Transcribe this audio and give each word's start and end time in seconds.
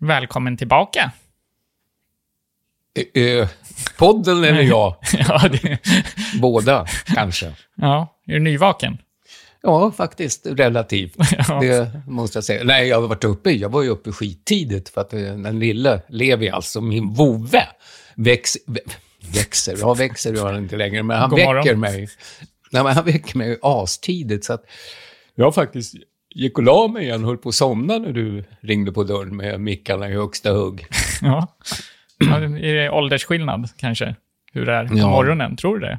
Välkommen 0.00 0.56
tillbaka. 0.56 1.12
Eh, 3.14 3.22
eh, 3.22 3.48
podden 3.98 4.44
eller 4.44 4.62
jag? 4.62 4.96
ja, 5.28 5.48
det, 5.48 5.78
Båda, 6.40 6.86
kanske. 7.06 7.52
ja, 7.74 8.18
är 8.26 8.32
du 8.32 8.38
nyvaken? 8.40 8.98
Ja, 9.62 9.92
faktiskt. 9.92 10.46
Relativt. 10.46 11.14
Ja. 11.48 11.60
Det 11.60 12.02
måste 12.06 12.36
jag 12.36 12.44
säga. 12.44 12.64
Nej, 12.64 12.88
jag 12.88 13.00
har 13.00 13.08
varit 13.08 13.24
uppe. 13.24 13.50
Jag 13.50 13.68
var 13.68 13.82
ju 13.82 13.88
uppe 13.88 14.12
skittidigt 14.12 14.88
för 14.88 15.00
att 15.00 15.12
eh, 15.12 15.20
den 15.20 15.58
lille 15.58 16.02
Levi, 16.08 16.50
alltså 16.50 16.80
min 16.80 17.14
vovve, 17.14 17.68
väx, 18.14 18.50
vä- 18.66 18.90
växer. 19.34 19.76
Ja, 19.80 19.94
växer 19.94 20.34
gör 20.34 20.52
han 20.52 20.62
inte 20.62 20.76
längre, 20.76 21.02
men 21.02 21.18
han 21.18 21.30
God 21.30 21.38
morgon. 21.40 21.56
väcker 21.64 21.76
mig. 21.76 22.08
Nej, 22.72 22.82
men 22.84 22.94
han 22.94 23.04
väcker 23.04 23.38
mig 23.38 23.58
astidigt. 23.62 24.44
Så 24.44 24.52
att 24.52 24.64
jag 25.34 25.54
faktiskt 25.54 25.94
gick 26.36 26.58
och 26.58 26.64
la 26.64 26.88
mig 26.88 27.04
igen, 27.04 27.24
höll 27.24 27.36
på 27.38 27.48
att 27.48 27.54
somna 27.54 27.98
när 27.98 28.12
du 28.12 28.44
ringde 28.60 28.92
på 28.92 29.04
dörren 29.04 29.36
med 29.36 29.60
mickarna 29.60 30.08
i 30.08 30.12
högsta 30.14 30.50
hugg. 30.52 30.86
Ja. 31.22 31.46
Är 32.60 32.74
det 32.74 32.90
åldersskillnad 32.90 33.68
kanske? 33.76 34.14
Hur 34.52 34.66
det 34.66 34.72
är 34.74 34.88
på 34.88 34.96
Ja. 34.98 35.08
morgonen? 35.10 35.56
Tror 35.56 35.78
du 35.78 35.86
det? 35.86 35.98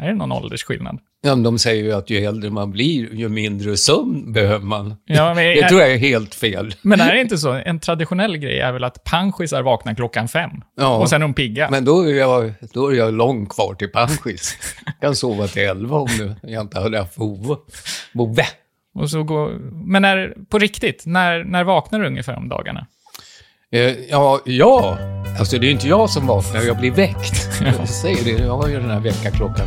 Är 0.00 0.06
det 0.08 0.14
någon 0.14 0.32
åldersskillnad? 0.32 0.98
Ja, 1.20 1.34
men 1.34 1.42
de 1.42 1.58
säger 1.58 1.84
ju 1.84 1.92
att 1.92 2.10
ju 2.10 2.18
äldre 2.24 2.50
man 2.50 2.70
blir, 2.70 3.14
ju 3.14 3.28
mindre 3.28 3.76
sömn 3.76 4.32
behöver 4.32 4.64
man. 4.66 4.94
Ja, 5.04 5.34
men, 5.34 5.44
Det 5.56 5.68
tror 5.68 5.80
jag 5.80 5.92
är 5.92 5.98
helt 5.98 6.34
fel. 6.34 6.74
men 6.82 7.00
är 7.00 7.14
det 7.14 7.20
inte 7.20 7.38
så? 7.38 7.52
En 7.52 7.80
traditionell 7.80 8.36
grej 8.36 8.60
är 8.60 8.72
väl 8.72 8.84
att 8.84 9.04
panschisar 9.04 9.62
vaknar 9.62 9.94
klockan 9.94 10.28
fem. 10.28 10.50
Ja. 10.76 10.96
Och 10.96 11.08
sen 11.08 11.22
är 11.22 11.26
de 11.26 11.34
pigga. 11.34 11.70
Men 11.70 11.84
då 11.84 12.00
är 12.08 12.14
jag, 12.14 12.52
då 12.72 12.88
är 12.92 12.96
jag 12.96 13.14
långt 13.14 13.48
kvar 13.54 13.74
till 13.74 13.88
panschis. 13.88 14.56
Jag 14.84 14.94
kan 15.00 15.16
sova 15.16 15.46
till 15.46 15.62
elva 15.62 15.96
om 15.98 16.08
nu 16.18 16.34
jag 16.42 16.60
inte 16.60 16.80
hade 16.80 16.98
haft 16.98 17.18
vovve. 17.18 18.44
Och 18.98 19.10
så 19.10 19.22
går, 19.22 19.58
men 19.86 20.04
är, 20.04 20.34
på 20.50 20.58
riktigt, 20.58 21.02
när, 21.06 21.44
när 21.44 21.64
vaknar 21.64 22.00
du 22.00 22.06
ungefär 22.06 22.36
om 22.36 22.48
dagarna? 22.48 22.86
Eh, 23.72 23.80
ja, 24.10 24.40
ja. 24.44 24.98
Alltså 25.38 25.58
det 25.58 25.64
är 25.64 25.68
ju 25.68 25.72
inte 25.74 25.88
jag 25.88 26.10
som 26.10 26.26
vaknar, 26.26 26.62
jag 26.62 26.78
blir 26.78 26.90
väckt. 26.90 27.48
Jag 27.78 27.88
säger 27.88 28.24
det, 28.24 28.44
jag 28.44 28.56
har 28.56 28.68
ju 28.68 28.80
den 28.80 28.90
här 28.90 29.00
väckarklockan. 29.00 29.66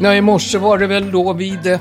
Nej, 0.00 0.18
i 0.18 0.20
morse 0.20 0.58
var 0.58 0.78
det 0.78 0.86
väl 0.86 1.12
då 1.12 1.32
vid 1.32 1.66
eh, 1.66 1.80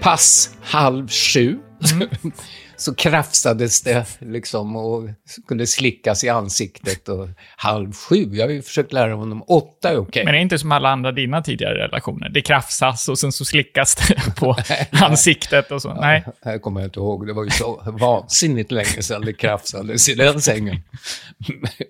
pass 0.00 0.50
halv 0.62 1.08
sju. 1.08 1.58
Så 2.84 2.94
krafsades 2.94 3.82
det 3.82 4.06
liksom 4.18 4.76
och 4.76 5.08
skulle 5.24 5.66
slickas 5.66 6.24
i 6.24 6.28
ansiktet 6.28 7.08
och 7.08 7.28
halv 7.56 7.92
sju. 7.92 8.28
Jag 8.32 8.46
har 8.46 8.52
ju 8.52 8.62
försökt 8.62 8.92
lära 8.92 9.14
honom 9.14 9.44
åtta 9.46 9.90
är 9.90 9.96
okej. 9.96 10.24
Men 10.24 10.34
det 10.34 10.38
är 10.38 10.42
inte 10.42 10.58
som 10.58 10.72
alla 10.72 10.88
andra 10.88 11.12
dina 11.12 11.42
tidigare 11.42 11.74
relationer. 11.74 12.28
Det 12.28 12.42
krafsas 12.42 13.08
och 13.08 13.18
sen 13.18 13.32
så 13.32 13.44
slickas 13.44 13.94
det 13.94 14.36
på 14.36 14.56
ansiktet 14.90 15.70
och 15.70 15.82
så. 15.82 15.94
Nej. 15.94 16.24
Det 16.42 16.48
här 16.48 16.58
kommer 16.58 16.80
jag 16.80 16.88
inte 16.88 17.00
ihåg. 17.00 17.26
Det 17.26 17.32
var 17.32 17.44
ju 17.44 17.50
så 17.50 17.82
vansinnigt 17.86 18.72
länge 18.72 19.02
sedan 19.02 19.22
det 19.24 19.32
krafsades 19.32 20.08
i 20.08 20.14
den 20.14 20.40
sängen. 20.40 20.80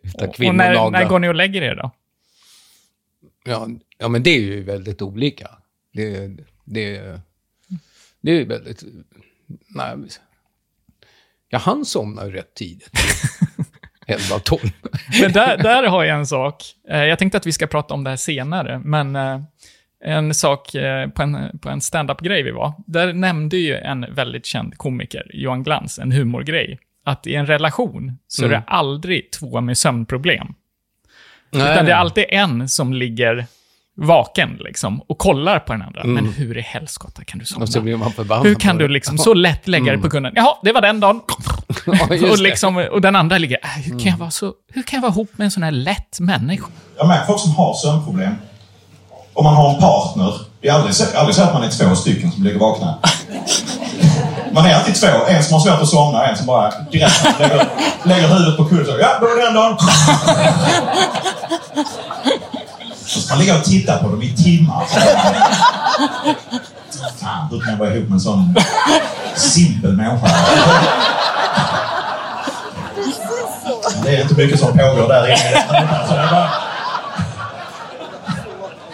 Utav 0.02 0.28
Och 0.28 0.54
när, 0.54 0.90
när 0.90 1.08
går 1.08 1.18
ni 1.18 1.28
och 1.28 1.34
lägger 1.34 1.62
er 1.62 1.74
då? 1.74 1.90
Ja, 3.44 3.68
ja, 3.98 4.08
men 4.08 4.22
det 4.22 4.30
är 4.30 4.40
ju 4.40 4.62
väldigt 4.62 5.02
olika. 5.02 5.50
Det, 5.92 6.28
det, 6.64 7.20
det 8.20 8.30
är 8.30 8.34
ju 8.34 8.44
väldigt... 8.44 8.84
Nej, 9.68 9.96
ja, 11.50 11.58
han 11.58 11.84
somnar 11.84 12.24
ju 12.26 12.30
rätt 12.32 12.54
tidigt. 12.54 12.90
11-12. 14.06 14.70
Men 15.22 15.32
där, 15.32 15.56
där 15.56 15.82
har 15.82 16.04
jag 16.04 16.18
en 16.18 16.26
sak. 16.26 16.62
Eh, 16.90 17.04
Jag 17.04 17.18
tänkte 17.18 17.38
att 17.38 17.46
vi 17.46 17.52
ska 17.52 17.66
prata 17.66 17.94
om 17.94 18.04
det 18.04 18.10
här 18.10 18.16
senare, 18.16 18.78
men 18.84 19.16
eh, 19.16 19.40
en 20.04 20.34
sak 20.34 20.74
eh, 20.74 21.08
på 21.08 21.22
en, 21.22 21.58
på 21.58 21.68
en 21.68 21.80
stand-up-grej 21.80 22.42
vi 22.42 22.50
var, 22.50 22.72
där 22.86 23.12
nämnde 23.12 23.56
ju 23.56 23.76
en 23.76 24.14
väldigt 24.14 24.46
känd 24.46 24.78
komiker, 24.78 25.30
Johan 25.34 25.62
Glans, 25.62 25.98
en 25.98 26.12
humorgrej, 26.12 26.78
att 27.04 27.26
i 27.26 27.34
en 27.34 27.46
relation 27.46 28.18
så 28.28 28.44
är 28.44 28.48
det 28.48 28.62
aldrig 28.66 29.32
två 29.32 29.60
med 29.60 29.78
sömnproblem. 29.78 30.46
Utan 31.52 31.84
det 31.84 31.92
är 31.92 31.96
alltid 31.96 32.24
en 32.28 32.68
som 32.68 32.92
ligger 32.92 33.46
vaken 33.96 34.56
liksom, 34.60 35.00
och 35.08 35.18
kollar 35.18 35.58
på 35.58 35.72
den 35.72 35.82
andra. 35.82 36.04
Men 36.04 36.32
hur 36.32 36.58
i 36.58 36.60
helskotta 36.60 37.24
kan 37.24 37.38
du 37.38 37.44
somna? 37.44 37.62
Och 37.62 37.68
så 37.68 37.80
blir 37.80 37.96
man 37.96 38.12
förbannad. 38.12 38.46
Hur 38.46 38.54
kan 38.54 38.78
du 38.78 38.88
liksom 38.88 39.18
så 39.18 39.34
lätt 39.34 39.68
lägga 39.68 39.92
det 39.92 39.98
på 39.98 40.10
kunden? 40.10 40.32
Jaha, 40.36 40.54
det 40.62 40.72
var 40.72 40.80
den 40.80 41.00
dagen. 41.00 41.20
Ja, 41.86 42.30
och, 42.30 42.38
liksom, 42.38 42.76
och 42.76 43.00
den 43.00 43.16
andra 43.16 43.38
ligger, 43.38 43.58
äh, 43.62 43.68
hur, 43.70 43.98
kan 43.98 44.10
jag 44.10 44.18
vara 44.18 44.30
så, 44.30 44.52
hur 44.72 44.82
kan 44.82 44.96
jag 44.96 45.02
vara 45.02 45.12
ihop 45.12 45.30
med 45.38 45.44
en 45.44 45.50
sån 45.50 45.62
här 45.62 45.70
lätt 45.70 46.20
människa? 46.20 46.66
Jag 46.96 47.08
märker 47.08 47.26
folk 47.26 47.40
som 47.40 47.54
har 47.54 47.74
sömnproblem. 47.74 48.34
Om 49.34 49.44
man 49.44 49.54
har 49.54 49.74
en 49.74 49.80
partner, 49.80 50.34
det 50.60 50.68
är 50.68 50.72
aldrig 50.72 50.94
så, 50.94 51.18
aldrig 51.18 51.34
så 51.34 51.42
att 51.42 51.54
man 51.54 51.62
är 51.62 51.70
två 51.70 51.94
stycken 51.94 52.32
som 52.32 52.44
ligger 52.44 52.58
vakna. 52.58 52.98
Man 54.52 54.66
är 54.66 54.74
alltid 54.74 54.94
två. 54.94 55.06
En 55.28 55.42
som 55.42 55.52
har 55.52 55.60
svårt 55.60 55.82
att 55.82 55.88
somna 55.88 56.18
och 56.18 56.28
en 56.28 56.36
som 56.36 56.46
bara 56.46 56.72
direkt 56.92 57.38
lägger, 57.40 57.68
lägger 58.04 58.28
huvudet 58.28 58.56
på 58.56 58.64
kudden. 58.64 58.96
Ja, 59.00 59.08
då 59.20 59.26
är 59.26 59.36
det 59.36 59.42
den 59.44 59.54
dagen. 59.54 59.78
Han 63.34 63.40
ligger 63.40 63.54
ligga 63.54 63.60
och 63.64 63.64
titta 63.70 63.98
på 63.98 64.08
dem 64.08 64.22
i 64.22 64.36
timmar. 64.36 64.84
Fan, 67.20 67.48
hur 67.50 67.60
kan 67.60 67.70
jag 67.70 67.78
vara 67.78 67.94
ihop 67.94 68.08
med 68.08 68.14
en 68.14 68.20
sån 68.20 68.54
simpel 69.36 69.92
människa? 69.96 70.26
Det 74.04 74.16
är 74.16 74.22
inte 74.22 74.34
mycket 74.34 74.58
som 74.60 74.68
pågår 74.72 75.08
där 75.08 75.26
inne. 75.26 75.64
Så 76.08 76.14
det 76.14 76.20
är 76.20 76.30
bara- 76.30 76.50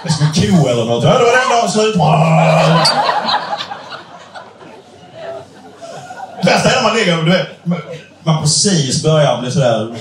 det 0.03 0.09
är 0.09 0.13
som 0.13 0.27
en 0.27 0.33
ko 0.63 0.69
eller 0.69 0.85
något. 0.85 1.05
Ja, 1.05 1.11
det 1.19 1.25
var 1.25 1.37
den 1.41 1.49
dagen 1.59 1.71
slut. 1.71 1.95
Det 6.43 6.51
värsta 6.51 6.71
är 6.71 6.77
när 6.77 6.83
man 6.89 6.97
ligger 6.97 7.19
och 7.19 7.25
du 7.25 7.31
vet, 7.31 7.49
man 8.23 8.43
precis 8.43 9.03
börjar 9.03 9.41
bli 9.41 9.51
sådär, 9.51 9.95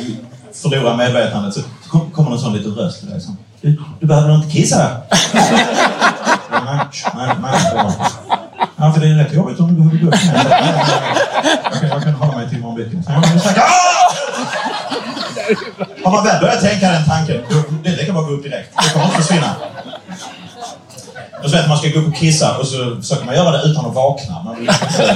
förlora 0.61 0.95
medvetandet. 0.95 1.55
Kom- 1.89 2.11
kommer 2.11 2.31
en 2.31 2.39
sån 2.39 2.53
liten 2.53 2.71
röst 2.71 2.99
till 2.99 3.09
dig 3.09 3.21
som 3.21 3.37
du, 3.61 3.81
du 3.99 4.07
behöver 4.07 4.35
inte 4.35 4.49
kissa. 4.49 4.77
Nej, 6.51 6.77
nej, 7.15 7.29
nej. 7.41 7.53
Ja, 8.77 8.91
för 8.93 9.01
det 9.01 9.07
är 9.07 9.13
rätt 9.15 9.33
jobbigt 9.33 9.59
om 9.59 9.67
du 9.67 9.73
behöver 9.73 9.97
gå 9.97 10.07
upp. 10.07 10.15
Jag 11.63 11.79
kan, 11.79 11.89
jag 11.89 12.03
kan 12.03 12.13
hålla 12.13 12.37
mig 12.37 12.49
till 12.49 12.57
imorgon 12.57 12.75
bitti. 12.77 12.97
Har 16.03 16.11
man 16.11 16.23
väl 16.25 16.41
börjat 16.41 16.61
tänka 16.61 16.89
den 16.91 17.05
tanken, 17.05 17.41
det, 17.83 17.89
det 17.89 18.05
kan 18.05 18.15
bara 18.15 18.25
gå 18.25 18.31
upp 18.31 18.43
direkt. 18.43 18.69
Det 18.83 18.89
kommer 18.93 19.05
inte 19.05 19.17
försvinna. 19.17 19.55
Och 21.43 21.49
så 21.49 21.55
vet 21.57 21.67
man 21.69 21.77
ska 21.77 21.87
gå 21.89 21.99
upp 21.99 22.07
och 22.07 22.15
kissa 22.15 22.57
och 22.57 22.67
så 22.67 22.95
försöker 23.01 23.25
man 23.25 23.35
göra 23.35 23.51
det 23.51 23.63
utan 23.63 23.85
att 23.85 23.95
vakna. 23.95 24.43
Man 24.43 24.55
vill 24.55 24.69
inte, 24.69 25.15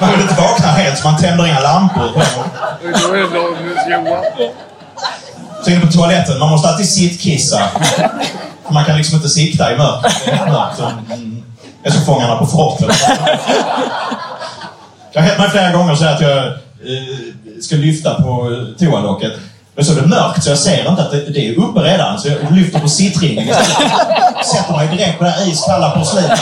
man 0.00 0.10
vill 0.12 0.20
inte 0.20 0.34
vakna 0.34 0.66
helt 0.66 0.98
så 0.98 1.08
man 1.10 1.20
tänder 1.20 1.46
inga 1.46 1.60
lampor. 1.60 2.10
Så 5.64 5.70
inne 5.70 5.80
på 5.80 5.92
toaletten, 5.92 6.38
man 6.38 6.50
måste 6.50 6.68
alltid 6.68 6.88
sittkissa. 6.88 7.68
Man 8.68 8.84
kan 8.84 8.96
liksom 8.96 9.16
inte 9.16 9.28
sikta 9.28 9.72
i 9.72 9.76
mörkret. 9.76 10.22
Det 10.24 10.30
är 10.30 10.46
mörkt. 10.50 10.76
Så, 10.76 10.84
mm, 11.14 11.42
som 11.90 12.04
Fångarna 12.04 12.36
på 12.36 12.46
fortet. 12.46 12.96
Jag 15.12 15.22
har 15.22 15.28
hänt 15.28 15.38
mig 15.38 15.50
flera 15.50 15.72
gånger 15.72 15.94
så 15.94 16.04
att 16.04 16.20
jag 16.20 16.46
eh, 16.46 16.52
ska 17.62 17.76
lyfta 17.76 18.14
på 18.14 18.64
toalocket. 18.78 19.32
Men 19.74 19.84
så 19.84 19.92
är 19.92 20.00
det 20.00 20.06
mörkt 20.06 20.44
så 20.44 20.50
jag 20.50 20.58
ser 20.58 20.88
inte 20.88 21.02
att 21.02 21.10
det, 21.10 21.20
det 21.30 21.48
är 21.48 21.58
uppe 21.58 21.80
redan. 21.80 22.18
Så 22.18 22.28
jag 22.28 22.52
lyfter 22.52 22.78
på 22.80 22.88
sittringen 22.88 23.48
istället. 23.48 23.92
Sätter 24.46 24.76
mig 24.76 24.88
direkt 24.88 25.18
på 25.18 25.24
det 25.24 25.30
här 25.30 25.48
iskalla 25.48 25.90
porslinet. 25.90 26.40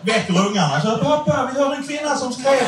Väcker 0.00 0.46
ungarna. 0.46 0.80
Så, 0.80 0.96
Pappa, 0.96 1.50
vi 1.54 1.60
hörde 1.60 1.76
en 1.76 1.86
kvinna 1.86 2.16
som 2.16 2.32
skrek. 2.32 2.62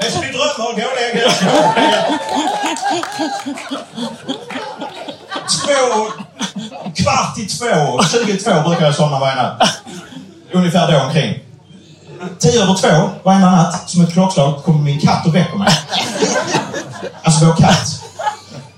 Det 0.00 0.06
är 0.06 0.10
som 0.10 0.24
i 0.24 0.26
drömmar. 0.26 0.56
Gå 0.58 0.64
och 0.66 0.96
lägg 0.98 1.24
Två, 5.48 6.12
kvart 7.02 7.38
i 7.38 7.46
två, 7.46 8.02
22 8.10 8.68
brukar 8.68 8.84
jag 8.84 8.94
somna 8.94 9.18
varje 9.18 9.34
natt. 9.34 9.62
Ungefär 10.52 10.92
då 10.92 11.00
omkring. 11.00 11.38
Tio 12.38 12.62
över 12.62 12.74
två 12.74 13.10
varje 13.22 13.40
natt, 13.40 13.90
som 13.90 14.02
ett 14.04 14.12
klockslag, 14.12 14.64
kommer 14.64 14.80
min 14.80 15.00
katt 15.00 15.26
och 15.26 15.34
väcker 15.34 15.56
mig. 15.56 15.68
Alltså 17.22 17.44
vår 17.46 17.56
katt. 17.56 18.02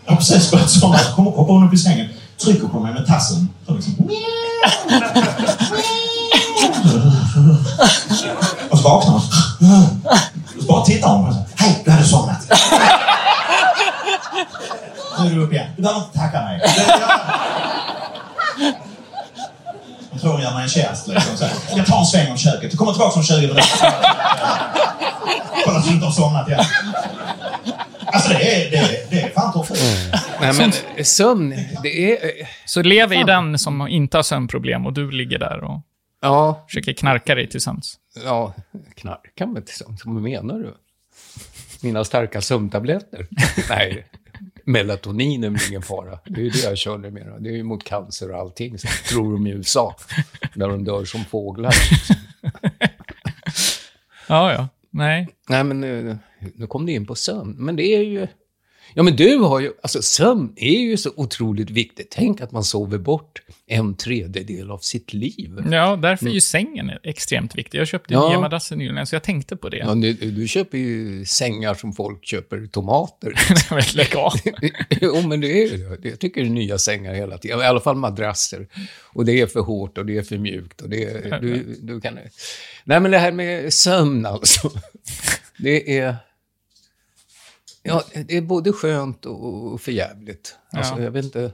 Jag 0.04 0.12
har 0.12 0.16
precis 0.16 0.50
börjat 0.50 0.70
somna, 0.70 0.98
så 0.98 1.12
kommer, 1.12 1.30
hoppar 1.30 1.52
hon 1.52 1.66
upp 1.66 1.74
i 1.74 1.78
sängen, 1.78 2.08
trycker 2.44 2.68
på 2.68 2.80
mig 2.80 2.94
med 2.94 3.06
tassen. 3.06 3.48
Så 3.66 3.74
liksom, 3.74 4.10
så 10.60 10.66
bara 10.66 10.84
tittar 10.84 11.08
hon 11.08 11.26
på 11.26 11.32
mig. 11.32 11.44
Hej, 11.56 11.82
du 11.84 11.90
hade 11.90 12.04
somnat. 12.04 12.46
Nu 15.20 15.26
är 15.26 15.34
du 15.34 15.40
upp 15.42 15.52
igen. 15.52 15.66
Du 15.76 15.82
behöver 15.82 16.00
inte 16.00 16.18
tacka 16.18 16.42
mig. 16.42 16.60
Jag 20.12 20.20
tror 20.20 20.32
hon 20.32 20.42
gör 20.42 20.54
mig 20.54 20.62
en 20.62 20.68
tjänst. 20.68 21.08
Liksom. 21.08 21.36
Så 21.36 21.44
jag 21.76 21.86
tar 21.86 21.98
en 21.98 22.06
sväng 22.06 22.30
om 22.30 22.36
köket. 22.36 22.70
Du 22.70 22.76
kommer 22.76 22.92
tillbaka 22.92 23.18
om 23.18 23.24
20 23.24 23.40
minuter. 23.40 23.64
Kolla 25.64 25.78
att 25.78 25.84
du 25.84 25.90
inte 25.90 26.06
har 26.06 26.12
somnat 26.12 26.48
igen. 26.48 26.64
Alltså 28.12 28.28
det 28.28 28.66
är, 28.66 28.70
det 28.70 28.76
är, 28.76 29.10
det 29.10 29.20
är 29.22 29.28
fan 29.30 29.52
tortyr. 29.52 29.76
Nej, 30.40 30.52
men 30.52 30.72
sömn, 31.04 31.54
det 31.82 32.12
är... 32.12 32.18
Så 32.64 32.82
lev 32.82 33.12
i 33.12 33.22
den 33.24 33.58
som 33.58 33.88
inte 33.88 34.18
har 34.18 34.22
sömnproblem 34.22 34.86
och 34.86 34.92
du 34.92 35.10
ligger 35.10 35.38
där 35.38 35.64
och 35.64 35.80
Ja, 36.22 36.64
försöker 36.68 36.92
knarka 36.92 37.34
dig 37.34 37.48
till 37.48 37.60
sömns. 37.60 37.94
Ja 38.14 38.54
knarka 38.94 39.46
mig 39.46 39.64
till 39.64 39.74
sömn. 39.74 39.96
Vad 40.04 40.22
menar 40.22 40.58
du? 40.58 40.74
Mina 41.82 42.04
starka 42.04 42.40
sömntabletter? 42.40 43.28
Nej, 43.68 44.06
melatonin 44.64 45.44
är 45.44 45.50
väl 45.50 45.60
ingen 45.68 45.82
fara. 45.82 46.18
Det 46.24 46.40
är 46.40 46.44
ju 46.44 46.50
det 46.50 46.62
jag 46.62 46.78
kör 46.78 46.98
numera. 46.98 47.38
Det 47.38 47.48
är 47.48 47.56
ju 47.56 47.62
mot 47.62 47.84
cancer 47.84 48.32
och 48.32 48.38
allting, 48.38 48.78
så 48.78 48.88
tror 49.08 49.32
de 49.32 49.46
i 49.46 49.50
USA. 49.50 49.96
Där 50.54 50.68
de 50.68 50.84
dör 50.84 51.04
som 51.04 51.24
fåglar. 51.24 51.74
Ja, 54.28 54.52
ja. 54.52 54.68
Nej. 54.90 55.28
Nej, 55.48 55.64
men 55.64 55.80
nu, 55.80 56.18
nu 56.54 56.66
kom 56.66 56.86
du 56.86 56.92
in 56.92 57.06
på 57.06 57.14
sömn. 57.14 57.54
Men 57.58 57.76
det 57.76 57.82
är 57.82 58.02
ju... 58.02 58.26
Ja, 58.94 59.02
men 59.02 59.16
du 59.16 59.36
har 59.36 59.60
ju... 59.60 59.72
Alltså, 59.82 60.02
sömn 60.02 60.52
är 60.56 60.78
ju 60.80 60.96
så 60.96 61.10
otroligt 61.16 61.70
viktigt. 61.70 62.10
Tänk 62.10 62.40
att 62.40 62.52
man 62.52 62.64
sover 62.64 62.98
bort 62.98 63.42
en 63.66 63.94
tredjedel 63.96 64.70
av 64.70 64.78
sitt 64.78 65.12
liv. 65.12 65.62
Ja, 65.70 65.96
därför 65.96 66.26
är 66.26 66.30
ju 66.30 66.40
sängen 66.40 66.90
extremt 67.02 67.54
viktig. 67.54 67.78
Jag 67.78 67.88
köpte 67.88 68.14
Ja. 68.14 68.28
nya 68.28 68.40
madrasser 68.40 68.76
nyligen, 68.76 69.06
så 69.06 69.14
jag 69.14 69.22
tänkte 69.22 69.56
på 69.56 69.68
det. 69.68 69.76
Ja, 69.76 69.94
du, 69.94 70.12
du 70.12 70.48
köper 70.48 70.78
ju 70.78 71.24
sängar 71.24 71.74
som 71.74 71.92
folk 71.92 72.24
köper 72.26 72.66
tomater. 72.66 73.32
Lägg 73.96 74.16
av. 74.16 74.32
jo, 75.00 75.22
men 75.28 75.40
det 75.40 75.62
är 75.62 75.70
ju 75.70 75.96
det. 75.96 76.08
Jag 76.08 76.18
tycker 76.18 76.40
det 76.40 76.46
är 76.46 76.50
nya 76.50 76.78
sängar 76.78 77.14
hela 77.14 77.38
tiden. 77.38 77.60
I 77.60 77.64
alla 77.64 77.80
fall 77.80 77.96
madrasser. 77.96 78.68
Och 79.12 79.24
det 79.24 79.40
är 79.40 79.46
för 79.46 79.60
hårt 79.60 79.98
och 79.98 80.06
det 80.06 80.16
är 80.18 80.22
för 80.22 80.38
mjukt. 80.38 80.80
Och 80.80 80.88
det 80.88 81.04
är, 81.04 81.38
du, 81.40 81.76
du 81.80 82.00
kan... 82.00 82.18
Nej, 82.84 83.00
men 83.00 83.10
det 83.10 83.18
här 83.18 83.32
med 83.32 83.72
sömn 83.72 84.26
alltså. 84.26 84.70
Det 85.58 85.98
är... 85.98 86.16
Ja, 87.82 88.04
det 88.26 88.36
är 88.36 88.40
både 88.40 88.72
skönt 88.72 89.26
och 89.26 89.80
förjävligt. 89.80 90.56
Alltså, 90.72 90.94
Ja. 90.94 91.02
jag 91.02 91.10
vet 91.10 91.24
inte... 91.24 91.52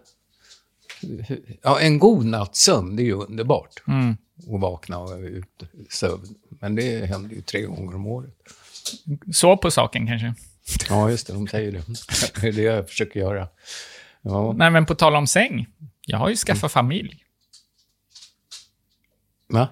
Ja, 1.63 1.81
en 1.81 1.99
god 1.99 2.27
natts 2.27 2.61
sömn, 2.61 2.97
det 2.97 3.03
är 3.03 3.05
ju 3.05 3.13
underbart. 3.15 3.83
Mm. 3.89 4.17
Att 4.55 4.61
vakna 4.61 4.99
och 4.99 5.19
ut 5.19 5.63
sömn. 5.91 6.35
Men 6.49 6.75
det 6.75 7.07
händer 7.07 7.35
ju 7.35 7.43
tre 7.43 7.63
gånger 7.63 7.95
om 7.95 8.07
året. 8.07 8.35
Så 9.35 9.57
på 9.57 9.71
saken 9.71 10.07
kanske. 10.07 10.35
Ja, 10.89 11.11
just 11.11 11.27
det. 11.27 11.33
De 11.33 11.49
säger 11.49 11.73
det. 11.73 11.83
Det 12.41 12.49
är 12.49 12.53
det 12.53 12.63
jag 12.63 12.89
försöker 12.89 13.21
göra. 13.21 13.49
Ja. 14.23 14.53
Nej, 14.53 14.71
men 14.71 14.87
på 14.87 14.95
tal 14.95 15.15
om 15.17 15.27
säng. 15.27 15.67
Jag 16.07 16.19
har 16.19 16.29
ju 16.29 16.37
skaffat 16.37 16.73
familj. 16.73 17.25
Va? 19.49 19.69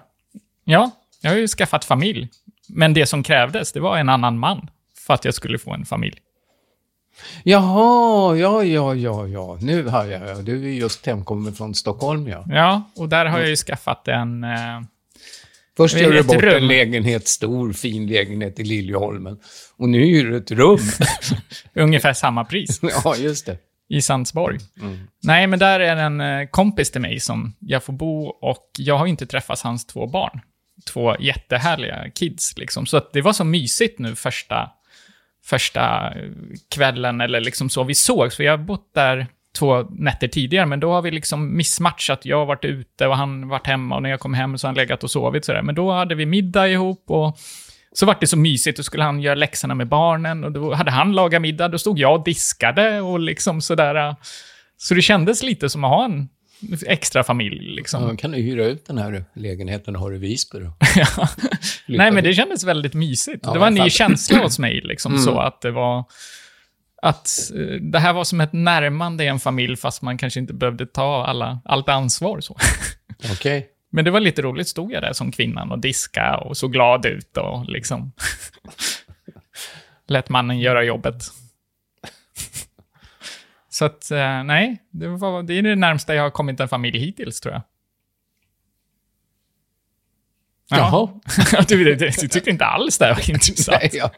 Ja, 0.63 0.91
jag 1.21 1.31
har 1.31 1.37
ju 1.37 1.47
skaffat 1.47 1.85
familj. 1.85 2.29
Men 2.69 2.93
det 2.93 3.05
som 3.05 3.23
krävdes, 3.23 3.71
det 3.71 3.79
var 3.79 3.97
en 3.97 4.09
annan 4.09 4.39
man 4.39 4.69
för 4.97 5.13
att 5.13 5.25
jag 5.25 5.33
skulle 5.33 5.57
få 5.59 5.73
en 5.73 5.85
familj. 5.85 6.21
Jaha, 7.43 8.35
ja, 8.35 8.63
ja, 8.63 8.95
ja, 8.95 9.27
ja. 9.27 9.57
Nu 9.61 9.83
har 9.87 10.05
jag. 10.05 10.45
Du 10.45 10.63
är 10.65 10.73
just 10.73 11.05
hemkommen 11.05 11.53
från 11.53 11.75
Stockholm, 11.75 12.27
ja. 12.27 12.45
Ja, 12.49 12.91
och 12.95 13.09
där 13.09 13.25
har 13.25 13.39
jag 13.39 13.49
ju 13.49 13.55
skaffat 13.55 14.07
en... 14.07 14.43
Eh, 14.43 14.81
Först 15.77 15.97
gör 15.97 16.11
du 16.11 16.23
bort 16.23 16.35
rum. 16.43 16.55
en 16.55 16.67
lägenhet, 16.67 17.27
stor 17.27 17.73
fin 17.73 18.07
lägenhet 18.07 18.59
i 18.59 18.63
Liljeholmen. 18.63 19.39
Och 19.77 19.89
nu 19.89 19.99
hyr 19.99 20.25
du 20.25 20.37
ett 20.37 20.51
rum. 20.51 20.79
ungefär 21.73 22.13
samma 22.13 22.45
pris 22.45 22.79
ja, 23.03 23.15
just 23.15 23.45
det. 23.45 23.57
i 23.89 24.01
Sandsborg. 24.01 24.57
Nej, 25.23 25.47
men 25.47 25.59
där 25.59 25.79
är 25.79 25.95
en 25.95 26.21
eh, 26.21 26.47
kompis 26.47 26.91
till 26.91 27.01
mig 27.01 27.19
som 27.19 27.53
jag 27.59 27.83
får 27.83 27.93
bo 27.93 28.25
och 28.27 28.69
jag 28.77 28.97
har 28.97 29.07
inte 29.07 29.25
träffat 29.25 29.61
hans 29.61 29.85
två 29.85 30.07
barn. 30.07 30.41
Två 30.87 31.15
jättehärliga 31.19 32.09
kids 32.09 32.57
liksom. 32.57 32.85
Så 32.85 32.97
att 32.97 33.13
det 33.13 33.21
var 33.21 33.33
så 33.33 33.43
mysigt 33.43 33.99
nu 33.99 34.15
första, 34.15 34.69
första 35.45 36.13
kvällen 36.75 37.21
eller 37.21 37.41
liksom 37.41 37.69
så 37.69 37.83
vi 37.83 37.95
sågs. 37.95 38.35
För 38.35 38.43
jag 38.43 38.53
har 38.57 38.65
bott 38.65 38.91
där 38.95 39.27
två 39.57 39.81
nätter 39.81 40.27
tidigare, 40.27 40.65
men 40.65 40.79
då 40.79 40.91
har 40.91 41.01
vi 41.01 41.11
liksom 41.11 41.57
missmatchat. 41.57 42.25
Jag 42.25 42.37
har 42.37 42.45
varit 42.45 42.65
ute 42.65 43.07
och 43.07 43.17
han 43.17 43.47
varit 43.47 43.67
hemma 43.67 43.95
och 43.95 44.01
när 44.01 44.09
jag 44.09 44.19
kom 44.19 44.33
hem 44.33 44.57
så 44.57 44.67
har 44.67 44.69
han 44.69 44.75
legat 44.75 45.03
och 45.03 45.11
sovit 45.11 45.45
sådär. 45.45 45.61
Men 45.61 45.75
då 45.75 45.91
hade 45.91 46.15
vi 46.15 46.25
middag 46.25 46.67
ihop 46.67 47.03
och 47.07 47.37
så 47.91 48.05
vart 48.05 48.19
det 48.19 48.27
så 48.27 48.37
mysigt, 48.37 48.77
då 48.77 48.83
skulle 48.83 49.03
han 49.03 49.19
göra 49.19 49.35
läxorna 49.35 49.75
med 49.75 49.87
barnen 49.87 50.43
och 50.43 50.51
då 50.51 50.73
hade 50.73 50.91
han 50.91 51.13
lagat 51.13 51.41
middag, 51.41 51.67
då 51.67 51.77
stod 51.77 51.99
jag 51.99 52.15
och 52.15 52.23
diskade 52.23 53.01
och 53.01 53.19
liksom 53.19 53.61
sådär. 53.61 54.15
Så 54.77 54.93
det 54.93 55.01
kändes 55.01 55.43
lite 55.43 55.69
som 55.69 55.83
att 55.83 55.89
ha 55.89 56.05
en 56.05 56.29
extra 56.87 57.23
familj 57.23 57.75
liksom. 57.75 58.03
Ja, 58.03 58.15
kan 58.15 58.31
du 58.31 58.37
hyra 58.37 58.65
ut 58.65 58.85
den 58.85 58.97
här 58.97 59.25
lägenheten 59.35 59.95
och 59.95 60.01
ha 60.01 60.09
det 60.09 60.15
i 60.15 60.19
Visby 60.19 60.59
då? 60.59 60.73
Nej, 61.87 62.11
men 62.11 62.23
det 62.23 62.33
kändes 62.33 62.63
väldigt 62.63 62.93
mysigt. 62.93 63.39
Ja, 63.43 63.53
det 63.53 63.59
var 63.59 63.67
en 63.67 63.73
ny 63.73 63.89
känsla 63.89 64.37
hos 64.39 64.59
mig, 64.59 64.81
liksom 64.83 65.11
Mm. 65.11 65.23
så 65.23 65.39
att 65.39 65.61
det 65.61 65.71
var... 65.71 66.03
Att 67.01 67.51
eh, 67.55 67.81
det 67.81 67.99
här 67.99 68.13
var 68.13 68.23
som 68.23 68.41
ett 68.41 68.53
närmande 68.53 69.23
i 69.23 69.27
en 69.27 69.39
familj, 69.39 69.75
fast 69.75 70.01
man 70.01 70.17
kanske 70.17 70.39
inte 70.39 70.53
behövde 70.53 70.85
ta 70.85 71.25
alla, 71.25 71.59
allt 71.65 71.89
ansvar. 71.89 72.41
Så. 72.41 72.57
Okej. 73.31 73.67
Men 73.91 74.05
det 74.05 74.11
var 74.11 74.19
lite 74.19 74.41
roligt, 74.41 74.67
stod 74.67 74.91
jag 74.93 75.01
där 75.03 75.13
som 75.13 75.31
kvinnan 75.31 75.71
och 75.71 75.79
diska 75.79 76.37
och 76.37 76.57
såg 76.57 76.71
glad 76.73 77.05
ut 77.05 77.37
och 77.37 77.65
liksom... 77.69 78.11
Lät 80.07 80.29
mannen 80.29 80.59
göra 80.59 80.83
jobbet. 80.83 81.23
Så 83.75 83.85
att, 83.85 84.11
eh, 84.11 84.43
nej, 84.43 84.83
det, 84.91 85.07
var, 85.07 85.43
det 85.43 85.53
är 85.53 85.61
det 85.61 85.75
närmsta 85.75 86.15
jag 86.15 86.23
har 86.23 86.29
kommit 86.29 86.59
en 86.59 86.69
familj 86.69 86.99
hittills, 86.99 87.41
tror 87.41 87.53
jag. 87.53 87.61
Jaha. 90.67 91.19
du, 91.67 91.83
du, 91.83 91.95
du, 91.95 92.09
du 92.09 92.27
tyckte 92.27 92.49
inte 92.49 92.65
alls 92.65 92.97
det 92.97 93.05
här 93.05 93.13
var 93.13 93.29
intressant. 93.33 93.77
Nej, 93.81 93.89
jag 93.93 94.11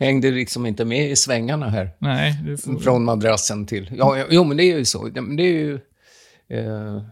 hängde 0.00 0.30
liksom 0.30 0.66
inte 0.66 0.84
med 0.84 1.10
i 1.10 1.16
svängarna 1.16 1.68
här. 1.68 1.90
Nej, 1.98 2.56
får... 2.56 2.78
Från 2.78 3.04
madrassen 3.04 3.66
till... 3.66 3.90
Ja, 3.96 4.26
jo, 4.30 4.44
men 4.44 4.56
det 4.56 4.62
är 4.62 4.78
ju 4.78 4.84
så. 4.84 5.08
Det, 5.08 5.20
men 5.20 5.36
det 5.36 5.42
är 5.42 5.52
ju... 5.52 5.74
Eh, 6.48 7.02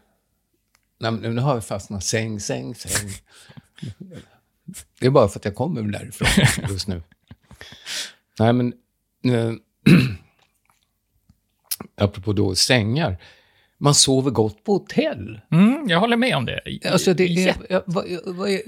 nej, 1.01 1.11
men 1.13 1.35
nu 1.35 1.41
har 1.41 1.55
jag 1.55 1.65
fastnat. 1.65 2.05
Säng, 2.05 2.41
säng, 2.41 2.75
säng. 2.75 3.11
Det 5.01 5.07
är 5.07 5.11
bara 5.11 5.29
för 5.29 5.39
att 5.39 5.45
jag 5.45 5.55
kommer 5.55 5.83
därifrån 5.83 6.29
just 6.71 6.89
nu. 6.89 7.03
Nej, 8.39 8.53
men... 8.53 8.73
Eh, 9.25 9.53
apropå 11.97 12.33
då 12.33 12.55
sängar. 12.55 13.17
Man 13.79 13.95
sover 13.95 14.31
gott 14.31 14.65
på 14.65 14.73
hotell. 14.73 15.41
Mm, 15.53 15.89
jag 15.89 16.01
håller 16.01 16.17
med 16.17 16.37
om 16.37 16.47
det. 16.47 16.61
Alltså 16.93 17.15
det 17.15 17.25
är... 17.25 17.55
Ja, 17.69 17.83
vad, 17.87 18.05
vad 18.25 18.51
är 18.51 18.61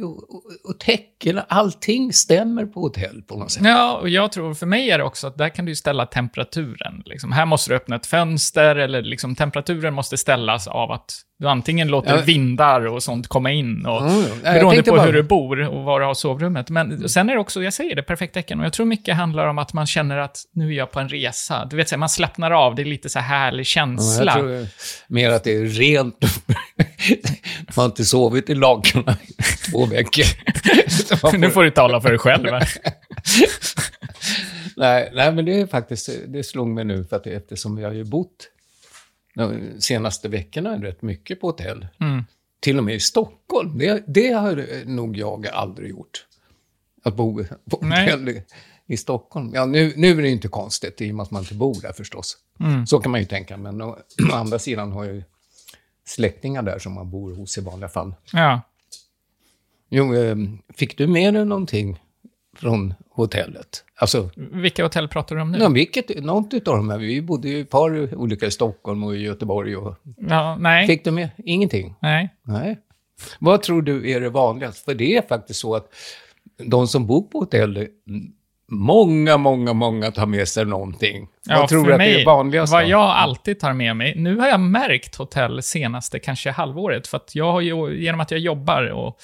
och, 0.64 0.78
täcken, 0.78 1.40
allting 1.48 2.12
stämmer 2.12 2.66
på 2.66 2.80
hotell 2.80 3.22
på 3.22 3.36
något 3.36 3.50
sätt. 3.50 3.62
Ja, 3.64 3.98
och 3.98 4.08
jag 4.08 4.32
tror 4.32 4.54
för 4.54 4.66
mig 4.66 4.90
är 4.90 4.98
det 4.98 5.04
också 5.04 5.26
att 5.26 5.38
där 5.38 5.48
kan 5.48 5.64
du 5.64 5.74
ställa 5.74 6.06
temperaturen. 6.06 7.02
Liksom. 7.04 7.32
Här 7.32 7.46
måste 7.46 7.70
du 7.70 7.76
öppna 7.76 7.96
ett 7.96 8.06
fönster, 8.06 8.76
eller 8.76 9.02
liksom, 9.02 9.34
temperaturen 9.34 9.94
måste 9.94 10.16
ställas 10.16 10.66
av 10.66 10.90
att 10.90 11.12
du 11.38 11.48
antingen 11.48 11.88
låter 11.88 12.16
Ja. 12.16 12.22
vindar 12.22 12.86
och 12.86 13.02
sånt 13.02 13.28
komma 13.28 13.50
in, 13.52 13.86
och, 13.86 14.00
Mm, 14.02 14.20
ja. 14.20 14.26
Jag 14.44 14.54
beroende 14.54 14.82
på 14.82 14.90
bara- 14.96 15.02
hur 15.06 15.12
du 15.12 15.22
bor 15.22 15.60
och 15.68 15.84
var 15.84 16.00
du 16.00 16.06
har 16.06 16.14
sovrummet. 16.14 16.70
Men 16.70 17.08
sen 17.08 17.28
är 17.28 17.34
det 17.34 17.40
också, 17.40 17.62
jag 17.62 17.72
säger 17.72 17.96
det, 17.96 18.02
perfekt. 18.02 18.36
Och 18.36 18.64
jag 18.64 18.72
tror 18.72 18.86
mycket 18.86 19.16
handlar 19.16 19.46
om 19.46 19.58
att 19.58 19.72
man 19.72 19.86
känner 19.86 20.16
att 20.18 20.38
nu 20.52 20.68
är 20.68 20.72
jag 20.76 20.90
på 20.90 21.00
en 21.00 21.08
resa. 21.08 21.64
Du 21.70 21.76
vet, 21.76 21.88
så 21.88 21.94
här, 21.94 21.98
man 21.98 22.08
slappnar 22.08 22.50
av, 22.50 22.74
det 22.74 22.82
är 22.82 22.86
lite 22.86 23.08
så 23.08 23.18
här 23.18 23.38
härlig 23.44 23.60
Ja, 23.60 23.64
känsla. 23.64 24.24
jag 24.24 24.34
tror 24.34 24.66
mer 25.08 25.30
att 25.30 25.44
det 25.44 25.56
är 25.56 25.64
rent. 25.64 26.16
Man 27.66 27.82
har 27.82 27.84
inte 27.84 28.04
sovit 28.04 28.50
i 28.50 28.54
lakan 28.54 29.04
i 29.28 29.42
två 29.70 29.86
veckor. 29.86 30.24
Man 31.32 31.40
nu 31.40 31.50
får 31.50 31.64
du 31.64 31.70
tala 31.70 32.00
för 32.00 32.08
dig 32.08 32.18
själv. 32.18 32.46
nej, 34.76 35.10
nej, 35.14 35.32
men 35.32 35.44
det 35.44 35.60
är 35.60 35.66
faktiskt, 35.66 36.10
det 36.28 36.42
slog 36.44 36.68
mig 36.68 36.84
nu 36.84 37.04
för 37.04 37.16
att 37.16 37.26
eftersom 37.26 37.76
vi 37.76 37.84
har 37.84 37.92
ju 37.92 38.04
bott 38.04 38.48
de 39.36 39.80
senaste 39.80 40.28
veckorna 40.28 40.82
rätt 40.82 41.02
mycket 41.02 41.40
på 41.40 41.46
hotell. 41.46 41.86
Mm. 42.00 42.24
Till 42.60 42.78
och 42.78 42.84
med 42.84 42.94
i 42.94 43.00
Stockholm. 43.00 43.78
Det, 43.78 44.04
det 44.06 44.32
har 44.32 44.84
nog 44.86 45.16
jag 45.16 45.46
aldrig 45.46 45.90
gjort. 45.90 46.26
Att 47.04 47.16
bo 47.16 47.44
på 47.70 47.78
Nej. 47.82 48.04
hotell 48.04 48.28
i, 48.28 48.42
i 48.86 48.96
Stockholm. 48.96 49.50
Ja, 49.54 49.66
nu, 49.66 49.92
nu 49.96 50.10
är 50.18 50.22
det 50.22 50.28
inte 50.28 50.48
konstigt 50.48 51.00
i 51.00 51.10
och 51.10 51.14
med 51.14 51.22
att 51.22 51.30
man 51.30 51.42
inte 51.42 51.54
bor 51.54 51.80
där 51.82 51.92
förstås. 51.92 52.36
Mm. 52.60 52.86
Så 52.86 52.98
kan 52.98 53.10
man 53.10 53.20
ju 53.20 53.26
tänka, 53.26 53.56
men 53.56 53.82
å, 53.82 53.98
å 54.32 54.34
andra 54.34 54.58
sidan 54.58 54.92
har 54.92 55.04
jag 55.04 55.14
ju 55.14 55.22
släktingar 56.04 56.62
där 56.62 56.78
som 56.78 56.92
man 56.92 57.10
bor 57.10 57.34
hos 57.34 57.58
i 57.58 57.60
vanliga 57.60 57.88
fall. 57.88 58.14
Ja. 58.32 58.60
Jo, 59.88 60.14
eh, 60.14 60.36
fick 60.74 60.98
du 60.98 61.06
med 61.06 61.34
dig 61.34 61.44
någonting 61.44 62.00
från 62.58 62.94
hotellet? 63.10 63.84
Alltså, 63.98 64.30
Vilka 64.36 64.82
hotell 64.82 65.08
pratar 65.08 65.36
du 65.36 65.42
om 65.42 65.52
nu? 65.52 65.58
ja, 65.58 65.68
vilket, 65.68 66.24
något 66.24 66.54
utav 66.54 66.76
de 66.76 66.90
här, 66.90 66.98
vi 66.98 67.22
bodde 67.22 67.48
ju 67.48 67.56
i 67.56 67.60
ett 67.60 67.70
par 67.70 68.14
olika 68.14 68.46
i 68.46 68.50
Stockholm 68.50 69.04
och 69.04 69.16
i 69.16 69.18
Göteborg. 69.18 69.76
Och, 69.76 69.94
Ja, 70.16 70.56
nej. 70.60 70.86
fick 70.86 71.04
du 71.04 71.10
med? 71.10 71.28
Ingenting? 71.44 71.94
Nej. 72.02 72.28
Nej. 72.42 72.78
Vad 73.38 73.62
tror 73.62 73.82
du 73.82 74.10
är 74.10 74.20
det 74.20 74.30
vanligaste? 74.30 74.84
För 74.84 74.94
det 74.94 75.16
är 75.16 75.22
faktiskt 75.22 75.60
så 75.60 75.74
att 75.74 75.88
de 76.58 76.86
som 76.88 77.06
bor 77.06 77.22
på 77.22 77.38
hotell, 77.38 77.86
många, 78.70 79.36
många, 79.36 79.72
många 79.72 80.10
tar 80.10 80.26
med 80.26 80.48
sig 80.48 80.64
någonting. 80.64 81.28
vad 81.48 81.68
tror 81.68 81.84
du 81.86 81.92
att 81.92 81.98
mig, 81.98 82.12
det 82.12 82.20
är 82.20 82.26
vanligast? 82.26 82.72
Vad 82.72 82.88
jag 82.88 83.00
alltid 83.10 83.60
tar 83.60 83.72
med 83.72 83.96
mig, 83.96 84.14
nu 84.16 84.36
har 84.36 84.48
jag 84.48 84.60
märkt 84.60 85.16
hotell 85.16 85.62
senaste 85.62 86.18
kanske 86.18 86.50
halvåret, 86.50 87.06
för 87.06 87.16
att 87.16 87.34
jag 87.34 87.52
har 87.52 87.60
ju, 87.60 88.02
genom 88.02 88.20
att 88.20 88.30
jag 88.30 88.40
jobbar 88.40 88.90
och 88.90 89.18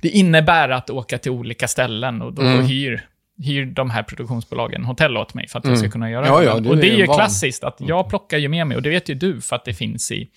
det 0.00 0.08
innebär 0.08 0.68
att 0.68 0.90
åka 0.90 1.18
till 1.18 1.30
olika 1.32 1.68
ställen 1.68 2.22
och 2.22 2.32
då 2.32 2.42
Mm. 2.42 2.66
hyr 2.66 3.06
hyr 3.44 3.64
de 3.66 3.90
här 3.90 4.02
produktionsbolagen 4.02 4.84
hotell 4.84 5.16
åt 5.16 5.34
mig 5.34 5.48
för 5.48 5.58
att 5.58 5.64
jag 5.64 5.78
ska 5.78 5.88
kunna 5.90 6.10
göra 6.10 6.26
Mm. 6.26 6.34
Ja, 6.34 6.40
det. 6.40 6.46
ja, 6.46 6.60
du 6.60 6.68
och 6.68 6.76
det 6.76 6.90
är 6.90 6.96
ju 6.96 7.06
van. 7.06 7.16
klassiskt 7.16 7.64
att 7.64 7.76
jag 7.78 8.08
plockar 8.08 8.38
ju 8.38 8.48
med 8.48 8.66
mig, 8.66 8.76
och 8.76 8.82
det 8.82 8.90
vet 8.90 9.08
ju 9.08 9.14
du 9.14 9.40
för 9.40 9.56
att 9.56 9.64
det 9.64 9.74
finns 9.74 10.12
i, 10.12 10.28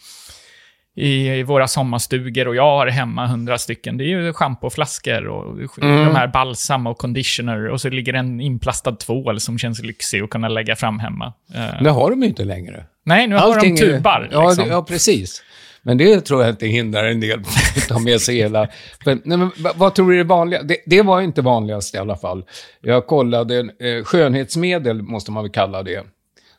i 0.96 1.44
våra 1.44 1.68
sommarstugor 1.68 2.48
och 2.48 2.56
jag 2.56 2.64
har 2.78 2.88
hemma 2.88 3.28
hundra 3.28 3.58
stycken. 3.58 3.98
Det 3.98 4.04
är 4.04 4.08
ju 4.08 4.34
schampoflaskor 4.34 5.28
och 5.28 5.54
Mm. 5.84 6.06
de 6.06 6.16
här 6.16 6.28
balsam 6.28 6.88
och 6.88 6.98
conditioner 6.98 7.68
och 7.68 7.82
så 7.82 7.90
ligger 7.90 8.14
en 8.14 8.42
inplastad 8.42 8.92
tvål 8.96 9.40
som 9.40 9.58
känns 9.60 9.82
lyxig 9.84 10.22
att 10.22 10.30
kunna 10.30 10.48
lägga 10.48 10.76
fram 10.76 11.00
hemma. 11.00 11.34
Eh, 11.56 11.84
Det 11.84 11.90
har 11.90 12.10
de 12.10 12.22
ju 12.22 12.28
inte 12.28 12.44
längre. 12.46 12.86
nej, 13.04 13.28
nu 13.28 13.36
har 13.36 13.48
de 13.48 13.54
Allting 13.54 13.74
är- 13.74 13.78
tubar. 13.78 14.30
Ja, 14.32 14.48
liksom. 14.50 14.66
det, 14.68 14.72
ja, 14.74 14.84
precis. 14.84 15.44
Men 15.82 15.98
det 15.98 16.22
tror 16.22 16.42
jag 16.42 16.50
inte 16.50 16.68
hindrar 16.68 17.06
en 17.06 17.20
del 17.20 17.40
att 17.78 17.88
ta 17.88 18.00
med 18.00 18.22
sig 18.22 18.36
hela... 18.36 18.68
För, 19.04 19.18
nej, 19.24 19.38
men, 19.38 19.52
va- 19.58 19.72
vad 19.76 19.96
tror 19.96 20.08
du 20.10 20.14
är 20.14 20.18
det 20.18 20.24
vanliga? 20.24 20.64
Det, 20.64 20.78
det 20.86 21.02
var 21.02 21.22
inte 21.22 21.42
vanligast 21.42 21.96
i 21.96 21.98
alla 21.98 22.16
fall. 22.18 22.46
Jag 22.82 23.08
kollade, 23.08 23.60
eh, 23.60 24.04
skönhetsmedel 24.04 25.02
måste 25.02 25.32
man 25.32 25.44
väl 25.44 25.52
kalla 25.52 25.84
det. 25.84 26.04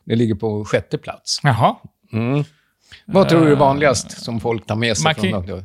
Det 0.04 0.16
ligger 0.16 0.34
på 0.34 0.64
sjätte 0.64 0.98
plats. 0.98 1.40
Jaha. 1.42 1.76
Vad 3.04 3.28
tror 3.28 3.44
du 3.46 3.52
är 3.52 3.56
vanligast 3.56 4.22
som 4.24 4.40
folk 4.40 4.66
tar 4.66 4.76
med 4.76 4.96
sig 4.96 5.04
man 5.04 5.14
från... 5.14 5.46
kan- 5.46 5.64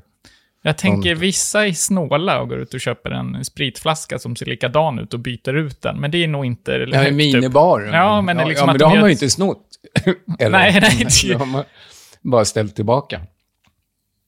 Jag 0.61 0.77
tänker 0.77 1.15
vissa 1.15 1.67
är 1.67 1.71
snåla 1.71 2.41
och 2.41 2.49
går 2.49 2.59
ut 2.59 2.73
och 2.73 2.81
köper 2.81 3.11
en 3.11 3.45
spritflaska 3.45 4.19
som 4.19 4.35
ser 4.35 4.45
likadan 4.45 4.99
ut 4.99 5.13
och 5.13 5.19
byter 5.19 5.53
ut 5.53 5.81
den. 5.81 5.99
Men 5.99 6.11
det 6.11 6.23
är 6.23 6.27
nog 6.27 6.45
inte 6.45 6.71
Ja, 6.71 7.03
en 7.03 7.15
minibar. 7.15 7.81
Ja, 7.93 8.21
men 8.21 8.39
är 8.39 8.45
liksom 8.45 8.67
ja, 8.67 8.73
men 8.73 8.79
de 8.79 8.85
har 8.85 8.95
man 8.95 9.09
ju 9.09 9.13
ett- 9.13 9.21
inte 9.21 9.29
snott. 9.33 9.61
Eller? 10.39 10.57
Nej, 10.59 10.79
nej, 10.81 10.97
det- 10.99 11.27
Det 11.27 11.33
har 11.37 11.45
man 11.45 11.63
bara 12.21 12.45
ställt 12.45 12.75
tillbaka. 12.75 13.21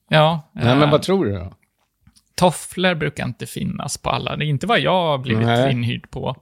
Ja. 0.08 0.50
Nej, 0.52 0.64
men 0.64 0.82
eh, 0.82 0.90
vad 0.90 1.02
tror 1.02 1.24
du 1.26 1.32
då? 1.32 1.52
Tofflor 2.34 2.94
brukar 2.94 3.24
inte 3.24 3.46
finnas 3.46 3.98
på 3.98 4.10
alla. 4.10 4.36
Det 4.36 4.44
är 4.44 4.46
inte 4.46 4.66
vad 4.66 4.80
jag 4.80 4.92
har 4.92 5.18
blivit 5.18 5.46
Nej. 5.46 5.72
inhyrd 5.72 6.10
på. 6.10 6.36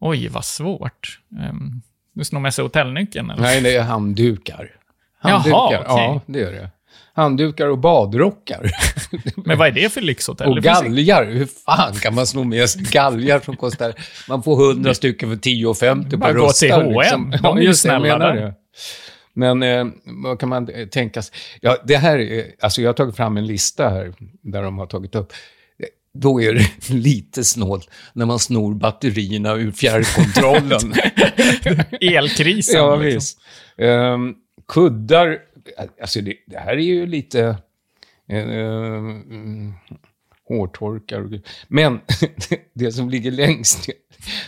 Oj, 0.00 0.28
vad 0.28 0.44
svårt. 0.44 1.20
Um, 1.50 1.82
du 2.14 2.24
snor 2.24 2.40
med 2.40 2.54
sig 2.54 2.62
hotellnyckeln 2.62 3.30
eller? 3.30 3.42
Nej, 3.42 3.60
det 3.60 3.76
är 3.76 3.82
handdukar. 3.82 4.70
Jaha, 5.22 5.32
Handdukar, 5.32 5.84
okej. 5.88 6.04
ja, 6.04 6.20
det 6.26 6.40
är 6.40 6.52
det. 6.52 6.70
Handdukar 7.14 7.66
och 7.66 7.78
badrockar. 7.78 8.70
Men 9.46 9.58
vad 9.58 9.68
är 9.68 9.72
det 9.72 9.92
för 9.92 10.00
lyxhotell? 10.00 10.48
Och 10.48 10.62
galgar. 10.62 11.24
Hur 11.24 11.46
fan 11.46 11.94
kan 11.94 12.14
man 12.14 12.26
sno 12.26 12.44
med 12.44 12.70
sig 12.70 12.82
galgar 12.82 13.40
som 13.40 13.56
kostar... 13.56 13.94
Man 14.28 14.42
får 14.42 14.70
100 14.70 14.94
stycken 14.94 15.28
för 15.28 15.36
10,50 15.36 16.10
på 16.10 16.16
Bara 16.16 16.32
gå 16.32 16.50
till. 16.52 16.72
H&M. 16.72 16.92
Liksom. 17.00 17.34
De 17.42 17.56
är 17.56 17.60
ju 17.60 17.66
just 17.66 17.86
Men 19.34 19.62
eh, 19.62 19.86
vad 20.04 20.40
kan 20.40 20.48
man 20.48 20.68
eh, 20.68 20.88
tänka 20.88 21.22
sig? 21.22 21.34
Ja, 21.60 21.76
det 21.84 21.96
här 21.96 22.18
är... 22.18 22.54
Alltså 22.60 22.82
jag 22.82 22.88
har 22.88 22.94
tagit 22.94 23.16
fram 23.16 23.36
en 23.36 23.46
lista 23.46 23.88
här 23.88 24.14
där 24.42 24.62
de 24.62 24.78
har 24.78 24.86
tagit 24.86 25.14
upp. 25.14 25.32
Då 26.14 26.42
är 26.42 26.54
det 26.54 26.90
lite 26.94 27.44
snålt 27.44 27.90
när 28.12 28.26
man 28.26 28.38
snor 28.38 28.74
batterierna 28.74 29.54
ur 29.54 29.72
fjärrkontrollen. 29.72 30.94
Elkrisen. 32.00 32.76
Ja, 32.76 32.96
liksom. 32.96 33.14
visst. 33.14 33.40
Ehm, 33.76 34.34
kuddar, 34.68 35.38
alltså 36.00 36.20
det, 36.20 36.36
det 36.46 36.58
här 36.58 36.72
är 36.72 36.84
ju 36.84 37.06
lite... 37.06 37.56
Uh, 38.32 39.72
hårtorkar 40.48 41.20
och 41.20 41.30
Men 41.68 42.00
det 42.74 42.92
som 42.92 43.10
ligger 43.10 43.30
längst 43.30 43.88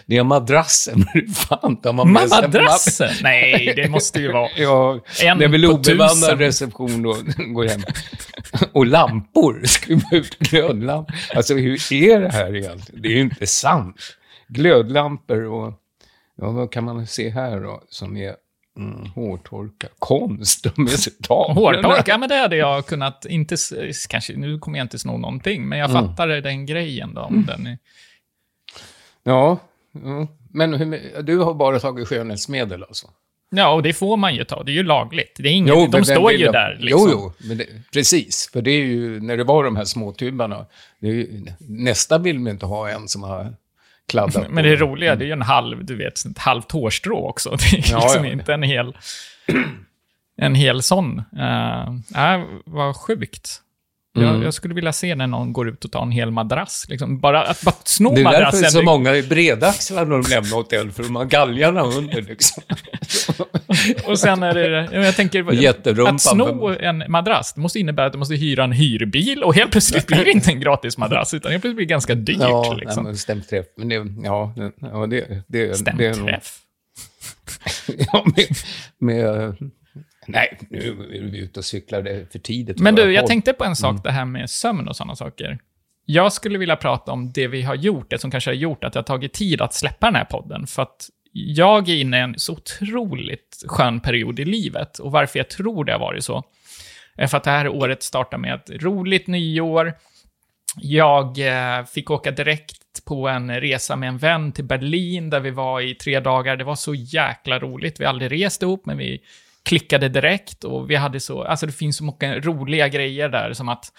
det 0.07 0.17
är 0.17 0.25
madrassen. 0.25 1.07
Hur 1.13 1.27
fan 1.27 1.77
tar 1.77 1.93
man 1.93 2.13
med 2.13 2.29
Madrassen? 2.31 3.11
Nej, 3.23 3.73
det 3.77 3.89
måste 3.89 4.21
ju 4.21 4.33
vara... 4.33 4.49
Ja, 4.57 5.01
En 5.23 5.39
det 5.39 5.45
är 5.45 5.49
väl 5.49 5.67
obemannad 5.67 6.39
reception 6.39 7.03
då, 7.03 7.13
går 7.37 7.69
hem. 7.69 7.81
Och 8.73 8.87
lampor, 8.87 9.63
skruva 9.65 10.09
ut 10.13 10.39
glödlampor. 10.39 11.15
Alltså 11.37 11.55
hur 11.55 11.93
är 11.93 12.21
det 12.21 12.33
här 12.33 12.57
egentligen? 12.57 13.03
Det 13.03 13.09
är 13.09 13.13
ju 13.13 13.21
inte 13.21 13.47
sant. 13.47 13.97
Glödlampor 14.49 15.45
och, 15.45 15.73
ja 16.37 16.51
vad 16.51 16.73
kan 16.73 16.85
man 16.85 17.07
se 17.07 17.31
här 17.31 17.61
då, 17.61 17.83
som 17.89 18.17
är 18.17 18.35
mm, 18.79 19.11
hårtorkar. 19.15 19.91
Konst, 19.99 20.67
de 20.75 20.85
är 20.85 20.89
så 20.91 21.11
tavlorna. 21.23 21.89
Hårtorka, 21.89 22.19
men 22.19 22.29
det 22.29 22.35
hade 22.37 22.57
jag 22.57 22.87
kunnat, 22.87 23.25
inte, 23.29 23.57
kanske, 24.09 24.33
nu 24.37 24.59
kommer 24.59 24.79
jag 24.79 24.85
inte 24.85 24.99
sno 24.99 25.17
någonting, 25.19 25.69
men 25.69 25.79
jag 25.79 25.91
Mm. 25.91 26.03
fattar 26.03 26.29
den 26.29 26.67
grejen 26.67 27.15
då. 27.15 27.21
Om 27.21 27.45
den 27.47 27.67
är, 27.67 27.79
Ja, 29.25 29.59
ja. 29.93 30.27
men 30.53 30.75
hur, 30.75 31.23
du 31.23 31.39
har 31.39 31.55
bara 31.55 31.81
tagit 31.81 32.09
skönhetsmedel 32.09 32.83
alltså? 32.83 33.07
ja, 33.51 33.69
och 33.69 33.83
det 33.83 33.93
får 33.93 34.17
man 34.17 34.35
ju 34.35 34.45
ta, 34.45 34.63
det 34.63 34.73
är 34.73 34.75
ju 34.75 34.83
lagligt. 34.83 35.37
Det 35.39 35.49
är 35.49 35.53
inget, 35.53 35.75
Jo, 35.75 35.87
de 35.87 36.05
står 36.05 36.33
ju 36.33 36.39
jag- 36.45 36.53
där 36.53 36.77
liksom. 36.81 37.09
Jo, 37.11 37.33
jo, 37.41 37.49
men 37.49 37.59
det, 37.59 37.67
precis. 37.93 38.51
För 38.53 38.63
det 38.63 38.71
är 38.71 38.85
ju, 38.85 39.21
när 39.21 39.37
det 39.37 39.45
var 39.45 39.65
de 39.65 39.77
här 39.77 39.85
småtubarna, 39.85 40.67
är 41.01 41.07
ju, 41.07 41.45
nästa 41.59 42.19
vill 42.19 42.39
man 42.41 42.53
inte 42.53 42.67
ha 42.67 42.89
en 42.91 43.09
som 43.09 43.23
har 43.23 43.55
kladdat 44.09 44.51
Men 44.51 44.65
det 44.65 44.77
roliga, 44.77 45.17
det 45.17 45.25
är 45.25 45.27
ju 45.27 45.33
en 45.33 45.43
halv, 45.43 45.85
du 45.85 45.97
vet, 45.97 46.25
ett 46.27 46.39
halvt 46.39 46.73
hårstrå 46.73 47.29
också. 47.29 47.51
Det 47.71 47.77
är 47.79 47.91
Ja, 47.93 48.01
liksom 48.03 48.25
ja. 48.25 48.33
inte 48.33 48.55
en 48.55 48.63
hel, 48.63 48.97
en 50.37 50.55
hel 50.55 50.83
sån. 50.83 51.23
Uh, 51.37 52.25
äh, 52.35 52.43
vad 52.65 52.97
sjukt. 52.97 53.61
Mm. 54.17 54.29
Jag, 54.29 54.45
jag 54.45 54.55
skulle 54.55 54.75
vilja 54.75 54.93
se 54.93 55.15
när 55.15 55.27
någon 55.27 55.53
går 55.53 55.69
ut 55.69 55.85
och 55.85 55.93
tar 55.93 56.03
en 56.03 56.11
hel 56.11 56.31
madrass. 56.31 56.87
Liksom. 56.89 57.21
Bara 57.21 57.43
att 57.43 57.63
bara 57.63 57.75
sno 57.85 58.15
Det 58.15 58.21
är 58.21 58.25
därför 58.25 58.41
madrassen. 58.41 58.71
så 58.71 58.83
många 58.83 59.11
är 59.17 59.23
bredaxlar 59.23 60.05
när 60.05 60.19
de 60.19 60.31
lämnar 60.31 60.57
hotell, 60.57 60.91
för 60.91 61.03
de 61.03 61.17
har 61.17 61.25
galgarna 61.25 61.83
under 61.83 62.23
liksom. 62.23 62.63
Och 64.05 64.19
sen 64.19 64.43
är 64.43 64.55
det, 64.55 64.89
jag 64.93 65.17
tänker, 65.17 66.09
att 66.09 66.21
sno 66.21 66.69
en 66.81 67.05
madrass, 67.09 67.53
det 67.53 67.61
måste 67.61 67.79
innebära 67.79 68.07
att 68.07 68.13
du 68.13 68.19
måste 68.19 68.35
hyra 68.35 68.65
en 68.65 68.73
hyrbil 68.73 69.43
och 69.43 69.55
helt 69.55 69.71
plötsligt 69.71 70.07
blir 70.07 70.25
det 70.25 70.31
inte 70.31 70.51
en 70.51 70.61
gratis 70.61 70.99
madrass, 70.99 71.35
utan 71.35 71.53
helt 71.53 71.63
plötsligt 71.63 71.77
blir 71.77 71.87
det 71.87 71.91
ganska 71.91 72.15
dyrt. 72.15 72.37
Ja, 72.41 72.75
liksom. 72.81 73.05
nej, 73.05 73.17
stämträff. 73.17 73.67
Men 73.77 73.89
det, 73.89 74.07
ja, 74.25 74.55
ja, 74.81 75.07
det, 75.07 75.29
det, 75.29 75.45
det 75.47 75.61
är 75.61 75.67
nog... 75.67 75.77
Stämträff. 75.77 76.59
Ja, 78.13 78.27
med, 78.37 78.47
med, 78.99 79.57
nej, 80.27 80.59
nu 80.71 80.79
är 81.13 81.23
vi 81.23 81.39
ute 81.39 81.61
och 81.61 81.65
cyklar, 81.65 82.03
det 82.03 82.11
är 82.11 82.25
för 82.33 82.39
tidigt. 82.39 82.81
Men 82.81 82.95
du, 82.95 83.13
jag 83.13 83.27
tänkte 83.27 83.53
på 83.53 83.65
en 83.65 83.77
sak, 83.77 83.91
Mm. 83.91 84.03
det 84.03 84.11
här 84.11 84.25
med 84.25 84.51
sömn 84.51 84.89
och 84.89 84.97
sådana 84.97 85.17
saker. 85.17 85.59
Jag 86.07 86.33
skulle 86.33 86.59
vilja 86.59 86.77
prata 86.77 87.13
om 87.13 87.33
det 87.33 87.47
vi 87.47 87.63
har 87.63 87.75
gjort, 87.75 88.11
det 88.11 88.19
som 88.19 88.31
kanske 88.31 88.51
har 88.51 88.55
gjort 88.55 88.85
att 88.85 88.93
det 88.93 88.99
har 88.99 89.05
tagit 89.05 89.33
tid 89.33 89.61
att 89.61 89.75
släppa 89.75 90.07
den 90.07 90.15
här 90.15 90.25
podden. 90.25 90.67
För 90.67 90.83
att 90.83 91.09
jag 91.33 91.89
är 91.89 91.97
inne 91.97 92.17
i 92.17 92.21
en 92.21 92.39
så 92.39 92.53
otroligt 92.53 93.65
skön 93.67 94.01
period 94.01 94.41
i 94.41 94.45
livet. 94.45 94.99
Och 94.99 95.13
varför 95.13 95.39
jag 95.39 95.51
tror 95.51 95.85
det 95.85 95.93
har 95.93 96.01
varit 96.01 96.25
så, 96.25 96.43
är 97.17 97.27
för 97.27 97.37
att 97.37 97.45
det 97.45 97.51
här 97.51 97.69
året 97.69 98.03
startar 98.03 98.39
med 98.39 98.55
ett 98.55 98.71
roligt 98.83 99.27
nyår. 99.27 99.95
Jag 100.77 101.39
eh, 101.39 101.85
fick 101.85 102.11
åka 102.11 102.31
direkt 102.31 103.05
på 103.05 103.29
en 103.29 103.61
resa 103.61 103.97
med 103.97 104.09
en 104.09 104.19
vän 104.19 104.53
till 104.53 104.65
Berlin, 104.65 105.31
där 105.31 105.41
vi 105.41 105.51
var 105.51 105.81
i 105.81 105.95
tre 105.95 106.21
dagar. 106.21 106.57
Det 106.57 106.65
var 106.65 106.75
så 106.75 106.95
jäkla 106.95 107.59
roligt. 107.59 108.01
Vi 108.01 108.05
har 108.05 108.11
aldrig 108.11 108.33
rest 108.45 108.63
ihop, 108.63 108.87
men 108.87 108.99
vi 108.99 109.21
klickade 109.65 110.09
direkt 110.09 110.65
och 110.65 110.91
vi 110.91 110.97
hade 110.97 111.21
så, 111.21 111.43
alltså 111.43 111.67
det 111.67 111.73
finns 111.73 111.97
så 111.97 112.05
många 112.05 112.41
roliga 112.41 112.89
grejer 112.89 113.29
där, 113.29 113.53
som 113.53 113.69
att 113.69 113.93